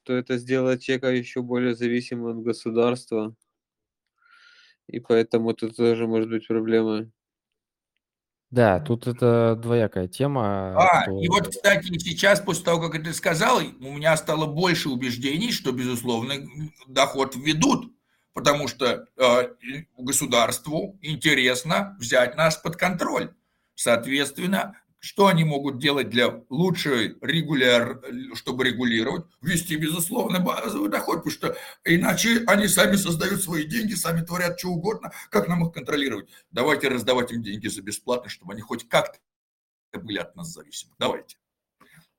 то 0.04 0.14
это 0.14 0.38
сделает 0.38 0.82
человека 0.82 1.10
еще 1.10 1.42
более 1.42 1.76
зависимым 1.76 2.38
от 2.38 2.46
государства. 2.46 3.36
И 4.88 5.02
поэтому 5.02 5.54
тут 5.54 5.76
тоже 5.76 6.08
может 6.08 6.30
быть 6.30 6.48
проблема. 6.48 7.12
Да, 8.52 8.80
тут 8.80 9.06
это 9.06 9.60
двоякая 9.62 10.08
тема. 10.08 10.78
А, 10.78 11.04
что... 11.04 11.20
и 11.20 11.28
вот, 11.28 11.50
кстати, 11.50 11.88
сейчас, 12.00 12.40
после 12.40 12.64
того, 12.64 12.90
как 12.90 13.04
ты 13.04 13.12
сказал, 13.12 13.58
у 13.58 13.92
меня 13.92 14.16
стало 14.16 14.46
больше 14.46 14.88
убеждений, 14.88 15.52
что, 15.52 15.74
безусловно, 15.74 16.36
доход 16.88 17.36
введут 17.36 17.95
потому 18.36 18.68
что 18.68 19.08
э, 19.16 19.50
государству 19.98 21.00
интересно 21.02 21.96
взять 22.00 22.36
нас 22.36 22.58
под 22.58 22.76
контроль. 22.76 23.34
Соответственно, 23.76 24.78
что 25.00 25.28
они 25.28 25.46
могут 25.46 25.80
делать 25.80 26.10
для 26.10 26.44
лучшей 26.50 27.16
регуляр, 27.22 28.02
чтобы 28.34 28.66
регулировать? 28.66 29.26
Ввести, 29.42 29.78
безусловно, 29.78 30.42
базовый 30.42 30.90
доход, 30.90 31.24
потому 31.24 31.32
что 31.32 31.58
иначе 31.86 32.44
они 32.48 32.68
сами 32.68 32.98
создают 32.98 33.42
свои 33.42 33.64
деньги, 33.64 33.94
сами 33.94 34.22
творят 34.22 34.60
что 34.60 34.70
угодно. 34.70 35.14
Как 35.30 35.48
нам 35.48 35.66
их 35.66 35.74
контролировать? 35.74 36.30
Давайте 36.52 36.90
раздавать 36.90 37.32
им 37.32 37.42
деньги 37.42 37.68
за 37.68 37.82
бесплатно, 37.82 38.30
чтобы 38.30 38.52
они 38.52 38.62
хоть 38.62 38.88
как-то 38.90 39.18
были 39.94 40.18
от 40.18 40.36
нас 40.36 40.50
зависимы. 40.50 40.94
Давайте. 41.00 41.38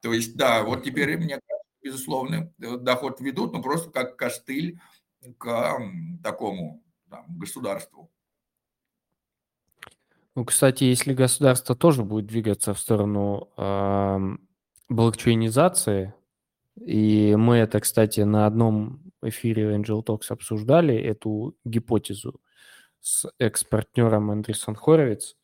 То 0.01 0.15
есть, 0.15 0.35
да, 0.35 0.63
вот 0.63 0.83
теперь, 0.83 1.19
мне 1.19 1.41
безусловно, 1.83 2.51
доход 2.57 3.21
ведут, 3.21 3.53
но 3.53 3.61
просто 3.61 3.91
как 3.91 4.17
костыль 4.17 4.81
к 5.35 5.79
такому 6.23 6.83
там, 7.11 7.27
государству. 7.39 8.11
Ну, 10.35 10.45
кстати, 10.45 10.85
если 10.85 11.15
государство 11.15 11.75
тоже 11.75 12.05
будет 12.05 12.27
двигаться 12.27 12.75
в 12.75 12.79
сторону 12.79 13.49
э, 13.57 14.37
блокчейнизации, 14.91 16.13
и 16.77 17.35
мы 17.37 17.57
это, 17.57 17.81
кстати, 17.81 18.21
на 18.21 18.47
одном 18.47 19.01
эфире 19.23 19.75
Angel 19.75 20.05
Talks 20.05 20.27
обсуждали, 20.29 20.95
эту 20.95 21.57
гипотезу 21.65 22.39
с 23.01 23.27
экс-партнером 23.39 24.31
Андерсон 24.31 24.75
Хоровиц, 24.75 25.37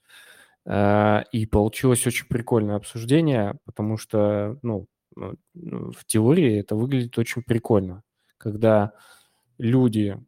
э, 0.66 1.22
и 1.32 1.46
получилось 1.46 2.06
очень 2.06 2.26
прикольное 2.26 2.76
обсуждение, 2.76 3.58
потому 3.64 3.96
что, 3.96 4.58
ну, 4.60 4.88
ну 5.16 5.90
в 5.92 6.04
теории 6.04 6.58
это 6.60 6.76
выглядит 6.76 7.16
очень 7.16 7.42
прикольно, 7.42 8.02
когда 8.36 8.92
люди 9.58 10.18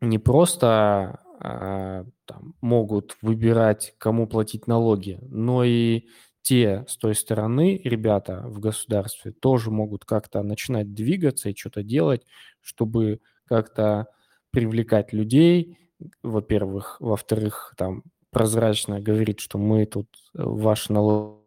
не 0.00 0.18
просто 0.18 1.20
а, 1.40 2.04
там, 2.24 2.54
могут 2.60 3.16
выбирать, 3.22 3.94
кому 3.98 4.26
платить 4.26 4.66
налоги, 4.66 5.18
но 5.22 5.64
и 5.64 6.08
те 6.42 6.84
с 6.88 6.96
той 6.96 7.14
стороны 7.14 7.80
ребята 7.82 8.42
в 8.46 8.60
государстве 8.60 9.32
тоже 9.32 9.70
могут 9.70 10.04
как-то 10.04 10.42
начинать 10.42 10.94
двигаться 10.94 11.48
и 11.48 11.56
что-то 11.56 11.82
делать, 11.82 12.24
чтобы 12.60 13.20
как-то 13.46 14.06
привлекать 14.50 15.12
людей, 15.12 15.78
во-первых, 16.22 16.96
во-вторых, 17.00 17.74
там 17.76 18.04
прозрачно 18.30 19.00
говорить, 19.00 19.40
что 19.40 19.58
мы 19.58 19.86
тут 19.86 20.08
ваши 20.34 20.92
налоги 20.92 21.40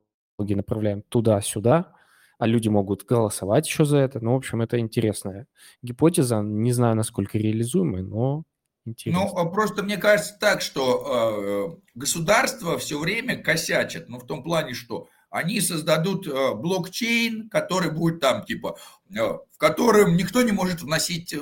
направляем 0.53 1.01
туда-сюда, 1.03 1.93
а 2.39 2.47
люди 2.47 2.69
могут 2.69 3.03
голосовать 3.03 3.67
еще 3.67 3.85
за 3.85 3.97
это. 3.97 4.21
Ну, 4.21 4.33
в 4.33 4.37
общем, 4.37 4.61
это 4.61 4.79
интересная 4.79 5.45
гипотеза. 5.83 6.39
Не 6.39 6.71
знаю, 6.71 6.95
насколько 6.95 7.37
реализуемая, 7.37 8.01
но 8.01 8.45
интересно. 8.85 9.25
Ну, 9.25 9.37
а 9.37 9.45
просто 9.45 9.83
мне 9.83 9.97
кажется 9.97 10.37
так, 10.39 10.61
что 10.61 11.75
э, 11.75 11.89
государство 11.95 12.77
все 12.77 12.97
время 12.97 13.35
косячит. 13.43 14.07
Ну, 14.07 14.19
в 14.19 14.25
том 14.25 14.41
плане, 14.41 14.73
что 14.73 15.09
они 15.29 15.61
создадут 15.61 16.27
э, 16.27 16.53
блокчейн, 16.55 17.49
который 17.49 17.91
будет 17.91 18.19
там, 18.19 18.43
типа, 18.45 18.77
э, 19.09 19.19
в 19.19 19.57
котором 19.57 20.15
никто 20.17 20.41
не 20.41 20.51
может 20.51 20.81
вносить 20.81 21.33
э, 21.33 21.37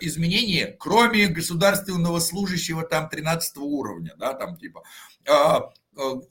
изменения, 0.00 0.76
кроме 0.78 1.28
государственного 1.28 2.18
служащего 2.18 2.82
там 2.82 3.08
13 3.08 3.56
уровня, 3.58 4.14
да, 4.18 4.34
там, 4.34 4.56
типа. 4.56 4.82
А, 5.28 5.70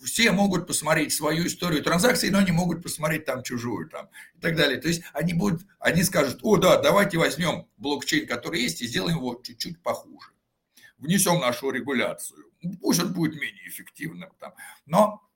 все 0.02 0.32
могут 0.32 0.66
посмотреть 0.66 1.12
свою 1.12 1.46
историю 1.46 1.84
транзакций, 1.84 2.30
но 2.30 2.42
не 2.42 2.52
могут 2.52 2.82
посмотреть 2.82 3.26
там 3.26 3.44
чужую 3.44 3.90
там 3.90 4.08
и 4.36 4.40
так 4.40 4.56
далее. 4.56 4.80
То 4.80 4.88
есть 4.88 5.04
они 5.12 5.34
будут, 5.34 5.66
они 5.80 6.04
скажут, 6.04 6.40
о 6.42 6.56
да, 6.56 6.82
давайте 6.82 7.18
возьмем 7.18 7.68
блокчейн, 7.76 8.26
который 8.28 8.62
есть, 8.62 8.82
и 8.82 8.88
сделаем 8.88 9.18
его 9.18 9.40
чуть-чуть 9.44 9.84
похуже. 9.84 10.32
Внесем 10.98 11.42
нашу 11.42 11.70
регуляцию. 11.70 12.46
Пусть 12.82 13.02
он 13.02 13.12
будет 13.12 13.36
менее 13.36 13.68
эффективным 13.68 14.32
там. 14.40 14.54
Но 14.86 15.27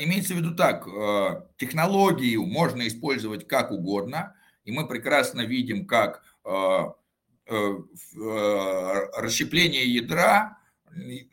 имеется 0.00 0.34
в 0.34 0.38
виду 0.38 0.54
так, 0.54 0.86
э, 0.86 1.42
технологию 1.56 2.44
можно 2.44 2.86
использовать 2.86 3.46
как 3.46 3.70
угодно, 3.70 4.34
и 4.64 4.72
мы 4.72 4.86
прекрасно 4.86 5.42
видим, 5.42 5.86
как 5.86 6.22
расщепление 9.16 9.86
ядра 9.86 10.58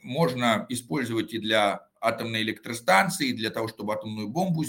можно 0.01 0.65
использовать 0.69 1.34
и 1.34 1.39
для 1.39 1.88
атомной 1.99 2.41
электростанции, 2.41 3.31
для 3.31 3.49
того, 3.49 3.68
чтобы 3.68 3.93
атомную 3.93 4.30
бомбу 4.30 4.65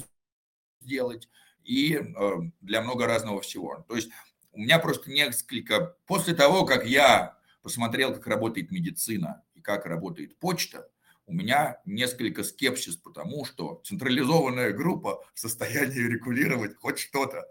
сделать, 0.80 1.28
и 1.64 1.94
э, 1.94 2.32
для 2.60 2.82
много 2.82 3.06
разного 3.06 3.40
всего. 3.40 3.84
То 3.88 3.96
есть 3.96 4.10
у 4.52 4.58
меня 4.60 4.78
просто 4.78 5.10
несколько... 5.10 5.96
После 6.06 6.34
того, 6.34 6.64
как 6.64 6.86
я 6.86 7.38
посмотрел, 7.62 8.14
как 8.14 8.26
работает 8.26 8.70
медицина 8.70 9.42
и 9.54 9.60
как 9.60 9.86
работает 9.86 10.38
почта, 10.38 10.88
у 11.30 11.32
меня 11.32 11.78
несколько 11.84 12.42
скепсис, 12.42 12.96
потому 12.96 13.44
что 13.44 13.80
централизованная 13.84 14.72
группа 14.72 15.22
в 15.32 15.38
состоянии 15.38 16.00
регулировать 16.00 16.76
хоть 16.76 16.98
что-то. 16.98 17.46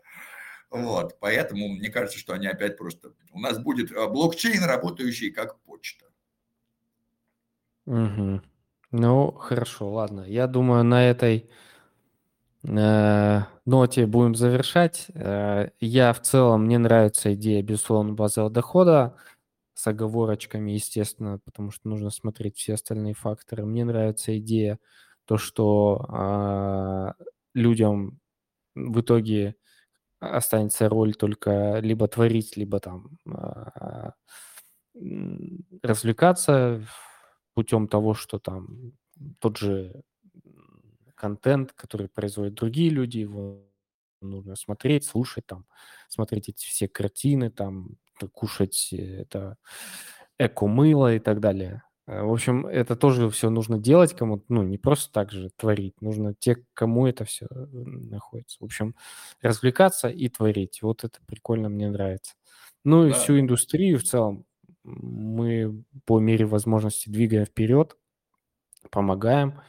Вот, 0.69 1.17
поэтому 1.19 1.69
мне 1.69 1.89
кажется, 1.89 2.19
что 2.19 2.33
они 2.33 2.45
опять 2.45 2.77
просто... 2.77 3.13
У 3.31 3.39
нас 3.39 3.57
будет 3.57 3.91
а, 3.91 4.07
блокчейн, 4.07 4.63
работающий 4.65 5.31
как 5.31 5.59
почта. 5.61 6.05
Угу. 7.85 8.41
Ну, 8.91 9.31
хорошо, 9.31 9.89
ладно. 9.89 10.25
Я 10.27 10.47
думаю, 10.47 10.83
на 10.83 11.09
этой 11.09 11.49
э, 12.63 13.39
ноте 13.65 14.05
будем 14.05 14.35
завершать. 14.35 15.07
Э, 15.13 15.69
я 15.79 16.11
в 16.11 16.21
целом, 16.21 16.65
мне 16.65 16.77
нравится 16.77 17.33
идея, 17.33 17.63
безусловно, 17.63 18.13
базового 18.13 18.51
дохода 18.51 19.15
с 19.79 19.87
оговорочками, 19.87 20.71
естественно, 20.71 21.39
потому 21.45 21.71
что 21.71 21.87
нужно 21.87 22.09
смотреть 22.09 22.57
все 22.57 22.73
остальные 22.73 23.13
факторы. 23.13 23.65
Мне 23.65 23.85
нравится 23.85 24.37
идея, 24.37 24.77
то, 25.23 25.37
что 25.37 26.05
э, 27.17 27.23
людям 27.53 28.19
в 28.75 28.99
итоге 28.99 29.55
останется 30.19 30.89
роль 30.89 31.15
только 31.15 31.79
либо 31.79 32.09
творить, 32.09 32.57
либо 32.57 32.81
там 32.81 33.19
э, 33.25 34.11
развлекаться 35.81 36.85
путем 37.53 37.87
того, 37.87 38.13
что 38.13 38.37
там 38.37 38.91
тот 39.39 39.57
же 39.57 40.03
контент, 41.15 41.71
который 41.71 42.09
производят 42.09 42.55
другие 42.55 42.89
люди, 42.89 43.19
его 43.19 43.63
нужно 44.21 44.57
смотреть, 44.57 45.05
слушать, 45.05 45.45
там, 45.45 45.65
смотреть 46.09 46.49
эти 46.49 46.65
все 46.65 46.89
картины, 46.89 47.49
там, 47.49 47.95
кушать 48.27 48.89
э, 48.91 49.21
это 49.21 49.57
эко-мыло 50.37 51.15
и 51.15 51.19
так 51.19 51.39
далее. 51.39 51.83
Э, 52.07 52.23
в 52.23 52.31
общем, 52.31 52.65
это 52.65 52.95
тоже 52.95 53.29
все 53.29 53.49
нужно 53.49 53.77
делать 53.77 54.15
кому-то, 54.15 54.43
ну, 54.49 54.63
не 54.63 54.77
просто 54.77 55.11
так 55.13 55.31
же 55.31 55.49
творить, 55.55 56.01
нужно 56.01 56.33
те, 56.33 56.57
кому 56.73 57.07
это 57.07 57.25
все 57.25 57.45
э, 57.49 57.55
находится. 57.55 58.57
В 58.59 58.65
общем, 58.65 58.95
развлекаться 59.41 60.09
и 60.09 60.27
творить. 60.29 60.81
Вот 60.81 61.03
это 61.03 61.19
прикольно, 61.25 61.69
мне 61.69 61.89
нравится. 61.89 62.33
Ну 62.83 63.07
и 63.07 63.11
всю 63.11 63.39
индустрию 63.39 63.99
в 63.99 64.03
целом 64.03 64.45
мы 64.83 65.83
по 66.05 66.19
мере 66.19 66.45
возможности 66.45 67.09
двигаем 67.09 67.45
вперед, 67.45 67.97
помогаем, 68.89 69.61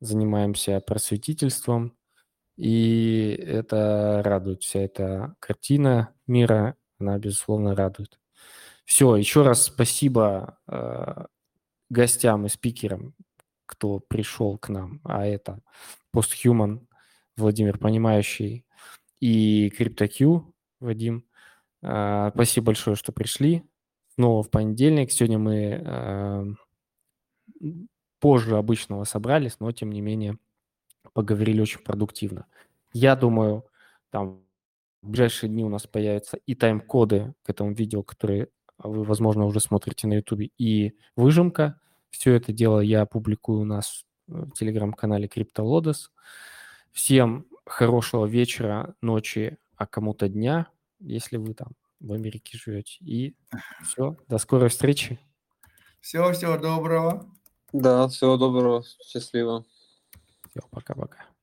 занимаемся 0.00 0.80
просветительством, 0.80 1.96
и 2.56 3.30
это 3.46 4.22
радует. 4.24 4.62
Вся 4.62 4.80
эта 4.80 5.34
картина 5.40 6.14
мира, 6.26 6.76
она, 6.98 7.18
безусловно, 7.18 7.74
радует. 7.74 8.18
Все, 8.84 9.16
еще 9.16 9.42
раз 9.42 9.64
спасибо 9.64 10.58
э, 10.66 11.26
гостям 11.90 12.46
и 12.46 12.48
спикерам, 12.48 13.14
кто 13.66 14.00
пришел 14.00 14.56
к 14.58 14.68
нам, 14.68 15.00
а 15.04 15.26
это 15.26 15.60
Posthuman, 16.14 16.86
Владимир 17.36 17.78
Понимающий 17.78 18.64
и 19.20 19.72
CryptoQ, 19.78 20.44
Вадим. 20.80 21.24
Э, 21.82 22.30
спасибо 22.34 22.66
большое, 22.66 22.96
что 22.96 23.12
пришли. 23.12 23.62
Снова 24.14 24.42
в 24.42 24.50
понедельник. 24.50 25.12
Сегодня 25.12 25.38
мы 25.38 25.82
э, 25.84 26.44
позже 28.20 28.56
обычного 28.56 29.04
собрались, 29.04 29.60
но 29.60 29.70
тем 29.72 29.92
не 29.92 30.00
менее 30.00 30.38
поговорили 31.12 31.60
очень 31.60 31.80
продуктивно. 31.80 32.46
Я 32.92 33.16
думаю, 33.16 33.64
там 34.10 34.42
в 35.02 35.10
ближайшие 35.10 35.50
дни 35.50 35.64
у 35.64 35.68
нас 35.68 35.86
появятся 35.86 36.38
и 36.46 36.54
тайм-коды 36.54 37.34
к 37.42 37.50
этому 37.50 37.72
видео, 37.72 38.02
которые 38.02 38.48
вы, 38.78 39.04
возможно, 39.04 39.44
уже 39.44 39.60
смотрите 39.60 40.06
на 40.06 40.14
YouTube, 40.14 40.50
и 40.58 40.94
выжимка. 41.16 41.80
Все 42.10 42.34
это 42.34 42.52
дело 42.52 42.80
я 42.80 43.06
публикую 43.06 43.60
у 43.60 43.64
нас 43.64 44.06
в 44.26 44.52
телеграм-канале 44.52 45.26
CryptoLodes. 45.26 46.10
Всем 46.92 47.46
хорошего 47.66 48.26
вечера, 48.26 48.94
ночи, 49.02 49.58
а 49.76 49.86
кому-то 49.86 50.28
дня, 50.28 50.68
если 51.00 51.36
вы 51.36 51.54
там 51.54 51.72
в 52.00 52.12
Америке 52.12 52.58
живете. 52.58 52.98
И 53.00 53.34
все, 53.82 54.16
до 54.28 54.38
скорой 54.38 54.68
встречи. 54.68 55.18
Всего, 56.00 56.32
всего 56.32 56.56
доброго. 56.56 57.26
Да, 57.72 58.08
всего 58.08 58.36
доброго, 58.36 58.84
счастливо. 59.04 59.64
Все, 60.50 60.60
пока-пока. 60.70 61.28